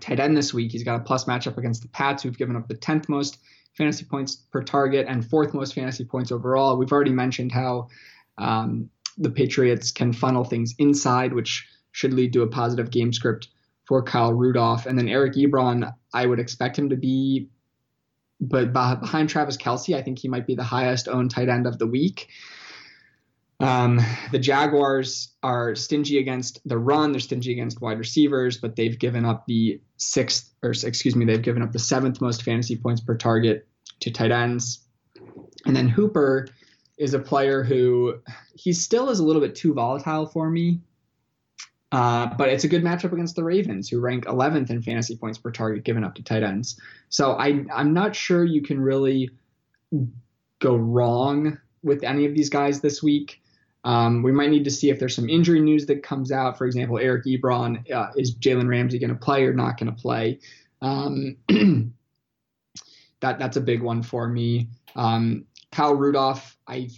tight 0.00 0.20
end 0.20 0.36
this 0.36 0.54
week. 0.54 0.72
He's 0.72 0.84
got 0.84 1.00
a 1.00 1.04
plus 1.04 1.24
matchup 1.24 1.58
against 1.58 1.82
the 1.82 1.88
Pats, 1.88 2.22
who've 2.22 2.36
given 2.36 2.56
up 2.56 2.68
the 2.68 2.74
10th 2.74 3.08
most 3.08 3.38
fantasy 3.76 4.04
points 4.04 4.36
per 4.36 4.62
target 4.62 5.06
and 5.08 5.24
fourth 5.24 5.54
most 5.54 5.74
fantasy 5.74 6.04
points 6.04 6.32
overall. 6.32 6.76
We've 6.76 6.92
already 6.92 7.12
mentioned 7.12 7.52
how 7.52 7.88
um, 8.38 8.90
the 9.18 9.30
Patriots 9.30 9.90
can 9.90 10.12
funnel 10.12 10.44
things 10.44 10.74
inside, 10.78 11.32
which 11.32 11.66
should 11.92 12.14
lead 12.14 12.32
to 12.34 12.42
a 12.42 12.48
positive 12.48 12.90
game 12.90 13.12
script 13.12 13.48
for 13.86 14.02
Kyle 14.02 14.32
Rudolph. 14.32 14.86
And 14.86 14.98
then 14.98 15.08
Eric 15.08 15.34
Ebron, 15.34 15.94
I 16.14 16.26
would 16.26 16.40
expect 16.40 16.78
him 16.78 16.90
to 16.90 16.96
be, 16.96 17.48
but 18.40 18.72
behind 18.72 19.28
Travis 19.28 19.56
Kelce, 19.56 19.96
I 19.96 20.02
think 20.02 20.18
he 20.18 20.28
might 20.28 20.46
be 20.46 20.54
the 20.54 20.64
highest 20.64 21.08
owned 21.08 21.30
tight 21.30 21.48
end 21.48 21.66
of 21.66 21.78
the 21.78 21.86
week. 21.86 22.28
Um, 23.62 24.00
the 24.32 24.40
Jaguars 24.40 25.34
are 25.44 25.76
stingy 25.76 26.18
against 26.18 26.60
the 26.68 26.76
run. 26.76 27.12
They're 27.12 27.20
stingy 27.20 27.52
against 27.52 27.80
wide 27.80 27.98
receivers, 27.98 28.58
but 28.58 28.74
they've 28.74 28.98
given 28.98 29.24
up 29.24 29.46
the 29.46 29.80
sixth, 29.98 30.52
or 30.64 30.70
excuse 30.70 31.14
me, 31.14 31.24
they've 31.24 31.40
given 31.40 31.62
up 31.62 31.70
the 31.70 31.78
seventh 31.78 32.20
most 32.20 32.42
fantasy 32.42 32.76
points 32.76 33.00
per 33.00 33.16
target 33.16 33.68
to 34.00 34.10
tight 34.10 34.32
ends. 34.32 34.80
And 35.64 35.76
then 35.76 35.88
Hooper 35.88 36.48
is 36.98 37.14
a 37.14 37.20
player 37.20 37.62
who 37.62 38.20
he 38.56 38.72
still 38.72 39.10
is 39.10 39.20
a 39.20 39.24
little 39.24 39.40
bit 39.40 39.54
too 39.54 39.72
volatile 39.74 40.26
for 40.26 40.50
me. 40.50 40.80
Uh, 41.92 42.26
but 42.36 42.48
it's 42.48 42.64
a 42.64 42.68
good 42.68 42.82
matchup 42.82 43.12
against 43.12 43.36
the 43.36 43.44
Ravens, 43.44 43.88
who 43.88 44.00
rank 44.00 44.24
11th 44.24 44.70
in 44.70 44.82
fantasy 44.82 45.14
points 45.14 45.38
per 45.38 45.52
target 45.52 45.84
given 45.84 46.02
up 46.02 46.14
to 46.16 46.22
tight 46.22 46.42
ends. 46.42 46.80
So 47.10 47.32
I, 47.34 47.64
I'm 47.72 47.92
not 47.92 48.16
sure 48.16 48.44
you 48.44 48.62
can 48.62 48.80
really 48.80 49.30
go 50.58 50.74
wrong 50.74 51.58
with 51.82 52.02
any 52.02 52.24
of 52.24 52.34
these 52.34 52.48
guys 52.48 52.80
this 52.80 53.02
week. 53.02 53.41
Um, 53.84 54.22
we 54.22 54.32
might 54.32 54.50
need 54.50 54.64
to 54.64 54.70
see 54.70 54.90
if 54.90 54.98
there's 54.98 55.14
some 55.14 55.28
injury 55.28 55.60
news 55.60 55.86
that 55.86 56.02
comes 56.02 56.30
out. 56.30 56.56
For 56.56 56.66
example, 56.66 56.98
Eric 56.98 57.24
Ebron, 57.24 57.90
uh, 57.90 58.10
is 58.16 58.34
Jalen 58.36 58.68
Ramsey 58.68 58.98
going 58.98 59.10
to 59.10 59.16
play 59.16 59.44
or 59.44 59.52
not 59.52 59.78
going 59.78 59.92
to 59.94 60.00
play? 60.00 60.38
Um, 60.80 61.36
that 63.20 63.38
that's 63.38 63.56
a 63.56 63.60
big 63.60 63.82
one 63.82 64.02
for 64.02 64.28
me. 64.28 64.68
Um, 64.94 65.46
Kyle 65.72 65.94
Rudolph, 65.94 66.56
I 66.68 66.90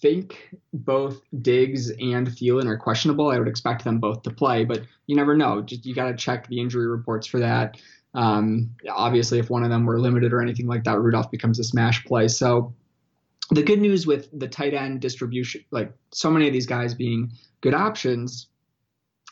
think 0.00 0.56
both 0.72 1.20
Diggs 1.42 1.90
and 1.90 2.26
Thielen 2.28 2.66
are 2.66 2.78
questionable. 2.78 3.30
I 3.30 3.38
would 3.38 3.48
expect 3.48 3.84
them 3.84 3.98
both 3.98 4.22
to 4.22 4.30
play, 4.30 4.64
but 4.64 4.82
you 5.06 5.16
never 5.16 5.36
know. 5.36 5.60
Just 5.60 5.84
you 5.84 5.94
got 5.94 6.06
to 6.06 6.16
check 6.16 6.46
the 6.46 6.60
injury 6.60 6.86
reports 6.86 7.26
for 7.26 7.40
that. 7.40 7.78
Um, 8.14 8.70
obviously, 8.90 9.38
if 9.38 9.50
one 9.50 9.62
of 9.62 9.70
them 9.70 9.84
were 9.84 10.00
limited 10.00 10.32
or 10.32 10.40
anything 10.40 10.66
like 10.66 10.84
that, 10.84 10.98
Rudolph 11.00 11.30
becomes 11.30 11.58
a 11.58 11.64
smash 11.64 12.04
play. 12.04 12.28
So 12.28 12.74
the 13.54 13.62
good 13.62 13.80
news 13.80 14.06
with 14.06 14.28
the 14.38 14.48
tight 14.48 14.74
end 14.74 15.00
distribution, 15.00 15.64
like 15.70 15.92
so 16.12 16.30
many 16.30 16.46
of 16.46 16.52
these 16.52 16.66
guys 16.66 16.94
being 16.94 17.32
good 17.60 17.74
options, 17.74 18.48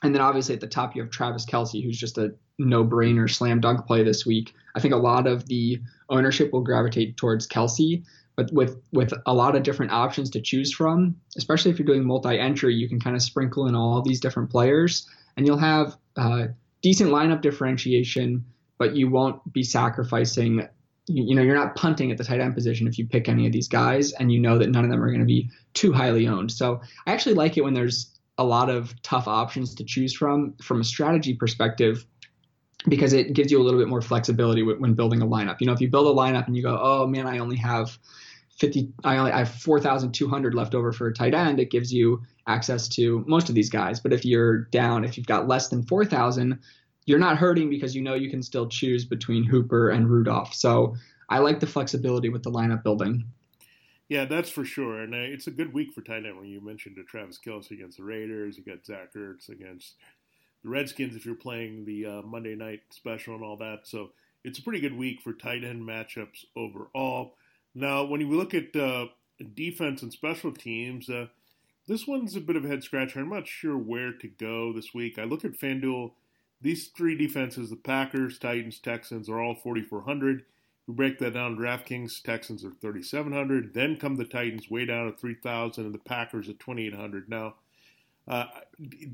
and 0.02 0.14
then 0.14 0.22
obviously 0.22 0.54
at 0.54 0.60
the 0.60 0.66
top 0.66 0.94
you 0.94 1.02
have 1.02 1.10
Travis 1.10 1.46
Kelce, 1.46 1.82
who's 1.82 1.98
just 1.98 2.18
a 2.18 2.34
no-brainer 2.58 3.30
slam 3.30 3.60
dunk 3.60 3.86
play 3.86 4.02
this 4.02 4.26
week. 4.26 4.54
I 4.74 4.80
think 4.80 4.94
a 4.94 4.98
lot 4.98 5.26
of 5.26 5.46
the 5.46 5.80
ownership 6.08 6.52
will 6.52 6.62
gravitate 6.62 7.16
towards 7.16 7.46
Kelce, 7.46 8.04
but 8.36 8.52
with 8.52 8.80
with 8.92 9.12
a 9.26 9.34
lot 9.34 9.56
of 9.56 9.62
different 9.62 9.92
options 9.92 10.30
to 10.30 10.40
choose 10.40 10.72
from, 10.72 11.16
especially 11.36 11.70
if 11.70 11.78
you're 11.78 11.86
doing 11.86 12.04
multi-entry, 12.04 12.74
you 12.74 12.88
can 12.88 13.00
kind 13.00 13.16
of 13.16 13.22
sprinkle 13.22 13.66
in 13.66 13.74
all 13.74 14.02
these 14.02 14.20
different 14.20 14.50
players, 14.50 15.08
and 15.36 15.46
you'll 15.46 15.58
have 15.58 15.96
uh, 16.16 16.46
decent 16.82 17.10
lineup 17.10 17.40
differentiation, 17.40 18.44
but 18.78 18.96
you 18.96 19.10
won't 19.10 19.52
be 19.52 19.62
sacrificing 19.62 20.68
you, 21.08 21.24
you 21.24 21.34
know 21.34 21.42
you're 21.42 21.54
not 21.54 21.74
punting 21.74 22.10
at 22.10 22.18
the 22.18 22.24
tight 22.24 22.40
end 22.40 22.54
position 22.54 22.86
if 22.86 22.98
you 22.98 23.06
pick 23.06 23.28
any 23.28 23.46
of 23.46 23.52
these 23.52 23.68
guys 23.68 24.12
and 24.12 24.30
you 24.30 24.40
know 24.40 24.58
that 24.58 24.70
none 24.70 24.84
of 24.84 24.90
them 24.90 25.02
are 25.02 25.08
going 25.08 25.20
to 25.20 25.26
be 25.26 25.50
too 25.74 25.92
highly 25.92 26.28
owned. 26.28 26.52
So 26.52 26.80
I 27.06 27.12
actually 27.12 27.34
like 27.34 27.56
it 27.56 27.64
when 27.64 27.74
there's 27.74 28.18
a 28.36 28.44
lot 28.44 28.70
of 28.70 28.94
tough 29.02 29.26
options 29.26 29.74
to 29.76 29.84
choose 29.84 30.14
from 30.14 30.54
from 30.62 30.80
a 30.80 30.84
strategy 30.84 31.34
perspective 31.34 32.04
because 32.86 33.12
it 33.12 33.32
gives 33.32 33.50
you 33.50 33.60
a 33.60 33.64
little 33.64 33.80
bit 33.80 33.88
more 33.88 34.00
flexibility 34.00 34.62
when 34.62 34.94
building 34.94 35.20
a 35.20 35.26
lineup. 35.26 35.56
You 35.60 35.66
know, 35.66 35.72
if 35.72 35.80
you 35.80 35.88
build 35.88 36.06
a 36.06 36.18
lineup 36.18 36.46
and 36.46 36.56
you 36.56 36.62
go, 36.62 36.78
"Oh 36.80 37.06
man, 37.06 37.26
I 37.26 37.38
only 37.38 37.56
have 37.56 37.98
50 38.58 38.92
I 39.04 39.16
only 39.18 39.32
I 39.32 39.38
have 39.38 39.48
4,200 39.48 40.54
left 40.54 40.74
over 40.74 40.92
for 40.92 41.08
a 41.08 41.12
tight 41.12 41.34
end," 41.34 41.58
it 41.58 41.70
gives 41.70 41.92
you 41.92 42.22
access 42.46 42.88
to 42.88 43.24
most 43.26 43.48
of 43.48 43.54
these 43.54 43.70
guys. 43.70 44.00
But 44.00 44.12
if 44.12 44.24
you're 44.24 44.64
down, 44.64 45.04
if 45.04 45.16
you've 45.16 45.26
got 45.26 45.48
less 45.48 45.68
than 45.68 45.82
4,000, 45.82 46.60
you're 47.08 47.18
not 47.18 47.38
hurting 47.38 47.70
because 47.70 47.96
you 47.96 48.02
know 48.02 48.14
you 48.14 48.30
can 48.30 48.42
still 48.42 48.68
choose 48.68 49.04
between 49.04 49.44
Hooper 49.44 49.90
and 49.90 50.08
Rudolph. 50.08 50.54
So 50.54 50.94
I 51.28 51.38
like 51.38 51.60
the 51.60 51.66
flexibility 51.66 52.28
with 52.28 52.42
the 52.42 52.50
lineup 52.50 52.82
building. 52.82 53.24
Yeah, 54.08 54.24
that's 54.24 54.48
for 54.48 54.64
sure, 54.64 55.02
and 55.02 55.14
uh, 55.14 55.18
it's 55.18 55.46
a 55.46 55.50
good 55.50 55.74
week 55.74 55.92
for 55.92 56.00
tight 56.00 56.24
end. 56.24 56.38
When 56.38 56.48
you 56.48 56.62
mentioned 56.62 56.96
to 56.96 57.04
Travis 57.04 57.38
Kelce 57.44 57.72
against 57.72 57.98
the 57.98 58.04
Raiders, 58.04 58.56
you 58.56 58.64
got 58.64 58.84
Zach 58.86 59.12
Ertz 59.14 59.50
against 59.50 59.96
the 60.62 60.70
Redskins 60.70 61.14
if 61.14 61.26
you're 61.26 61.34
playing 61.34 61.84
the 61.84 62.06
uh, 62.06 62.22
Monday 62.22 62.54
night 62.54 62.80
special 62.90 63.34
and 63.34 63.44
all 63.44 63.56
that. 63.58 63.80
So 63.84 64.12
it's 64.44 64.58
a 64.58 64.62
pretty 64.62 64.80
good 64.80 64.96
week 64.96 65.20
for 65.20 65.34
tight 65.34 65.62
end 65.62 65.82
matchups 65.82 66.44
overall. 66.56 67.34
Now, 67.74 68.04
when 68.04 68.22
you 68.22 68.28
look 68.28 68.54
at 68.54 68.74
uh, 68.74 69.06
defense 69.54 70.02
and 70.02 70.12
special 70.12 70.52
teams, 70.52 71.10
uh, 71.10 71.26
this 71.86 72.06
one's 72.06 72.34
a 72.34 72.40
bit 72.40 72.56
of 72.56 72.64
a 72.64 72.68
head 72.68 72.82
scratcher. 72.82 73.20
I'm 73.20 73.28
not 73.28 73.46
sure 73.46 73.76
where 73.76 74.12
to 74.12 74.28
go 74.28 74.72
this 74.72 74.94
week. 74.94 75.18
I 75.18 75.24
look 75.24 75.44
at 75.44 75.52
FanDuel 75.52 76.12
these 76.60 76.88
three 76.88 77.16
defenses, 77.16 77.70
the 77.70 77.76
Packers, 77.76 78.38
Titans, 78.38 78.78
Texans, 78.78 79.28
are 79.28 79.40
all 79.40 79.54
4,400. 79.54 80.44
We 80.86 80.94
break 80.94 81.18
that 81.18 81.34
down. 81.34 81.56
DraftKings, 81.56 82.22
Texans 82.22 82.64
are 82.64 82.72
3,700. 82.80 83.74
Then 83.74 83.96
come 83.96 84.16
the 84.16 84.24
Titans, 84.24 84.70
way 84.70 84.84
down 84.84 85.08
at 85.08 85.20
3,000, 85.20 85.84
and 85.84 85.94
the 85.94 85.98
Packers 85.98 86.48
at 86.48 86.58
2,800. 86.58 87.28
Now, 87.28 87.54
uh, 88.26 88.46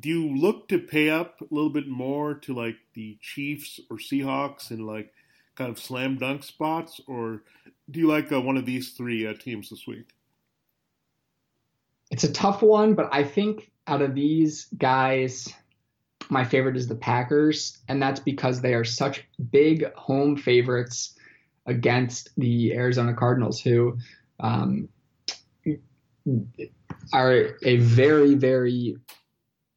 do 0.00 0.08
you 0.08 0.36
look 0.36 0.68
to 0.68 0.78
pay 0.78 1.10
up 1.10 1.40
a 1.40 1.54
little 1.54 1.70
bit 1.70 1.88
more 1.88 2.34
to 2.34 2.54
like 2.54 2.76
the 2.94 3.16
Chiefs 3.20 3.80
or 3.90 3.96
Seahawks 3.96 4.70
in 4.70 4.86
like 4.86 5.12
kind 5.54 5.70
of 5.70 5.78
slam 5.78 6.16
dunk 6.16 6.42
spots, 6.42 7.00
or 7.06 7.42
do 7.90 8.00
you 8.00 8.08
like 8.08 8.32
uh, 8.32 8.40
one 8.40 8.56
of 8.56 8.66
these 8.66 8.90
three 8.92 9.26
uh, 9.26 9.34
teams 9.34 9.70
this 9.70 9.86
week? 9.86 10.08
it's 12.14 12.22
a 12.22 12.32
tough 12.32 12.62
one, 12.62 12.94
but 12.94 13.08
I 13.12 13.24
think 13.24 13.72
out 13.88 14.00
of 14.00 14.14
these 14.14 14.66
guys, 14.78 15.52
my 16.30 16.44
favorite 16.44 16.76
is 16.76 16.86
the 16.86 16.94
Packers, 16.94 17.78
and 17.88 18.02
that's 18.02 18.20
because 18.20 18.60
they 18.60 18.74
are 18.74 18.84
such 18.84 19.24
big 19.50 19.92
home 19.94 20.36
favorites 20.36 21.18
against 21.66 22.30
the 22.36 22.72
Arizona 22.74 23.14
Cardinals, 23.14 23.60
who 23.60 23.96
um, 24.40 24.88
are 27.12 27.56
a 27.62 27.76
very, 27.78 28.34
very 28.34 28.96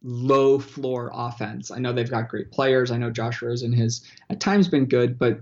low 0.03 0.59
floor 0.59 1.11
offense. 1.13 1.71
I 1.71 1.79
know 1.79 1.93
they've 1.93 2.09
got 2.09 2.29
great 2.29 2.51
players. 2.51 2.91
I 2.91 2.97
know 2.97 3.09
Josh 3.09 3.41
Rosen 3.41 3.73
has 3.73 4.03
at 4.29 4.39
times 4.39 4.67
been 4.67 4.85
good, 4.85 5.17
but 5.17 5.41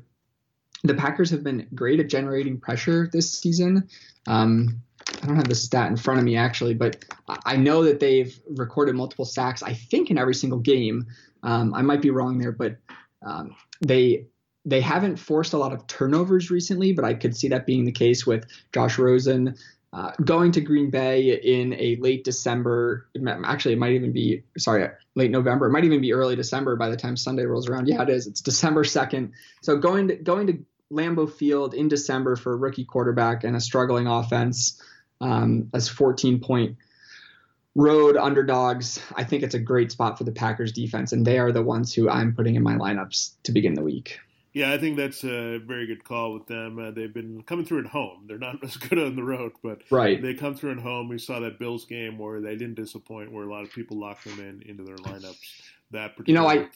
the 0.84 0.96
Packers 0.96 1.30
have 1.32 1.44
been 1.44 1.68
great 1.74 2.00
at 2.00 2.10
generating 2.10 2.60
pressure 2.60 3.10
this 3.12 3.32
season. 3.32 3.88
Um, 4.28 4.82
I 5.22 5.28
don't 5.28 5.36
have 5.36 5.48
the 5.48 5.56
stat 5.56 5.90
in 5.90 5.98
front 5.98 6.20
of 6.20 6.26
me 6.26 6.36
actually, 6.38 6.74
but 6.74 7.04
I 7.46 7.56
know 7.56 7.84
that 7.84 8.00
they've 8.00 8.38
recorded 8.50 8.96
multiple 8.96 9.26
sacks. 9.26 9.64
I 9.64 9.74
think 9.74 10.12
in 10.12 10.18
every 10.18 10.36
single 10.36 10.60
game. 10.60 11.08
Um, 11.44 11.74
I 11.74 11.82
might 11.82 12.02
be 12.02 12.10
wrong 12.10 12.40
there, 12.40 12.52
but 12.52 12.78
um, 13.26 13.56
they 13.82 14.28
they 14.66 14.82
haven't 14.82 15.18
forced 15.18 15.54
a 15.54 15.58
lot 15.58 15.74
of 15.74 15.86
turnovers 15.88 16.50
recently. 16.50 16.94
But 16.94 17.06
I 17.06 17.14
could 17.14 17.36
see 17.36 17.50
that 17.50 17.66
being 17.66 17.86
the 17.86 17.92
case 17.92 18.26
with 18.26 18.46
Josh 18.74 18.98
Rosen. 18.98 19.56
Uh, 19.94 20.12
going 20.26 20.52
to 20.52 20.60
Green 20.60 20.90
Bay 20.90 21.40
in 21.42 21.74
a 21.76 21.96
late 22.02 22.26
December, 22.26 23.08
actually, 23.46 23.76
it 23.76 23.78
might 23.78 23.94
even 23.94 24.12
be, 24.12 24.44
sorry, 24.58 24.90
late 25.16 25.32
November. 25.32 25.68
It 25.68 25.72
might 25.72 25.86
even 25.86 26.02
be 26.02 26.12
early 26.12 26.36
December 26.36 26.76
by 26.76 26.90
the 26.90 26.98
time 26.98 27.16
Sunday 27.16 27.46
rolls 27.46 27.70
around. 27.70 27.88
Yeah, 27.88 28.02
it 28.02 28.10
is. 28.10 28.28
It's 28.28 28.42
December 28.42 28.84
2nd. 28.84 29.32
So 29.62 29.78
going 29.78 30.10
to, 30.10 30.16
going 30.18 30.48
to 30.48 30.58
Lambeau 30.92 31.32
Field 31.32 31.74
in 31.74 31.88
December 31.88 32.36
for 32.36 32.52
a 32.52 32.58
rookie 32.58 32.84
quarterback 32.84 33.46
and 33.46 33.56
a 33.56 33.62
struggling 33.62 34.06
offense 34.06 34.82
um, 35.22 35.70
as 35.74 35.88
14 35.90 36.40
point 36.40 36.78
road 37.76 38.16
underdogs, 38.18 39.02
I 39.16 39.24
think 39.24 39.44
it's 39.44 39.56
a 39.56 39.60
great 39.60 39.92
spot 39.92 40.18
for 40.18 40.24
the 40.24 40.32
Packers 40.32 40.72
defense. 40.72 41.12
And 41.12 41.26
they 41.26 41.38
are 41.38 41.52
the 41.52 41.62
ones 41.62 41.94
who 41.94 42.10
I'm 42.10 42.34
putting 42.34 42.56
in 42.56 42.64
my 42.64 42.76
lineups 42.76 43.34
to 43.44 43.52
begin 43.52 43.74
the 43.74 43.84
week. 43.84 44.20
Yeah, 44.54 44.72
I 44.72 44.78
think 44.78 44.96
that's 44.96 45.26
a 45.26 45.58
very 45.58 45.86
good 45.86 46.06
call 46.06 46.34
with 46.34 46.48
them. 46.48 46.80
Uh, 46.80 46.92
they've 46.92 47.14
been 47.14 47.44
coming 47.44 47.66
through 47.66 47.80
at 47.80 47.88
home. 47.88 48.24
They're 48.26 48.38
not 48.38 48.56
as 48.64 48.78
good 48.78 48.98
on 48.98 49.18
the 49.18 49.24
road, 49.24 49.52
but 49.62 49.82
right. 49.92 50.22
they 50.22 50.34
come 50.34 50.56
through 50.56 50.72
at 50.72 50.80
home. 50.80 51.10
We 51.10 51.20
saw 51.20 51.42
that 51.42 51.60
Bills 51.60 51.84
game 51.84 52.18
where 52.18 52.40
they 52.40 52.56
didn't 52.56 52.76
disappoint, 52.76 53.34
where 53.34 53.44
a 53.44 53.52
lot 53.52 53.64
of 53.64 53.72
people 53.72 54.00
locked 54.00 54.24
them 54.24 54.40
in 54.40 54.64
into 54.66 54.84
their 54.84 54.96
lineups. 54.96 55.62
That 55.92 56.16
particular 56.16 56.28
you 56.28 56.34
know, 56.34 56.48
I 56.48 56.70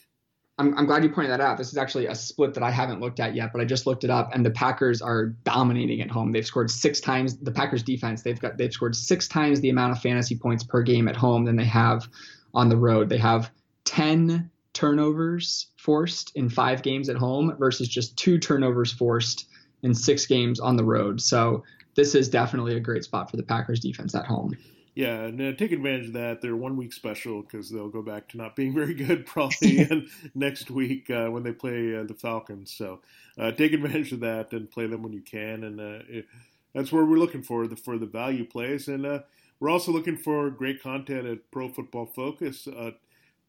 I'm, 0.60 0.76
I'm 0.76 0.84
glad 0.84 1.02
you 1.02 1.08
pointed 1.08 1.30
that 1.30 1.40
out. 1.40 1.56
This 1.56 1.70
is 1.70 1.78
actually 1.78 2.06
a 2.06 2.14
split 2.14 2.52
that 2.52 2.62
I 2.62 2.70
haven't 2.70 3.00
looked 3.00 3.18
at 3.18 3.34
yet, 3.34 3.50
but 3.50 3.62
I 3.62 3.64
just 3.64 3.86
looked 3.86 4.04
it 4.04 4.10
up, 4.10 4.34
and 4.34 4.44
the 4.44 4.50
Packers 4.50 5.00
are 5.00 5.28
dominating 5.44 6.02
at 6.02 6.10
home. 6.10 6.32
They've 6.32 6.44
scored 6.44 6.70
six 6.70 7.00
times. 7.00 7.38
The 7.38 7.50
Packers 7.50 7.82
defense 7.82 8.22
they've 8.22 8.38
got 8.38 8.58
they've 8.58 8.72
scored 8.72 8.94
six 8.94 9.26
times 9.26 9.62
the 9.62 9.70
amount 9.70 9.92
of 9.92 10.02
fantasy 10.02 10.36
points 10.36 10.62
per 10.62 10.82
game 10.82 11.08
at 11.08 11.16
home 11.16 11.46
than 11.46 11.56
they 11.56 11.64
have 11.64 12.06
on 12.52 12.68
the 12.68 12.76
road. 12.76 13.08
They 13.08 13.18
have 13.18 13.50
ten 13.84 14.50
turnovers 14.74 15.68
forced 15.76 16.36
in 16.36 16.50
five 16.50 16.82
games 16.82 17.08
at 17.08 17.16
home 17.16 17.56
versus 17.58 17.88
just 17.88 18.18
two 18.18 18.38
turnovers 18.38 18.92
forced 18.92 19.46
in 19.82 19.94
six 19.94 20.26
games 20.26 20.60
on 20.60 20.76
the 20.76 20.84
road. 20.84 21.22
So 21.22 21.64
this 21.94 22.14
is 22.14 22.28
definitely 22.28 22.76
a 22.76 22.80
great 22.80 23.04
spot 23.04 23.30
for 23.30 23.38
the 23.38 23.42
Packers 23.42 23.80
defense 23.80 24.14
at 24.14 24.26
home. 24.26 24.56
Yeah, 25.00 25.22
and 25.22 25.40
uh, 25.40 25.52
take 25.56 25.72
advantage 25.72 26.08
of 26.08 26.12
that. 26.12 26.42
They're 26.42 26.56
one 26.56 26.76
week 26.76 26.92
special 26.92 27.40
because 27.40 27.70
they'll 27.70 27.88
go 27.88 28.02
back 28.02 28.28
to 28.28 28.36
not 28.36 28.54
being 28.54 28.74
very 28.80 28.92
good 28.92 29.24
probably 29.24 29.88
next 30.34 30.70
week 30.70 31.08
uh, 31.08 31.28
when 31.28 31.42
they 31.42 31.52
play 31.52 31.96
uh, 31.96 32.04
the 32.04 32.12
Falcons. 32.12 32.70
So 32.70 33.00
uh, 33.38 33.50
take 33.52 33.72
advantage 33.72 34.12
of 34.12 34.20
that 34.20 34.52
and 34.52 34.70
play 34.70 34.86
them 34.86 35.02
when 35.02 35.14
you 35.14 35.22
can. 35.22 35.64
And 35.64 35.80
uh, 35.80 36.04
it, 36.06 36.26
that's 36.74 36.92
where 36.92 37.06
we're 37.06 37.16
looking 37.16 37.42
for 37.42 37.66
the 37.66 37.76
for 37.76 37.96
the 37.96 38.04
value 38.04 38.44
plays. 38.44 38.88
And 38.88 39.06
uh, 39.06 39.20
we're 39.58 39.70
also 39.70 39.90
looking 39.90 40.18
for 40.18 40.50
great 40.50 40.82
content 40.82 41.26
at 41.26 41.50
Pro 41.50 41.70
Football 41.70 42.04
Focus. 42.04 42.68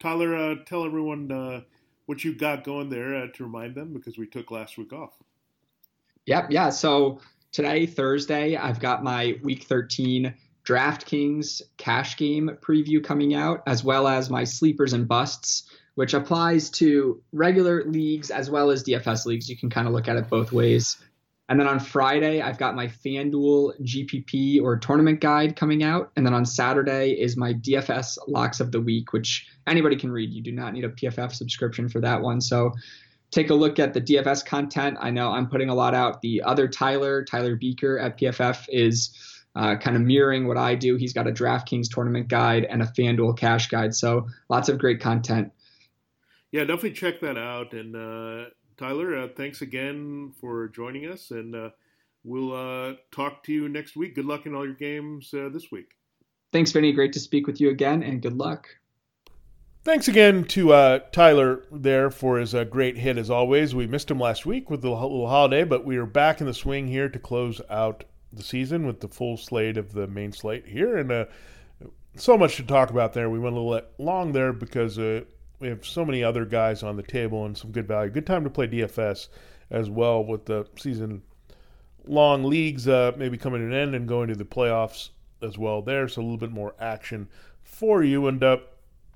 Tyler, 0.00 0.34
uh, 0.34 0.54
tell 0.64 0.86
everyone 0.86 1.30
uh, 1.30 1.60
what 2.06 2.24
you've 2.24 2.38
got 2.38 2.64
going 2.64 2.88
there 2.88 3.14
uh, 3.14 3.26
to 3.34 3.44
remind 3.44 3.74
them 3.74 3.92
because 3.92 4.16
we 4.16 4.26
took 4.26 4.50
last 4.50 4.78
week 4.78 4.94
off. 4.94 5.12
Yep. 6.24 6.46
Yeah. 6.48 6.70
So 6.70 7.20
today, 7.52 7.84
Thursday, 7.84 8.56
I've 8.56 8.80
got 8.80 9.04
my 9.04 9.38
week 9.42 9.64
13 9.64 10.32
DraftKings 10.66 11.62
cash 11.76 12.16
game 12.16 12.50
preview 12.60 13.02
coming 13.02 13.34
out, 13.34 13.62
as 13.66 13.82
well 13.82 14.06
as 14.06 14.30
my 14.30 14.44
sleepers 14.44 14.92
and 14.92 15.08
busts, 15.08 15.68
which 15.94 16.14
applies 16.14 16.70
to 16.70 17.20
regular 17.32 17.84
leagues 17.84 18.30
as 18.30 18.50
well 18.50 18.70
as 18.70 18.84
DFS 18.84 19.26
leagues. 19.26 19.48
You 19.48 19.56
can 19.56 19.70
kind 19.70 19.86
of 19.86 19.92
look 19.92 20.08
at 20.08 20.16
it 20.16 20.28
both 20.28 20.52
ways. 20.52 20.96
And 21.48 21.60
then 21.60 21.66
on 21.68 21.80
Friday, 21.80 22.40
I've 22.40 22.56
got 22.56 22.76
my 22.76 22.86
FanDuel 22.86 23.78
GPP 23.82 24.62
or 24.62 24.78
tournament 24.78 25.20
guide 25.20 25.56
coming 25.56 25.82
out. 25.82 26.10
And 26.16 26.24
then 26.24 26.32
on 26.32 26.46
Saturday 26.46 27.10
is 27.10 27.36
my 27.36 27.52
DFS 27.52 28.16
locks 28.26 28.60
of 28.60 28.72
the 28.72 28.80
week, 28.80 29.12
which 29.12 29.46
anybody 29.66 29.96
can 29.96 30.10
read. 30.10 30.32
You 30.32 30.42
do 30.42 30.52
not 30.52 30.72
need 30.72 30.84
a 30.84 30.88
PFF 30.88 31.34
subscription 31.34 31.88
for 31.88 32.00
that 32.00 32.22
one. 32.22 32.40
So 32.40 32.72
take 33.32 33.50
a 33.50 33.54
look 33.54 33.78
at 33.78 33.92
the 33.92 34.00
DFS 34.00 34.46
content. 34.46 34.96
I 35.00 35.10
know 35.10 35.30
I'm 35.30 35.48
putting 35.48 35.68
a 35.68 35.74
lot 35.74 35.94
out. 35.94 36.22
The 36.22 36.42
other 36.42 36.68
Tyler, 36.68 37.24
Tyler 37.24 37.56
Buecher 37.56 38.02
at 38.02 38.18
PFF, 38.18 38.66
is 38.68 39.10
uh, 39.54 39.76
kind 39.76 39.96
of 39.96 40.02
mirroring 40.02 40.46
what 40.46 40.56
I 40.56 40.74
do. 40.74 40.96
He's 40.96 41.12
got 41.12 41.26
a 41.26 41.32
DraftKings 41.32 41.88
tournament 41.92 42.28
guide 42.28 42.64
and 42.64 42.82
a 42.82 42.86
FanDuel 42.86 43.38
cash 43.38 43.68
guide. 43.68 43.94
So 43.94 44.28
lots 44.48 44.68
of 44.68 44.78
great 44.78 45.00
content. 45.00 45.52
Yeah, 46.50 46.64
definitely 46.64 46.92
check 46.92 47.20
that 47.20 47.38
out. 47.38 47.72
And, 47.72 47.96
uh 47.96 48.50
Tyler, 48.82 49.16
uh, 49.16 49.28
thanks 49.36 49.62
again 49.62 50.32
for 50.40 50.66
joining 50.68 51.06
us, 51.06 51.30
and 51.30 51.54
uh, 51.54 51.70
we'll 52.24 52.52
uh, 52.52 52.94
talk 53.12 53.44
to 53.44 53.52
you 53.52 53.68
next 53.68 53.96
week. 53.96 54.14
Good 54.14 54.24
luck 54.24 54.46
in 54.46 54.54
all 54.54 54.64
your 54.64 54.74
games 54.74 55.32
uh, 55.34 55.50
this 55.52 55.70
week. 55.70 55.90
Thanks, 56.52 56.72
Vinny. 56.72 56.92
Great 56.92 57.12
to 57.12 57.20
speak 57.20 57.46
with 57.46 57.60
you 57.60 57.70
again, 57.70 58.02
and 58.02 58.20
good 58.20 58.36
luck. 58.36 58.68
Thanks 59.84 60.08
again 60.08 60.44
to 60.46 60.72
uh, 60.72 60.98
Tyler 61.12 61.64
there 61.70 62.10
for 62.10 62.38
his 62.38 62.54
uh, 62.54 62.64
great 62.64 62.96
hit 62.96 63.18
as 63.18 63.30
always. 63.30 63.74
We 63.74 63.86
missed 63.86 64.10
him 64.10 64.18
last 64.18 64.46
week 64.46 64.70
with 64.70 64.80
the 64.82 64.90
little 64.90 65.28
holiday, 65.28 65.64
but 65.64 65.84
we 65.84 65.96
are 65.96 66.06
back 66.06 66.40
in 66.40 66.46
the 66.46 66.54
swing 66.54 66.88
here 66.88 67.08
to 67.08 67.18
close 67.18 67.60
out 67.68 68.04
the 68.32 68.42
season 68.42 68.86
with 68.86 69.00
the 69.00 69.08
full 69.08 69.36
slate 69.36 69.76
of 69.76 69.92
the 69.92 70.06
main 70.06 70.32
slate 70.32 70.66
here, 70.66 70.96
and 70.96 71.28
so 72.16 72.36
much 72.36 72.56
to 72.56 72.62
talk 72.62 72.90
about 72.90 73.12
there. 73.12 73.30
We 73.30 73.38
went 73.38 73.56
a 73.56 73.60
little 73.60 73.86
long 73.98 74.32
there 74.32 74.52
because 74.52 74.98
we 74.98 75.68
have 75.68 75.86
so 75.86 76.04
many 76.04 76.24
other 76.24 76.44
guys 76.44 76.82
on 76.82 76.96
the 76.96 77.02
table 77.02 77.46
and 77.46 77.56
some 77.56 77.70
good 77.70 77.86
value. 77.86 78.10
Good 78.10 78.26
time 78.26 78.44
to 78.44 78.50
play 78.50 78.66
DFS 78.66 79.28
as 79.70 79.88
well 79.88 80.24
with 80.24 80.44
the 80.44 80.66
season 80.76 81.22
long 82.06 82.44
leagues 82.44 82.88
uh, 82.88 83.12
maybe 83.16 83.38
coming 83.38 83.60
to 83.60 83.66
an 83.66 83.72
end 83.72 83.94
and 83.94 84.08
going 84.08 84.28
to 84.28 84.34
the 84.34 84.44
playoffs 84.44 85.10
as 85.40 85.58
well 85.58 85.82
there. 85.82 86.08
So 86.08 86.20
a 86.20 86.24
little 86.24 86.36
bit 86.36 86.50
more 86.50 86.74
action 86.78 87.28
for 87.62 88.02
you. 88.02 88.26
And 88.28 88.42
uh, 88.42 88.58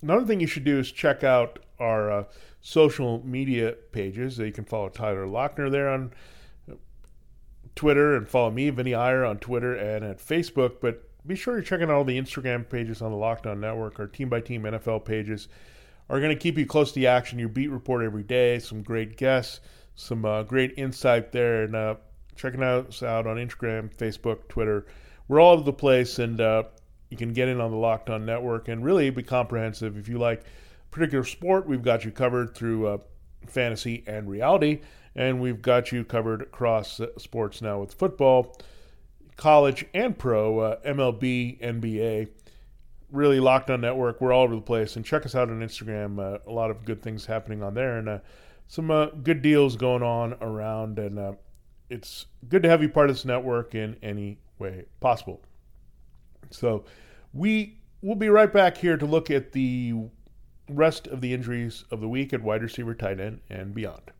another 0.02 0.24
thing 0.24 0.40
you 0.40 0.46
should 0.46 0.64
do 0.64 0.78
is 0.78 0.90
check 0.90 1.24
out 1.24 1.58
our 1.78 2.10
uh, 2.10 2.24
social 2.60 3.22
media 3.24 3.72
pages. 3.92 4.38
You 4.38 4.52
can 4.52 4.64
follow 4.64 4.88
Tyler 4.88 5.26
Loechner 5.26 5.70
there 5.70 5.88
on 5.88 6.12
Twitter 7.76 8.16
and 8.16 8.28
follow 8.28 8.50
me, 8.50 8.70
Vinny 8.70 8.94
Iyer, 8.94 9.24
on 9.24 9.38
Twitter 9.38 9.74
and 9.74 10.04
at 10.04 10.18
Facebook. 10.18 10.80
But 10.80 11.04
be 11.26 11.36
sure 11.36 11.54
you're 11.54 11.62
checking 11.62 11.84
out 11.84 11.94
all 11.94 12.04
the 12.04 12.20
Instagram 12.20 12.68
pages 12.68 13.02
on 13.02 13.12
the 13.12 13.16
Locked 13.16 13.46
On 13.46 13.60
Network, 13.60 14.00
our 14.00 14.06
team 14.06 14.28
by 14.28 14.40
team 14.40 14.62
NFL 14.62 15.04
pages 15.04 15.48
are 16.08 16.20
going 16.20 16.34
to 16.34 16.40
keep 16.40 16.56
you 16.56 16.66
close 16.66 16.92
to 16.92 17.00
the 17.00 17.06
action. 17.06 17.38
Your 17.38 17.48
beat 17.48 17.70
report 17.70 18.04
every 18.04 18.22
day, 18.22 18.58
some 18.58 18.82
great 18.82 19.16
guests, 19.16 19.60
some 19.94 20.24
uh, 20.24 20.42
great 20.44 20.74
insight 20.76 21.32
there, 21.32 21.64
and 21.64 21.74
uh, 21.74 21.96
checking 22.36 22.62
us 22.62 23.02
out 23.02 23.26
on 23.26 23.36
Instagram, 23.36 23.94
Facebook, 23.94 24.48
Twitter. 24.48 24.86
We're 25.28 25.40
all 25.40 25.54
over 25.54 25.64
the 25.64 25.72
place, 25.72 26.18
and 26.18 26.40
uh, 26.40 26.64
you 27.10 27.16
can 27.16 27.32
get 27.32 27.48
in 27.48 27.60
on 27.60 27.70
the 27.70 27.76
Locked 27.76 28.10
On 28.10 28.24
Network 28.24 28.68
and 28.68 28.84
really 28.84 29.10
be 29.10 29.22
comprehensive. 29.22 29.96
If 29.96 30.08
you 30.08 30.18
like 30.18 30.44
particular 30.90 31.24
sport, 31.24 31.66
we've 31.66 31.82
got 31.82 32.04
you 32.04 32.12
covered 32.12 32.54
through 32.54 32.86
uh, 32.86 32.98
fantasy 33.48 34.04
and 34.06 34.28
reality, 34.28 34.80
and 35.16 35.40
we've 35.40 35.62
got 35.62 35.90
you 35.90 36.04
covered 36.04 36.42
across 36.42 37.00
sports 37.18 37.62
now 37.62 37.80
with 37.80 37.94
football, 37.94 38.56
college 39.36 39.86
and 39.94 40.16
pro, 40.16 40.60
uh, 40.60 40.80
MLB, 40.86 41.60
NBA 41.60 42.28
really 43.10 43.40
locked 43.40 43.70
on 43.70 43.80
network. 43.80 44.20
We're 44.20 44.32
all 44.32 44.44
over 44.44 44.54
the 44.54 44.60
place, 44.60 44.96
and 44.96 45.04
check 45.04 45.24
us 45.24 45.34
out 45.34 45.48
on 45.48 45.60
Instagram. 45.60 46.18
Uh, 46.18 46.38
a 46.46 46.52
lot 46.52 46.70
of 46.70 46.84
good 46.84 47.02
things 47.02 47.26
happening 47.26 47.62
on 47.62 47.74
there, 47.74 47.98
and 47.98 48.08
uh, 48.08 48.18
some 48.68 48.90
uh, 48.90 49.06
good 49.06 49.42
deals 49.42 49.76
going 49.76 50.02
on 50.02 50.34
around. 50.40 50.98
And 50.98 51.18
uh, 51.18 51.32
it's 51.88 52.26
good 52.48 52.62
to 52.62 52.68
have 52.68 52.82
you 52.82 52.88
part 52.88 53.08
of 53.08 53.16
this 53.16 53.24
network 53.24 53.74
in 53.74 53.96
any 54.02 54.38
way 54.58 54.84
possible. 55.00 55.40
So 56.50 56.84
we 57.32 57.78
will 58.02 58.14
be 58.14 58.28
right 58.28 58.52
back 58.52 58.76
here 58.76 58.96
to 58.96 59.06
look 59.06 59.30
at 59.30 59.52
the 59.52 59.94
rest 60.68 61.06
of 61.06 61.20
the 61.20 61.32
injuries 61.32 61.84
of 61.90 62.00
the 62.00 62.08
week 62.08 62.32
at 62.32 62.42
wide 62.42 62.62
receiver, 62.62 62.94
tight 62.94 63.20
end, 63.20 63.40
and 63.48 63.74
beyond. 63.74 64.12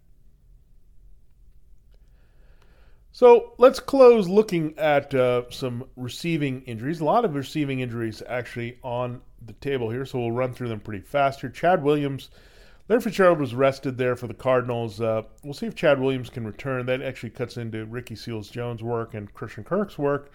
So 3.16 3.54
let's 3.56 3.80
close 3.80 4.28
looking 4.28 4.74
at 4.76 5.14
uh, 5.14 5.44
some 5.50 5.84
receiving 5.96 6.60
injuries. 6.64 7.00
A 7.00 7.04
lot 7.06 7.24
of 7.24 7.34
receiving 7.34 7.80
injuries 7.80 8.22
actually 8.28 8.78
on 8.82 9.22
the 9.40 9.54
table 9.54 9.88
here, 9.88 10.04
so 10.04 10.18
we'll 10.18 10.32
run 10.32 10.52
through 10.52 10.68
them 10.68 10.80
pretty 10.80 11.02
fast 11.02 11.40
here. 11.40 11.48
Chad 11.48 11.82
Williams, 11.82 12.28
Larry 12.90 13.00
Fitzgerald 13.00 13.40
was 13.40 13.54
rested 13.54 13.96
there 13.96 14.16
for 14.16 14.26
the 14.26 14.34
Cardinals. 14.34 15.00
Uh, 15.00 15.22
we'll 15.42 15.54
see 15.54 15.64
if 15.64 15.74
Chad 15.74 15.98
Williams 15.98 16.28
can 16.28 16.44
return. 16.44 16.84
That 16.84 17.00
actually 17.00 17.30
cuts 17.30 17.56
into 17.56 17.86
Ricky 17.86 18.16
Seals 18.16 18.50
Jones' 18.50 18.82
work 18.82 19.14
and 19.14 19.32
Christian 19.32 19.64
Kirk's 19.64 19.96
work. 19.96 20.30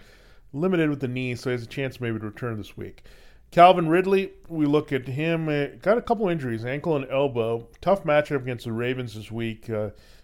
limited 0.52 0.90
with 0.90 0.98
the 0.98 1.06
knee, 1.06 1.36
so 1.36 1.50
he 1.50 1.52
has 1.52 1.62
a 1.62 1.66
chance 1.66 2.00
maybe 2.00 2.18
to 2.18 2.26
return 2.26 2.56
this 2.56 2.76
week. 2.76 3.04
Calvin 3.52 3.88
Ridley, 3.88 4.32
we 4.48 4.66
look 4.66 4.92
at 4.92 5.06
him, 5.06 5.48
uh, 5.48 5.66
got 5.82 5.98
a 5.98 6.02
couple 6.02 6.28
injuries, 6.28 6.64
ankle 6.64 6.96
and 6.96 7.08
elbow. 7.12 7.68
Tough 7.80 8.02
matchup 8.02 8.42
against 8.42 8.64
the 8.64 8.72
Ravens 8.72 9.14
this 9.14 9.30
week. 9.30 9.70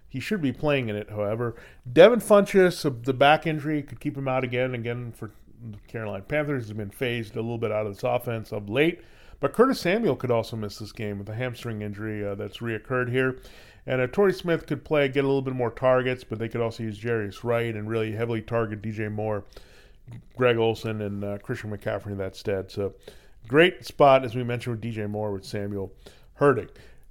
He 0.08 0.20
should 0.20 0.40
be 0.40 0.52
playing 0.52 0.88
in 0.88 0.96
it, 0.96 1.10
however. 1.10 1.56
Devin 1.90 2.20
Funchess, 2.20 2.84
uh, 2.86 2.90
the 3.02 3.12
back 3.12 3.46
injury, 3.46 3.82
could 3.82 4.00
keep 4.00 4.16
him 4.16 4.28
out 4.28 4.44
again 4.44 4.74
again 4.74 5.12
for 5.12 5.30
the 5.70 5.78
Carolina 5.86 6.24
Panthers. 6.24 6.66
He's 6.66 6.76
been 6.76 6.90
phased 6.90 7.36
a 7.36 7.40
little 7.40 7.58
bit 7.58 7.72
out 7.72 7.86
of 7.86 7.94
this 7.94 8.04
offense 8.04 8.52
of 8.52 8.68
late. 8.68 9.00
But 9.40 9.52
Curtis 9.52 9.80
Samuel 9.80 10.16
could 10.16 10.30
also 10.30 10.56
miss 10.56 10.78
this 10.78 10.92
game 10.92 11.18
with 11.18 11.28
a 11.28 11.34
hamstring 11.34 11.82
injury 11.82 12.26
uh, 12.26 12.34
that's 12.34 12.58
reoccurred 12.58 13.10
here. 13.10 13.38
And 13.86 14.00
uh, 14.00 14.06
Torrey 14.08 14.32
Smith 14.32 14.66
could 14.66 14.84
play, 14.84 15.08
get 15.08 15.24
a 15.24 15.26
little 15.26 15.42
bit 15.42 15.54
more 15.54 15.70
targets, 15.70 16.24
but 16.24 16.38
they 16.38 16.48
could 16.48 16.60
also 16.60 16.82
use 16.82 16.98
Jarius 16.98 17.44
Wright 17.44 17.74
and 17.74 17.88
really 17.88 18.12
heavily 18.12 18.42
target 18.42 18.82
DJ 18.82 19.10
Moore 19.10 19.44
Greg 20.36 20.56
Olsen, 20.56 21.02
and 21.02 21.24
uh, 21.24 21.38
Christian 21.38 21.70
McCaffrey 21.70 22.12
in 22.12 22.18
that 22.18 22.36
stead. 22.36 22.70
So 22.70 22.94
great 23.46 23.84
spot, 23.84 24.24
as 24.24 24.34
we 24.34 24.44
mentioned, 24.44 24.76
with 24.76 24.94
DJ 24.94 25.08
Moore 25.08 25.32
with 25.32 25.44
Samuel 25.44 25.92
hurting. 26.34 26.68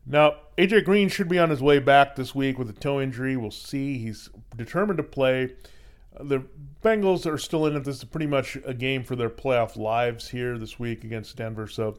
Now, 0.10 0.36
AJ 0.58 0.86
Green 0.86 1.10
should 1.10 1.28
be 1.28 1.38
on 1.38 1.50
his 1.50 1.62
way 1.62 1.80
back 1.80 2.16
this 2.16 2.34
week 2.34 2.58
with 2.58 2.70
a 2.70 2.74
toe 2.74 3.02
injury. 3.02 3.36
We'll 3.36 3.52
see. 3.52 3.98
He's 3.98 4.30
determined 4.56 4.98
to 4.98 5.04
play. 5.04 5.54
The 6.20 6.44
Bengals 6.82 7.32
are 7.32 7.38
still 7.38 7.66
in 7.66 7.76
it. 7.76 7.84
This 7.84 7.98
is 7.98 8.04
pretty 8.06 8.26
much 8.26 8.58
a 8.66 8.74
game 8.74 9.04
for 9.04 9.18
their 9.18 9.30
playoff 9.30 9.76
lives 9.76 10.30
here 10.30 10.58
this 10.58 10.80
week 10.80 11.04
against 11.04 11.36
Denver. 11.36 11.68
So 11.68 11.98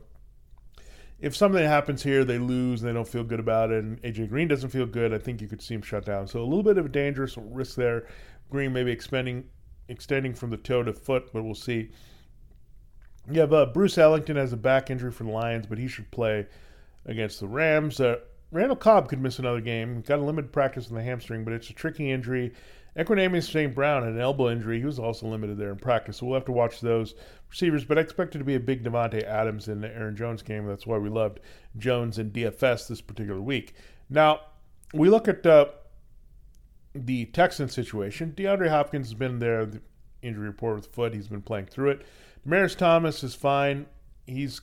if 1.20 1.36
something 1.36 1.62
happens 1.62 2.02
here, 2.02 2.24
they 2.24 2.38
lose, 2.38 2.80
they 2.80 2.92
don't 2.92 3.06
feel 3.06 3.24
good 3.24 3.40
about 3.40 3.70
it, 3.70 3.84
and 3.84 4.00
AJ 4.02 4.30
Green 4.30 4.48
doesn't 4.48 4.70
feel 4.70 4.86
good, 4.86 5.12
I 5.12 5.18
think 5.18 5.40
you 5.40 5.48
could 5.48 5.60
see 5.60 5.74
him 5.74 5.82
shut 5.82 6.06
down. 6.06 6.26
So 6.28 6.40
a 6.40 6.44
little 6.46 6.62
bit 6.62 6.78
of 6.78 6.86
a 6.86 6.88
dangerous 6.88 7.36
risk 7.36 7.76
there. 7.76 8.06
Green 8.50 8.72
maybe 8.72 8.90
expending 8.90 9.44
extending 9.88 10.34
from 10.34 10.50
the 10.50 10.56
toe 10.56 10.82
to 10.82 10.92
foot, 10.92 11.30
but 11.32 11.42
we'll 11.42 11.54
see. 11.54 11.90
You 13.30 13.40
have 13.40 13.52
uh, 13.52 13.66
Bruce 13.66 13.98
Ellington 13.98 14.36
has 14.36 14.52
a 14.52 14.56
back 14.56 14.90
injury 14.90 15.10
for 15.10 15.24
the 15.24 15.30
Lions, 15.30 15.66
but 15.66 15.78
he 15.78 15.88
should 15.88 16.10
play 16.10 16.46
against 17.08 17.40
the 17.40 17.48
Rams. 17.48 17.98
Uh, 17.98 18.16
Randall 18.52 18.76
Cobb 18.76 19.08
could 19.08 19.20
miss 19.20 19.38
another 19.38 19.60
game. 19.60 20.02
Got 20.02 20.20
a 20.20 20.22
limited 20.22 20.52
practice 20.52 20.88
in 20.88 20.94
the 20.94 21.02
hamstring, 21.02 21.44
but 21.44 21.52
it's 21.52 21.70
a 21.70 21.74
tricky 21.74 22.10
injury. 22.10 22.52
Equanimeous 22.96 23.50
St. 23.50 23.74
Brown 23.74 24.02
had 24.02 24.12
an 24.12 24.20
elbow 24.20 24.50
injury. 24.50 24.78
He 24.78 24.84
was 24.84 24.98
also 24.98 25.26
limited 25.26 25.58
there 25.58 25.70
in 25.70 25.76
practice, 25.76 26.16
so 26.16 26.26
we'll 26.26 26.34
have 26.34 26.46
to 26.46 26.52
watch 26.52 26.80
those 26.80 27.14
receivers. 27.50 27.84
But 27.84 27.98
I 27.98 28.00
expect 28.00 28.34
it 28.34 28.38
to 28.38 28.44
be 28.44 28.54
a 28.54 28.60
big 28.60 28.82
Davante 28.82 29.22
Adams 29.22 29.68
and 29.68 29.84
Aaron 29.84 30.16
Jones 30.16 30.42
game. 30.42 30.66
That's 30.66 30.86
why 30.86 30.98
we 30.98 31.08
loved 31.08 31.40
Jones 31.76 32.18
and 32.18 32.32
DFS 32.32 32.88
this 32.88 33.00
particular 33.00 33.40
week. 33.40 33.74
Now, 34.10 34.40
we 34.94 35.10
look 35.10 35.28
at 35.28 35.46
uh, 35.46 35.66
the 36.94 37.26
Texans 37.26 37.72
situation, 37.72 38.32
DeAndre 38.36 38.68
Hopkins 38.68 39.08
has 39.08 39.14
been 39.14 39.38
there, 39.38 39.66
the 39.66 39.80
injury 40.22 40.48
report 40.48 40.76
with 40.76 40.92
foot. 40.92 41.14
He's 41.14 41.28
been 41.28 41.42
playing 41.42 41.66
through 41.66 41.90
it. 41.90 42.06
Demaryius 42.46 42.76
Thomas 42.76 43.22
is 43.22 43.34
fine. 43.34 43.86
He's 44.26 44.60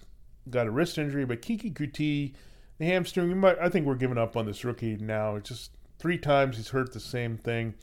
got 0.50 0.68
a 0.68 0.72
wrist 0.72 0.98
injury, 0.98 1.26
but 1.26 1.42
Keke 1.42 1.74
Coutee, 1.74 2.34
the 2.78 2.86
hamstring, 2.86 3.38
might, 3.38 3.58
I 3.60 3.70
think 3.70 3.86
we're 3.86 3.96
giving 3.96 4.18
up 4.18 4.38
on 4.38 4.46
this 4.46 4.64
rookie 4.64 4.98
now. 4.98 5.36
It's 5.36 5.50
just 5.50 5.72
three 6.00 6.18
times 6.18 6.58
he's 6.58 6.70
hurt 6.70 6.94
the 6.94 7.00
same 7.00 7.38
thing. 7.38 7.74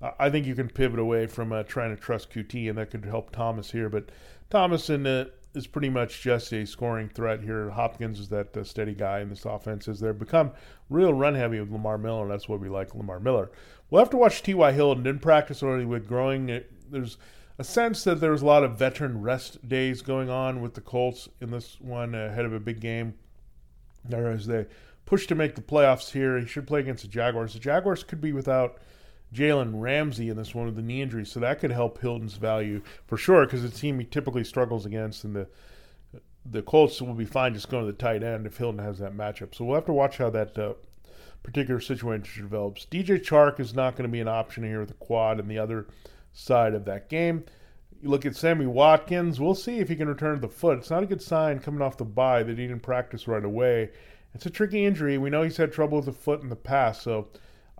Uh, 0.00 0.12
I 0.18 0.30
think 0.30 0.46
you 0.46 0.54
can 0.54 0.68
pivot 0.68 0.98
away 0.98 1.26
from 1.26 1.52
uh, 1.52 1.62
trying 1.62 1.94
to 1.94 2.00
trust 2.00 2.30
Coutee, 2.30 2.68
and 2.68 2.78
that 2.78 2.90
could 2.90 3.04
help 3.04 3.30
Thomas 3.30 3.70
here. 3.70 3.88
But 3.88 4.10
Thomas 4.50 4.90
in 4.90 5.04
the 5.04 5.32
is 5.54 5.66
pretty 5.66 5.88
much 5.88 6.20
just 6.20 6.52
a 6.52 6.66
scoring 6.66 7.08
threat 7.08 7.40
here. 7.40 7.70
Hopkins 7.70 8.20
is 8.20 8.28
that 8.28 8.54
uh, 8.54 8.62
steady 8.62 8.94
guy 8.94 9.20
in 9.20 9.30
this 9.30 9.46
offense 9.46 9.88
as 9.88 10.00
they've 10.00 10.18
become 10.18 10.52
real 10.90 11.14
run 11.14 11.34
heavy 11.34 11.58
with 11.58 11.72
Lamar 11.72 11.96
Miller, 11.96 12.22
and 12.22 12.30
that's 12.30 12.48
what 12.48 12.60
we 12.60 12.68
like 12.68 12.94
Lamar 12.94 13.18
Miller. 13.18 13.50
We'll 13.88 14.02
have 14.02 14.10
to 14.10 14.18
watch 14.18 14.42
T.Y. 14.42 14.72
Hilton 14.72 15.04
didn't 15.04 15.22
practice 15.22 15.62
already 15.62 15.86
with 15.86 16.06
groin. 16.06 16.62
There's 16.90 17.16
a 17.58 17.64
sense 17.64 18.04
that 18.04 18.20
there's 18.20 18.42
a 18.42 18.46
lot 18.46 18.64
of 18.64 18.78
veteran 18.78 19.22
rest 19.22 19.66
days 19.68 20.02
going 20.02 20.30
on 20.30 20.60
with 20.60 20.74
the 20.74 20.80
Colts 20.80 21.28
in 21.40 21.50
this 21.50 21.80
one 21.80 22.14
ahead 22.14 22.44
of 22.44 22.52
a 22.52 22.60
big 22.60 22.80
game. 22.80 23.14
As 24.10 24.46
they 24.46 24.66
push 25.04 25.26
to 25.26 25.34
make 25.34 25.54
the 25.54 25.62
playoffs 25.62 26.12
here, 26.12 26.38
he 26.38 26.46
should 26.46 26.66
play 26.66 26.80
against 26.80 27.02
the 27.02 27.08
Jaguars. 27.08 27.54
The 27.54 27.58
Jaguars 27.58 28.04
could 28.04 28.20
be 28.20 28.32
without– 28.32 28.78
Jalen 29.34 29.72
Ramsey 29.74 30.28
in 30.28 30.36
this 30.36 30.54
one 30.54 30.66
with 30.66 30.76
the 30.76 30.82
knee 30.82 31.02
injury, 31.02 31.26
so 31.26 31.40
that 31.40 31.58
could 31.58 31.72
help 31.72 32.00
Hilton's 32.00 32.36
value 32.36 32.82
for 33.06 33.16
sure 33.16 33.44
because 33.44 33.62
the 33.62 33.68
team 33.68 33.98
he 33.98 34.04
typically 34.04 34.44
struggles 34.44 34.86
against, 34.86 35.24
and 35.24 35.34
the 35.34 35.48
the 36.48 36.62
Colts 36.62 37.02
will 37.02 37.12
be 37.12 37.24
fine 37.24 37.54
just 37.54 37.68
going 37.68 37.84
to 37.84 37.90
the 37.90 37.98
tight 37.98 38.22
end 38.22 38.46
if 38.46 38.56
Hilton 38.56 38.78
has 38.78 39.00
that 39.00 39.16
matchup. 39.16 39.52
So 39.52 39.64
we'll 39.64 39.74
have 39.74 39.86
to 39.86 39.92
watch 39.92 40.18
how 40.18 40.30
that 40.30 40.56
uh, 40.56 40.74
particular 41.42 41.80
situation 41.80 42.44
develops. 42.44 42.86
DJ 42.86 43.18
Chark 43.18 43.58
is 43.58 43.74
not 43.74 43.96
going 43.96 44.08
to 44.08 44.12
be 44.12 44.20
an 44.20 44.28
option 44.28 44.62
here 44.62 44.78
with 44.78 44.90
the 44.90 44.94
quad 44.94 45.40
and 45.40 45.50
the 45.50 45.58
other 45.58 45.88
side 46.36 46.74
of 46.74 46.84
that 46.84 47.08
game. 47.08 47.44
You 48.02 48.10
look 48.10 48.26
at 48.26 48.36
Sammy 48.36 48.66
Watkins. 48.66 49.40
We'll 49.40 49.54
see 49.54 49.78
if 49.78 49.88
he 49.88 49.96
can 49.96 50.06
return 50.06 50.34
to 50.34 50.40
the 50.40 50.48
foot. 50.48 50.78
It's 50.78 50.90
not 50.90 51.02
a 51.02 51.06
good 51.06 51.22
sign 51.22 51.60
coming 51.60 51.80
off 51.80 51.96
the 51.96 52.04
bye 52.04 52.42
that 52.42 52.58
he 52.58 52.66
didn't 52.66 52.82
practice 52.82 53.26
right 53.26 53.44
away. 53.44 53.90
It's 54.34 54.44
a 54.44 54.50
tricky 54.50 54.84
injury. 54.84 55.16
We 55.16 55.30
know 55.30 55.42
he's 55.42 55.56
had 55.56 55.72
trouble 55.72 55.96
with 55.96 56.04
the 56.04 56.12
foot 56.12 56.42
in 56.42 56.50
the 56.50 56.56
past, 56.56 57.02
so 57.02 57.28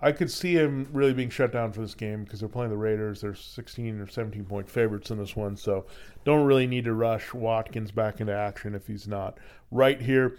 I 0.01 0.13
could 0.13 0.31
see 0.31 0.55
him 0.55 0.89
really 0.91 1.13
being 1.13 1.29
shut 1.29 1.53
down 1.53 1.73
for 1.73 1.83
this 1.83 1.95
game 1.95 2.25
because 2.25 2.41
they're 2.41 2.49
playing 2.49 2.71
the 2.71 2.79
Raiders. 2.79 3.21
They're 3.21 3.35
16 3.35 4.01
or 4.01 4.09
17 4.09 4.47
point 4.47 4.71
favorites 4.71 5.11
in 5.11 5.19
this 5.19 5.37
one, 5.37 5.57
so 5.57 5.85
don't 6.25 6.47
really 6.47 6.67
need 6.67 6.85
to 6.85 6.95
rush 6.95 7.35
Watkins 7.35 7.91
back 7.91 8.21
into 8.23 8.35
action 8.35 8.75
if 8.75 8.87
he's 8.87 9.07
not 9.07 9.37
right 9.71 10.01
here. 10.01 10.39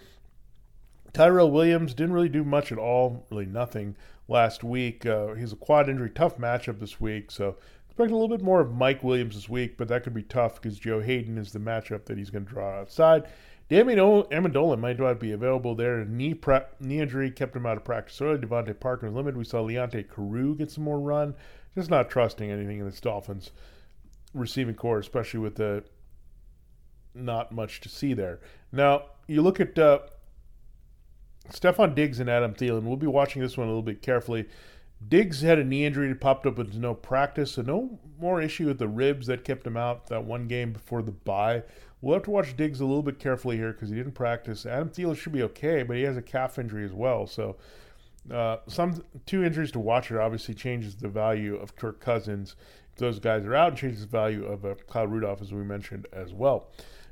Tyrell 1.12 1.52
Williams 1.52 1.94
didn't 1.94 2.12
really 2.12 2.28
do 2.28 2.42
much 2.42 2.72
at 2.72 2.78
all, 2.78 3.24
really 3.30 3.46
nothing 3.46 3.96
last 4.26 4.62
week. 4.62 5.06
Uh, 5.06 5.34
he's 5.34 5.52
a 5.52 5.56
quad 5.56 5.88
injury, 5.88 6.10
tough 6.10 6.36
matchup 6.36 6.80
this 6.80 7.00
week, 7.00 7.30
so 7.30 7.56
expect 7.98 8.12
a 8.12 8.16
little 8.16 8.36
bit 8.36 8.44
more 8.44 8.60
of 8.60 8.72
Mike 8.72 9.02
Williams 9.02 9.34
this 9.34 9.48
week, 9.48 9.76
but 9.76 9.88
that 9.88 10.04
could 10.04 10.14
be 10.14 10.22
tough 10.22 10.62
because 10.62 10.78
Joe 10.78 11.00
Haden 11.00 11.36
is 11.36 11.50
the 11.50 11.58
matchup 11.58 12.04
that 12.04 12.16
he's 12.16 12.30
going 12.30 12.44
to 12.44 12.50
draw 12.52 12.78
outside. 12.78 13.24
Damien 13.68 13.98
Amendola 13.98 14.78
might 14.78 15.00
not 15.00 15.18
be 15.18 15.32
available 15.32 15.74
there. 15.74 16.04
Knee 16.04 16.32
pre- 16.34 16.60
knee 16.78 17.00
injury 17.00 17.28
kept 17.32 17.56
him 17.56 17.66
out 17.66 17.76
of 17.76 17.82
practice 17.82 18.20
early. 18.20 18.38
DeVante 18.38 18.78
Parker 18.78 19.06
was 19.06 19.16
limited. 19.16 19.36
We 19.36 19.42
saw 19.42 19.64
Leonte 19.64 20.08
Carroo 20.08 20.54
get 20.54 20.70
some 20.70 20.84
more 20.84 21.00
run. 21.00 21.34
Just 21.74 21.90
not 21.90 22.08
trusting 22.08 22.48
anything 22.48 22.78
in 22.78 22.86
this 22.86 23.00
Dolphins 23.00 23.50
receiving 24.32 24.76
corps, 24.76 25.00
especially 25.00 25.40
with 25.40 25.56
the 25.56 25.82
not 27.16 27.50
much 27.50 27.80
to 27.80 27.88
see 27.88 28.14
there. 28.14 28.38
Now, 28.70 29.06
you 29.26 29.42
look 29.42 29.58
at 29.58 29.76
uh, 29.76 29.98
Stefon 31.50 31.96
Diggs 31.96 32.20
and 32.20 32.30
Adam 32.30 32.54
Thielen. 32.54 32.84
We'll 32.84 32.96
be 32.96 33.08
watching 33.08 33.42
this 33.42 33.56
one 33.56 33.66
a 33.66 33.70
little 33.70 33.82
bit 33.82 34.02
carefully. 34.02 34.46
Diggs 35.06 35.42
had 35.42 35.58
a 35.58 35.64
knee 35.64 35.84
injury 35.84 36.08
that 36.08 36.20
popped 36.20 36.46
up 36.46 36.58
with 36.58 36.74
no 36.74 36.92
practice, 36.92 37.52
so 37.52 37.62
no 37.62 37.98
more 38.18 38.40
issue 38.42 38.66
with 38.66 38.78
the 38.78 38.88
ribs 38.88 39.26
that 39.28 39.44
kept 39.44 39.66
him 39.66 39.76
out 39.76 40.08
that 40.08 40.24
one 40.24 40.48
game 40.48 40.72
before 40.72 41.02
the 41.02 41.12
bye. 41.12 41.62
We'll 42.00 42.14
have 42.14 42.24
to 42.24 42.30
watch 42.30 42.56
Diggs 42.56 42.80
a 42.80 42.84
little 42.84 43.02
bit 43.02 43.18
carefully 43.18 43.56
here 43.56 43.72
because 43.72 43.90
he 43.90 43.96
didn't 43.96 44.12
practice. 44.12 44.66
Adam 44.66 44.88
Thielen 44.88 45.16
should 45.16 45.32
be 45.32 45.42
okay, 45.42 45.82
but 45.82 45.96
he 45.96 46.02
has 46.02 46.16
a 46.16 46.22
calf 46.22 46.58
injury 46.58 46.84
as 46.84 46.92
well. 46.92 47.26
So 47.26 47.56
uh, 48.32 48.58
some 48.66 49.02
two 49.26 49.44
injuries 49.44 49.72
to 49.72 49.80
watch 49.80 50.10
it 50.10 50.18
obviously 50.18 50.54
changes 50.54 50.96
the 50.96 51.08
value 51.08 51.56
of 51.56 51.76
Kirk 51.76 52.00
Cousins. 52.00 52.56
If 52.92 52.98
those 52.98 53.18
guys 53.18 53.44
are 53.44 53.54
out, 53.54 53.76
changes 53.76 54.00
the 54.00 54.06
value 54.06 54.44
of 54.44 54.64
uh, 54.64 54.74
Kyle 54.88 55.06
Rudolph, 55.06 55.40
as 55.40 55.52
we 55.52 55.62
mentioned 55.62 56.06
as 56.12 56.32
well. 56.32 56.68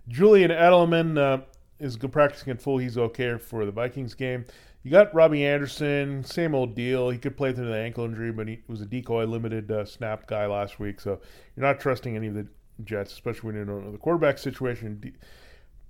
Julian 0.09 0.51
Edelman 0.51 1.19
uh, 1.19 1.43
is 1.81 1.97
practicing 1.97 2.51
in 2.51 2.59
full. 2.59 2.79
He's 2.79 2.99
okay 2.99 3.39
for 3.39 3.65
the 3.65 3.73
Vikings 3.73 4.15
game. 4.15 4.45
You 4.87 4.93
got 4.93 5.13
Robbie 5.13 5.45
Anderson, 5.45 6.23
same 6.23 6.55
old 6.55 6.77
deal. 6.77 7.11
He 7.11 7.19
could 7.19 7.37
play 7.37 7.53
through 7.53 7.67
the 7.67 7.77
ankle 7.77 8.05
injury, 8.05 8.31
but 8.31 8.47
he 8.47 8.61
was 8.69 8.81
a 8.81 8.87
decoy 8.87 9.25
limited 9.25 9.69
uh, 9.69 9.85
snap 9.85 10.29
guy 10.29 10.47
last 10.47 10.79
week, 10.79 11.01
so 11.01 11.19
you're 11.57 11.67
not 11.67 11.81
trusting 11.81 12.15
any 12.15 12.29
of 12.29 12.35
the 12.35 12.47
Jets, 12.85 13.13
especially 13.13 13.49
when 13.49 13.57
you 13.57 13.65
don't 13.65 13.85
know 13.85 13.91
the 13.91 13.99
quarterback 13.99 14.39
situation. 14.39 15.01
De- 15.01 15.13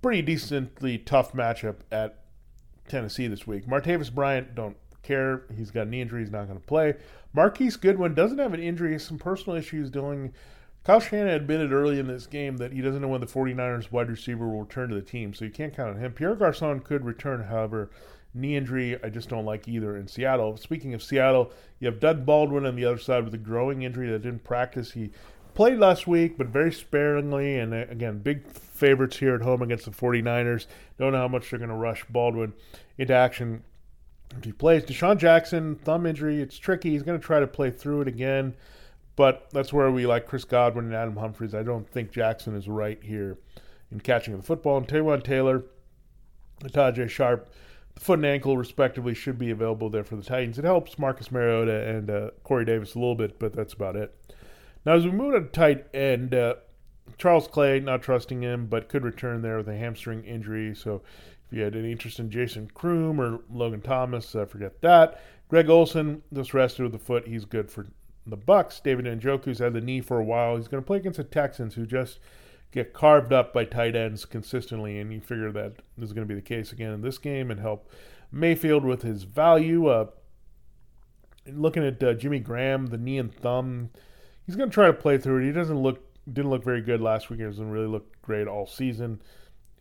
pretty 0.01 0.23
decently 0.23 0.97
tough 0.97 1.33
matchup 1.33 1.75
at 1.91 2.23
Tennessee 2.87 3.27
this 3.27 3.45
week. 3.45 3.67
Martavis 3.67 4.11
Bryant, 4.11 4.55
don't 4.55 4.75
care. 5.03 5.43
He's 5.55 5.69
got 5.69 5.87
knee 5.87 6.01
injury. 6.01 6.21
He's 6.21 6.31
not 6.31 6.47
going 6.47 6.59
to 6.59 6.65
play. 6.65 6.95
Marquise 7.33 7.77
Goodwin 7.77 8.15
doesn't 8.15 8.39
have 8.39 8.55
an 8.55 8.59
injury. 8.59 8.97
Some 8.97 9.19
personal 9.19 9.59
issues 9.59 9.91
dealing. 9.91 10.33
Kyle 10.83 10.99
Shanahan 10.99 11.35
admitted 11.35 11.71
early 11.71 11.99
in 11.99 12.07
this 12.07 12.25
game 12.25 12.57
that 12.57 12.73
he 12.73 12.81
doesn't 12.81 13.03
know 13.03 13.09
when 13.09 13.21
the 13.21 13.27
49ers 13.27 13.91
wide 13.91 14.09
receiver 14.09 14.47
will 14.47 14.61
return 14.61 14.89
to 14.89 14.95
the 14.95 15.01
team, 15.03 15.35
so 15.35 15.45
you 15.45 15.51
can't 15.51 15.75
count 15.75 15.95
on 15.95 16.01
him. 16.01 16.13
Pierre 16.13 16.33
Garcon 16.33 16.79
could 16.79 17.05
return, 17.05 17.43
however. 17.43 17.91
Knee 18.33 18.55
injury, 18.55 18.97
I 19.03 19.09
just 19.09 19.29
don't 19.29 19.45
like 19.45 19.67
either 19.67 19.97
in 19.97 20.07
Seattle. 20.07 20.57
Speaking 20.57 20.93
of 20.93 21.01
Seattle, 21.01 21.51
you 21.79 21.87
have 21.87 21.99
Doug 21.99 22.25
Baldwin 22.25 22.65
on 22.65 22.75
the 22.75 22.85
other 22.85 22.97
side 22.97 23.23
with 23.23 23.33
a 23.33 23.39
groin 23.39 23.81
injury 23.81 24.09
that 24.11 24.23
didn't 24.23 24.43
practice. 24.43 24.91
He 24.91 25.11
played 25.55 25.79
last 25.79 26.05
week, 26.05 26.37
but 26.37 26.47
very 26.47 26.71
sparingly. 26.71 27.57
And 27.57 27.73
uh, 27.73 27.85
again, 27.89 28.19
big 28.19 28.47
favorites 28.47 29.17
here 29.17 29.33
at 29.33 29.41
home 29.41 29.61
against 29.61 29.85
the 29.85 29.91
49ers. 29.91 30.67
Don't 30.99 31.13
know 31.13 31.17
how 31.17 31.27
much 31.27 31.49
they're 31.49 31.59
going 31.59 31.69
to 31.69 31.75
rush 31.75 32.05
Baldwin 32.09 32.53
into 32.97 33.13
action 33.13 33.63
if 34.37 34.43
he 34.43 34.51
plays. 34.51 34.83
DeSean 34.83 35.17
Jackson, 35.17 35.75
thumb 35.75 36.05
injury. 36.05 36.41
It's 36.41 36.57
tricky. 36.57 36.91
He's 36.91 37.03
going 37.03 37.19
to 37.19 37.25
try 37.25 37.39
to 37.39 37.47
play 37.47 37.71
through 37.71 38.01
it 38.01 38.07
again. 38.07 38.53
But 39.15 39.47
that's 39.51 39.73
where 39.73 39.89
we 39.89 40.05
like 40.05 40.27
Chris 40.27 40.43
Godwin 40.43 40.85
and 40.85 40.93
Adam 40.93 41.15
Humphries. 41.15 41.55
I 41.55 41.63
don't 41.63 41.89
think 41.89 42.11
Jackson 42.11 42.55
is 42.55 42.67
right 42.67 43.01
here 43.01 43.39
in 43.91 43.99
catching 43.99 44.37
the 44.37 44.43
football. 44.43 44.77
And 44.77 44.87
Taywan 44.87 45.23
Taylor, 45.23 45.63
Tajae 46.63 47.09
Sharpe, 47.09 47.49
the 47.49 47.51
foot 47.99 48.19
and 48.19 48.25
ankle, 48.25 48.57
respectively, 48.57 49.13
should 49.13 49.37
be 49.37 49.51
available 49.51 49.89
there 49.89 50.03
for 50.03 50.15
the 50.15 50.23
Titans. 50.23 50.59
It 50.59 50.65
helps 50.65 50.99
Marcus 50.99 51.31
Mariota 51.31 51.87
and 51.87 52.09
uh, 52.09 52.29
Corey 52.43 52.65
Davis 52.65 52.95
a 52.95 52.99
little 52.99 53.15
bit, 53.15 53.39
but 53.39 53.53
that's 53.53 53.73
about 53.73 53.95
it. 53.95 54.13
Now, 54.85 54.93
as 54.93 55.05
we 55.05 55.11
move 55.11 55.33
to 55.33 55.41
tight 55.49 55.87
end, 55.93 56.33
uh, 56.33 56.55
Charles 57.17 57.47
Clay, 57.47 57.79
not 57.79 58.01
trusting 58.01 58.41
him, 58.41 58.67
but 58.67 58.89
could 58.89 59.03
return 59.03 59.41
there 59.41 59.57
with 59.57 59.67
a 59.67 59.77
hamstring 59.77 60.23
injury. 60.23 60.75
So 60.75 61.01
if 61.45 61.57
you 61.57 61.63
had 61.63 61.75
any 61.75 61.91
interest 61.91 62.19
in 62.19 62.29
Jason 62.29 62.69
Croom 62.73 63.19
or 63.19 63.41
Logan 63.49 63.81
Thomas, 63.81 64.35
uh, 64.35 64.45
forget 64.45 64.81
that. 64.81 65.21
Greg 65.49 65.69
Olsen 65.69 66.21
just 66.33 66.53
rested 66.53 66.83
with 66.83 66.91
the 66.91 66.99
foot. 66.99 67.27
He's 67.27 67.45
good 67.45 67.71
for 67.71 67.87
the 68.25 68.35
Bucks. 68.35 68.79
David 68.81 69.05
Njoku's 69.05 69.59
had 69.59 69.73
the 69.73 69.81
knee 69.81 70.01
for 70.01 70.19
a 70.19 70.23
while. 70.23 70.57
He's 70.57 70.67
going 70.67 70.83
to 70.83 70.87
play 70.87 70.97
against 70.97 71.17
the 71.17 71.23
Texans, 71.23 71.75
who 71.75 71.85
just 71.85 72.19
get 72.71 72.93
carved 72.93 73.33
up 73.33 73.53
by 73.53 73.65
tight 73.65 73.95
ends 73.95 74.25
consistently, 74.25 74.99
and 74.99 75.11
you 75.13 75.21
figure 75.21 75.51
that 75.51 75.77
is 76.01 76.13
going 76.13 76.27
to 76.27 76.33
be 76.33 76.39
the 76.39 76.45
case 76.45 76.71
again 76.71 76.91
in 76.91 77.01
this 77.01 77.17
game 77.17 77.49
and 77.49 77.59
help 77.59 77.89
Mayfield 78.31 78.83
with 78.83 79.01
his 79.01 79.23
value. 79.23 79.87
Uh, 79.87 80.07
looking 81.47 81.83
at 81.85 82.01
uh, 82.03 82.13
Jimmy 82.13 82.39
Graham, 82.39 82.87
the 82.87 82.97
knee 82.97 83.17
and 83.17 83.33
thumb, 83.33 83.89
he's 84.45 84.55
going 84.55 84.69
to 84.69 84.73
try 84.73 84.87
to 84.87 84.93
play 84.93 85.17
through 85.17 85.41
it. 85.41 85.45
He 85.45 85.51
doesn't 85.51 85.79
look 85.79 86.03
didn't 86.31 86.51
look 86.51 86.63
very 86.63 86.81
good 86.81 86.99
last 87.01 87.29
week. 87.29 87.39
He 87.39 87.45
doesn't 87.45 87.69
really 87.69 87.87
look 87.87 88.21
great 88.21 88.47
all 88.47 88.67
season. 88.67 89.21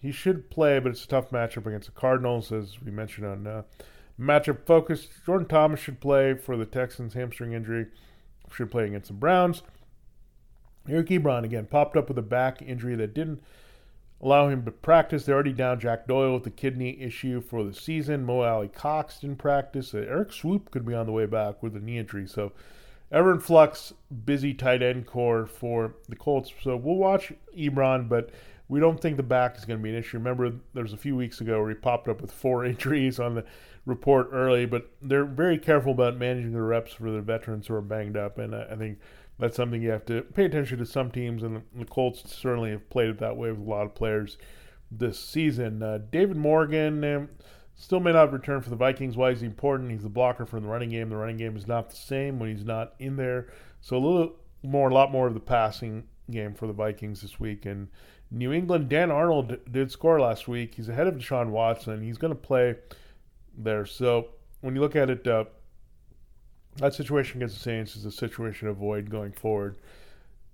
He 0.01 0.12
should 0.12 0.49
play, 0.49 0.78
but 0.78 0.91
it's 0.91 1.05
a 1.05 1.09
tough 1.09 1.30
matchup 1.30 1.66
against 1.66 1.87
the 1.87 2.01
Cardinals, 2.01 2.53
as 2.53 2.80
we 2.80 2.93
mentioned 2.93 3.26
on 3.26 3.47
uh, 3.47 3.62
matchup 4.20 4.64
focus. 4.64 5.09
Jordan 5.24 5.49
Thomas 5.49 5.80
should 5.80 6.01
play 6.01 6.34
for 6.34 6.57
the 6.57 6.66
Texans 6.66 7.14
hamstring 7.14 7.53
injury. 7.53 7.87
Should 8.53 8.70
play 8.70 8.87
against 8.87 9.09
the 9.09 9.14
Browns. 9.14 9.62
Eric 10.89 11.09
Ebron 11.09 11.45
again 11.45 11.66
popped 11.66 11.97
up 11.97 12.09
with 12.09 12.18
a 12.18 12.22
back 12.22 12.62
injury 12.62 12.95
that 12.97 13.14
didn't 13.14 13.43
allow 14.20 14.49
him 14.49 14.64
to 14.64 14.70
practice. 14.70 15.24
They're 15.24 15.34
already 15.34 15.53
down 15.53 15.80
Jack 15.80 16.07
Doyle 16.07 16.34
with 16.34 16.45
the 16.45 16.51
kidney 16.51 17.01
issue 17.01 17.41
for 17.41 17.64
the 17.64 17.74
season. 17.74 18.24
Mo 18.24 18.43
Alie-Cox 18.43 19.20
didn't 19.20 19.39
practice. 19.39 19.95
Uh, 19.95 19.99
Erik 19.99 20.30
Swoope 20.30 20.70
could 20.70 20.87
be 20.87 20.95
on 20.95 21.07
the 21.07 21.12
way 21.12 21.26
back 21.26 21.62
with 21.62 21.76
a 21.76 21.80
knee 21.80 21.99
injury. 21.99 22.26
So 22.26 22.53
ever 23.11 23.32
in 23.32 23.41
flux, 23.41 23.93
busy 24.24 24.55
tight 24.55 24.82
end 24.82 25.07
corps 25.07 25.47
for 25.47 25.95
the 26.09 26.16
Colts. 26.16 26.53
So 26.62 26.76
we'll 26.76 26.97
watch 26.97 27.32
Ebron, 27.57 28.09
but 28.09 28.30
we 28.68 28.80
don't 28.80 29.01
think 29.01 29.16
the 29.16 29.22
back 29.22 29.57
is 29.57 29.64
going 29.64 29.78
to 29.78 29.82
be 29.82 29.91
an 29.91 29.97
issue. 29.97 30.18
Remember, 30.18 30.51
there 30.74 30.82
was 30.82 30.93
a 30.93 30.99
few 30.99 31.14
weeks 31.14 31.41
ago 31.41 31.61
where 31.61 31.68
he 31.68 31.74
popped 31.76 32.09
up 32.09 32.20
with 32.20 32.32
four 32.32 32.64
injuries 32.66 33.20
on 33.20 33.34
the 33.34 33.45
report 33.84 34.30
early, 34.32 34.66
but 34.66 34.91
they're 35.01 35.24
very 35.24 35.59
careful 35.59 35.93
about 35.93 36.16
managing 36.16 36.53
the 36.53 36.61
reps 36.61 36.95
for 36.95 37.11
the 37.11 37.20
veterans 37.20 37.68
who 37.68 37.74
are 37.74 37.80
banged 37.80 38.16
up, 38.16 38.39
and 38.39 38.55
I 38.55 38.74
think 38.74 38.99
that's 39.39 39.57
something 39.57 39.82
you 39.82 39.91
have 39.91 40.07
to 40.07 40.22
pay 40.22 40.45
attention 40.45 40.78
to. 40.78 40.87
Some 40.87 41.11
teams, 41.11 41.43
and 41.43 41.62
the 41.74 41.84
Colts 41.84 42.22
certainly 42.34 42.70
have 42.70 42.89
played 42.91 43.11
it 43.11 43.18
that 43.18 43.37
way 43.37 43.51
with 43.51 43.61
a 43.61 43.70
lot 43.70 43.87
of 43.87 43.95
players 43.95 44.39
this 44.91 45.18
season. 45.18 45.82
Uh, 45.82 45.99
David 46.11 46.37
Morgan. 46.37 47.05
Um, 47.05 47.28
Still 47.78 48.01
may 48.01 48.12
not 48.12 48.32
return 48.32 48.62
for 48.62 48.70
the 48.70 48.76
Vikings. 48.76 49.18
Why 49.18 49.30
is 49.30 49.41
he 49.41 49.47
important? 49.47 49.91
He's 49.91 50.03
the 50.03 50.09
blocker 50.09 50.47
for 50.47 50.59
the 50.59 50.66
running 50.66 50.91
game. 50.91 51.11
The 51.11 51.16
running 51.16 51.37
game 51.37 51.57
is 51.57 51.66
not 51.66 51.91
the 51.91 51.97
same 51.97 52.39
when 52.39 52.49
he's 52.49 52.64
not 52.64 52.95
in 52.99 53.16
there. 53.16 53.49
So 53.82 53.97
a 53.97 53.99
little 53.99 54.37
more, 54.62 54.89
a 54.89 54.95
lot 54.95 55.12
more 55.12 55.26
of 55.26 55.34
the 55.34 55.41
passing 55.41 56.05
game 56.30 56.55
for 56.55 56.66
the 56.66 56.72
Vikings 56.72 57.20
this 57.20 57.39
week. 57.39 57.66
And 57.66 57.89
New 58.30 58.51
England, 58.51 58.89
Dan 58.89 59.11
Arnold 59.11 59.59
did 59.70 59.93
score 59.93 60.18
last 60.18 60.49
week. 60.49 60.74
He's 60.74 60.89
ahead 60.89 61.07
of 61.07 61.16
Deshaun 61.16 61.51
Watson. 61.51 62.03
He's 62.03 62.16
going 62.16 62.32
to 62.32 62.41
play 62.41 62.76
there. 63.59 63.84
So 63.84 64.28
when 64.62 64.74
you 64.74 64.80
look 64.80 64.97
at 64.97 65.11
it, 65.11 65.26
uh, 65.26 65.45
that 66.79 66.95
situation 66.95 67.39
against 67.39 67.57
the 67.57 67.62
Saints 67.62 67.97
is 67.97 68.05
a 68.05 68.12
situation 68.12 68.66
to 68.66 68.72
avoid 68.72 69.11
going 69.11 69.33
forward. 69.33 69.77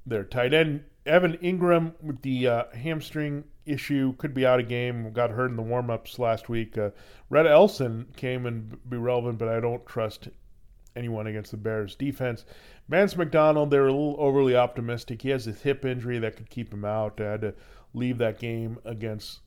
Their 0.07 0.25
tight 0.25 0.53
end 0.53 0.85
Evan 1.05 1.37
Engram 1.39 1.95
with 2.01 2.23
the 2.23 2.47
uh, 2.47 2.65
hamstring 2.75 3.45
issue 3.67 4.15
could 4.17 4.35
be 4.35 4.47
out 4.47 4.61
of 4.61 4.69
game. 4.69 5.13
Got 5.13 5.31
hurt 5.31 5.51
in 5.51 5.57
the 5.57 5.63
warm-ups 5.63 6.19
last 6.19 6.49
week. 6.49 6.79
Uh, 6.79 6.91
Rhett 7.29 7.47
Ellison 7.47 8.07
came 8.17 8.47
and 8.47 8.79
be 8.89 8.97
relevant, 8.97 9.39
but 9.39 9.49
I 9.49 9.61
don't 9.61 9.85
trust 9.87 10.29
anyone 10.95 11.27
against 11.27 11.51
the 11.51 11.57
Bears 11.57 11.97
defense. 11.97 12.45
Vance 12.89 13.17
McDonald, 13.17 13.71
they 13.71 13.79
were 13.79 13.89
a 13.89 13.93
little 13.93 14.17
overly 14.19 14.55
optimistic. 14.55 15.23
He 15.23 15.31
has 15.31 15.45
this 15.45 15.63
hip 15.63 15.85
injury 15.85 16.19
that 16.19 16.37
could 16.37 16.51
keep 16.51 16.73
him 16.73 16.85
out. 16.85 17.21
I 17.21 17.25
had 17.25 17.41
to 17.41 17.55
leave 17.95 18.19
that 18.19 18.39
game 18.39 18.79
against 18.85 19.41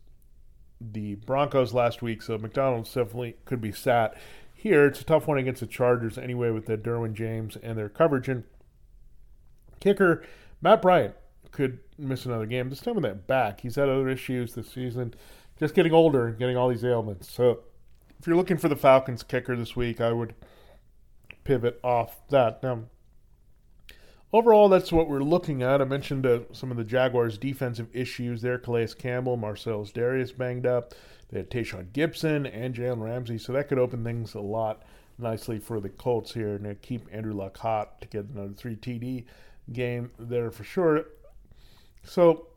the 0.81 1.15
Broncos 1.15 1.73
last 1.73 2.01
week, 2.01 2.21
so 2.21 2.37
McDonald 2.37 2.85
definitely 2.85 3.37
could 3.45 3.61
be 3.61 3.71
sat. 3.71 4.17
Here, 4.65 4.87
it's 4.87 5.01
a 5.01 5.05
tough 5.05 5.27
one 5.27 5.37
against 5.37 5.59
the 5.59 5.67
Chargers 5.67 6.17
anyway 6.17 6.49
with 6.49 6.65
the 6.65 6.75
Derwin 6.75 7.13
James 7.13 7.55
and 7.55 7.77
their 7.77 7.87
coverage. 7.87 8.27
And 8.27 8.45
kicker, 9.79 10.23
Matt 10.59 10.81
Bryant 10.81 11.13
could 11.51 11.77
miss 11.99 12.25
another 12.25 12.47
game. 12.47 12.71
This 12.71 12.79
time 12.79 12.95
with 12.95 13.03
that 13.03 13.27
back, 13.27 13.61
he's 13.61 13.75
had 13.75 13.89
other 13.89 14.09
issues 14.09 14.55
this 14.55 14.71
season. 14.71 15.13
Just 15.59 15.75
getting 15.75 15.93
older 15.93 16.25
and 16.25 16.39
getting 16.39 16.57
all 16.57 16.67
these 16.67 16.83
ailments. 16.83 17.31
So 17.31 17.59
if 18.19 18.25
you're 18.25 18.35
looking 18.35 18.57
for 18.57 18.67
the 18.67 18.75
Falcons 18.75 19.21
kicker 19.21 19.55
this 19.55 19.75
week, 19.75 20.01
I 20.01 20.11
would 20.11 20.33
pivot 21.43 21.79
off 21.83 22.27
that. 22.29 22.63
Now, 22.63 22.85
overall, 24.33 24.67
that's 24.67 24.91
what 24.91 25.07
we're 25.07 25.19
looking 25.19 25.61
at. 25.61 25.79
I 25.79 25.85
mentioned 25.85 26.25
uh, 26.25 26.39
some 26.53 26.71
of 26.71 26.77
the 26.77 26.83
Jaguars' 26.83 27.37
defensive 27.37 27.89
issues 27.93 28.41
there. 28.41 28.57
Calais 28.57 28.95
Campbell, 28.97 29.37
Marcellus 29.37 29.91
Dareus 29.91 30.35
banged 30.35 30.65
up. 30.65 30.95
They 31.29 31.39
had 31.39 31.49
Tashaun 31.49 31.91
Gipson 31.91 32.49
and 32.53 32.75
Jalen 32.75 33.01
Ramsey, 33.01 33.37
so 33.37 33.53
that 33.53 33.67
could 33.67 33.79
open 33.79 34.03
things 34.03 34.35
a 34.35 34.41
lot 34.41 34.83
nicely 35.17 35.59
for 35.59 35.79
the 35.79 35.89
Colts 35.89 36.33
here 36.33 36.55
and 36.55 36.81
keep 36.81 37.07
Andrew 37.11 37.33
Luck 37.33 37.57
hot 37.57 38.01
to 38.01 38.07
get 38.07 38.25
another 38.25 38.53
3 38.53 38.75
TD 38.75 39.25
game 39.71 40.11
there 40.19 40.51
for 40.51 40.63
sure. 40.63 41.05
So 42.03 42.47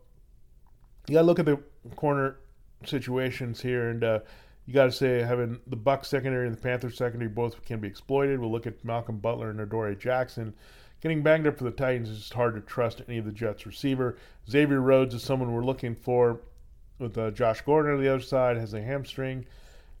you 1.07 1.13
got 1.13 1.21
to 1.21 1.25
look 1.25 1.39
at 1.39 1.45
the 1.45 1.59
corner 1.95 2.37
situations 2.85 3.61
here, 3.61 3.89
and 3.89 4.03
uh, 4.03 4.19
you 4.65 4.73
got 4.73 4.85
to 4.85 4.91
say 4.91 5.21
having 5.21 5.59
the 5.67 5.77
Bucs 5.77 6.05
secondary 6.05 6.47
and 6.47 6.55
the 6.55 6.61
Panthers 6.61 6.97
secondary 6.97 7.29
both 7.29 7.63
can 7.65 7.79
be 7.79 7.87
exploited. 7.87 8.39
We'll 8.39 8.51
look 8.51 8.67
at 8.67 8.83
Malcolm 8.85 9.17
Butler 9.17 9.49
and 9.49 9.59
Adoree 9.59 9.95
Jackson. 9.95 10.53
Getting 11.01 11.23
banged 11.23 11.47
up 11.47 11.57
for 11.57 11.63
the 11.63 11.71
Titans 11.71 12.09
is 12.09 12.29
hard 12.29 12.55
to 12.55 12.61
trust 12.61 13.01
any 13.07 13.17
of 13.17 13.25
the 13.25 13.31
Jets 13.31 13.65
receiver. 13.65 14.17
Xavier 14.49 14.81
Rhodes 14.81 15.15
is 15.15 15.23
someone 15.23 15.53
we're 15.53 15.63
looking 15.63 15.95
for 15.95 16.41
with 16.99 17.17
uh, 17.17 17.31
Josh 17.31 17.61
Gordon 17.61 17.93
on 17.93 18.01
the 18.01 18.09
other 18.09 18.21
side, 18.21 18.57
has 18.57 18.73
a 18.73 18.81
hamstring. 18.81 19.45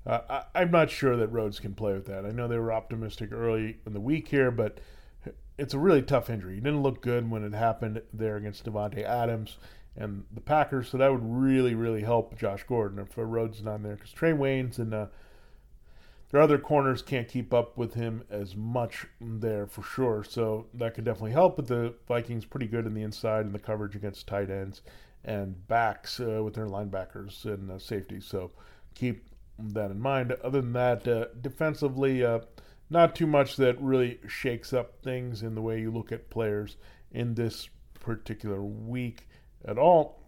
Uh, 0.05 0.43
I, 0.53 0.61
am 0.61 0.71
not 0.71 0.89
sure 0.89 1.15
that 1.17 1.27
Rhodes 1.27 1.59
can 1.59 1.73
play 1.73 1.93
with 1.93 2.05
that. 2.07 2.25
I 2.25 2.31
know 2.31 2.47
they 2.47 2.57
were 2.57 2.71
optimistic 2.71 3.31
early 3.31 3.77
in 3.85 3.93
the 3.93 3.99
week 3.99 4.27
here, 4.27 4.51
but 4.51 4.79
it's 5.57 5.73
a 5.73 5.79
really 5.79 6.01
tough 6.01 6.29
injury. 6.29 6.55
He 6.55 6.61
didn't 6.61 6.83
look 6.83 7.01
good 7.01 7.29
when 7.29 7.43
it 7.43 7.53
happened 7.53 8.01
there 8.13 8.37
against 8.37 8.65
Davante 8.65 9.03
Adams 9.03 9.57
and 9.97 10.23
the 10.33 10.41
Packers, 10.41 10.89
so 10.89 10.97
that 10.97 11.11
would 11.11 11.23
really, 11.23 11.75
really 11.75 12.01
help 12.01 12.37
Josh 12.37 12.63
Gordon 12.63 12.99
if 12.99 13.17
Rhodes 13.17 13.57
is 13.57 13.63
not 13.63 13.83
there 13.83 13.95
because 13.95 14.13
Trae 14.13 14.37
Waynes 14.37 14.77
and 14.77 14.93
uh, 14.93 15.07
their 16.31 16.41
other 16.41 16.57
corners 16.57 17.01
can't 17.01 17.27
keep 17.27 17.53
up 17.53 17.77
with 17.77 17.95
him 17.95 18.23
as 18.29 18.55
much 18.55 19.07
there 19.19 19.65
for 19.65 19.83
sure. 19.83 20.23
So 20.23 20.67
that 20.75 20.93
could 20.93 21.03
definitely 21.03 21.31
help. 21.31 21.55
But 21.55 21.67
the 21.67 21.95
Vikings 22.07 22.45
pretty 22.45 22.67
good 22.67 22.85
in 22.85 22.93
the 22.93 23.01
inside 23.01 23.45
and 23.45 23.53
the 23.53 23.59
coverage 23.59 23.95
against 23.95 24.27
tight 24.27 24.49
ends 24.49 24.81
and 25.25 25.67
backs 25.67 26.19
uh, 26.19 26.41
with 26.43 26.53
their 26.53 26.67
linebackers 26.67 27.45
and 27.45 27.71
uh, 27.71 27.79
safeties. 27.79 28.25
So 28.25 28.51
keep 28.95 29.27
that 29.57 29.91
in 29.91 29.99
mind. 29.99 30.31
Other 30.43 30.61
than 30.61 30.73
that, 30.73 31.07
uh, 31.07 31.25
defensively 31.41 32.23
uh, 32.23 32.39
not 32.89 33.15
too 33.15 33.27
much 33.27 33.55
that 33.57 33.79
really 33.81 34.19
shakes 34.27 34.73
up 34.73 35.01
things 35.03 35.43
in 35.43 35.55
the 35.55 35.61
way 35.61 35.79
you 35.79 35.91
look 35.91 36.11
at 36.11 36.29
players 36.29 36.77
in 37.11 37.35
this 37.35 37.69
particular 37.99 38.61
week 38.61 39.27
at 39.65 39.77
all. 39.77 40.23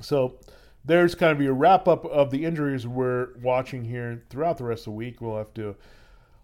So 0.00 0.38
there's 0.84 1.14
kind 1.14 1.32
of 1.32 1.40
your 1.40 1.54
wrap 1.54 1.88
up 1.88 2.04
of 2.04 2.30
the 2.30 2.44
injuries 2.44 2.86
we're 2.86 3.36
watching 3.42 3.84
here 3.84 4.22
throughout 4.30 4.58
the 4.58 4.64
rest 4.64 4.82
of 4.82 4.84
the 4.86 4.90
week. 4.92 5.20
We'll 5.20 5.38
have 5.38 5.54
to 5.54 5.74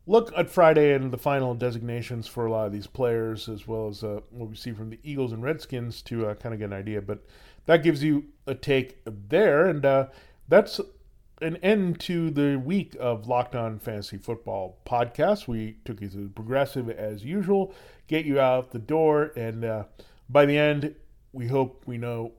look 0.06 0.32
at 0.36 0.50
Friday 0.50 0.94
and 0.94 1.12
the 1.12 1.18
final 1.18 1.54
designations 1.54 2.26
for 2.26 2.46
a 2.46 2.50
lot 2.50 2.66
of 2.66 2.72
these 2.72 2.86
players, 2.86 3.48
as 3.48 3.66
well 3.66 3.88
as 3.88 4.04
uh, 4.04 4.20
what 4.30 4.50
we 4.50 4.56
see 4.56 4.72
from 4.72 4.90
the 4.90 4.98
Eagles 5.02 5.32
and 5.32 5.42
Redskins 5.42 6.02
to 6.02 6.26
uh, 6.26 6.34
kind 6.34 6.52
of 6.52 6.58
get 6.58 6.66
an 6.66 6.72
idea. 6.72 7.00
But 7.00 7.24
that 7.66 7.82
gives 7.82 8.02
you 8.02 8.24
a 8.46 8.54
take 8.54 8.98
there, 9.06 9.66
and 9.66 9.84
uh, 9.84 10.06
that's 10.48 10.80
an 11.40 11.56
end 11.56 12.00
to 12.00 12.30
the 12.30 12.56
week 12.56 12.96
of 13.00 13.26
Locked 13.26 13.54
On 13.54 13.78
Fantasy 13.78 14.18
Football 14.18 14.78
podcast. 14.86 15.48
We 15.48 15.78
took 15.84 16.00
you 16.00 16.08
through 16.08 16.28
progressive 16.30 16.90
as 16.90 17.24
usual, 17.24 17.74
get 18.06 18.24
you 18.24 18.38
out 18.38 18.70
the 18.70 18.78
door, 18.78 19.32
and 19.36 19.64
uh, 19.64 19.84
by 20.28 20.46
the 20.46 20.58
end, 20.58 20.94
we 21.32 21.48
hope 21.48 21.82
we 21.86 21.98
know 21.98 22.32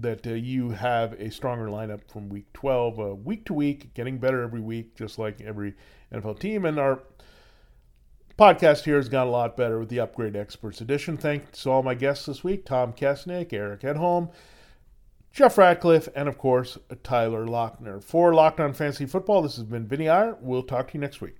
that 0.00 0.26
uh, 0.26 0.30
you 0.30 0.70
have 0.70 1.12
a 1.14 1.30
stronger 1.30 1.66
lineup 1.66 2.00
from 2.10 2.28
week 2.28 2.52
12, 2.52 2.98
uh, 2.98 3.14
week 3.14 3.44
to 3.46 3.54
week, 3.54 3.94
getting 3.94 4.18
better 4.18 4.42
every 4.42 4.60
week, 4.60 4.96
just 4.96 5.18
like 5.18 5.40
every 5.40 5.74
NFL 6.14 6.38
team. 6.38 6.64
And 6.64 6.78
our 6.78 7.02
podcast 8.38 8.84
here 8.84 8.96
has 8.96 9.08
got 9.08 9.26
a 9.26 9.30
lot 9.30 9.56
better 9.56 9.78
with 9.78 9.88
the 9.88 10.00
Upgrade 10.00 10.36
Experts 10.36 10.80
edition. 10.80 11.16
Thanks 11.16 11.62
to 11.62 11.70
all 11.70 11.82
my 11.82 11.94
guests 11.94 12.26
this 12.26 12.42
week 12.44 12.64
Tom 12.64 12.92
Kessenich, 12.92 13.52
Eric 13.52 13.80
Edholm. 13.82 14.30
Jeff 15.32 15.58
Ratcliffe, 15.58 16.08
and 16.14 16.28
of 16.28 16.38
course, 16.38 16.78
Tyler 17.02 17.44
Loechner. 17.44 18.02
For 18.02 18.32
Locked 18.32 18.60
On 18.60 18.72
Fantasy 18.72 19.04
Football, 19.04 19.42
this 19.42 19.56
has 19.56 19.64
been 19.64 19.84
Vinny 19.84 20.08
Iyer. 20.08 20.38
We'll 20.40 20.62
talk 20.62 20.88
to 20.88 20.94
you 20.94 21.00
next 21.00 21.20
week. 21.20 21.34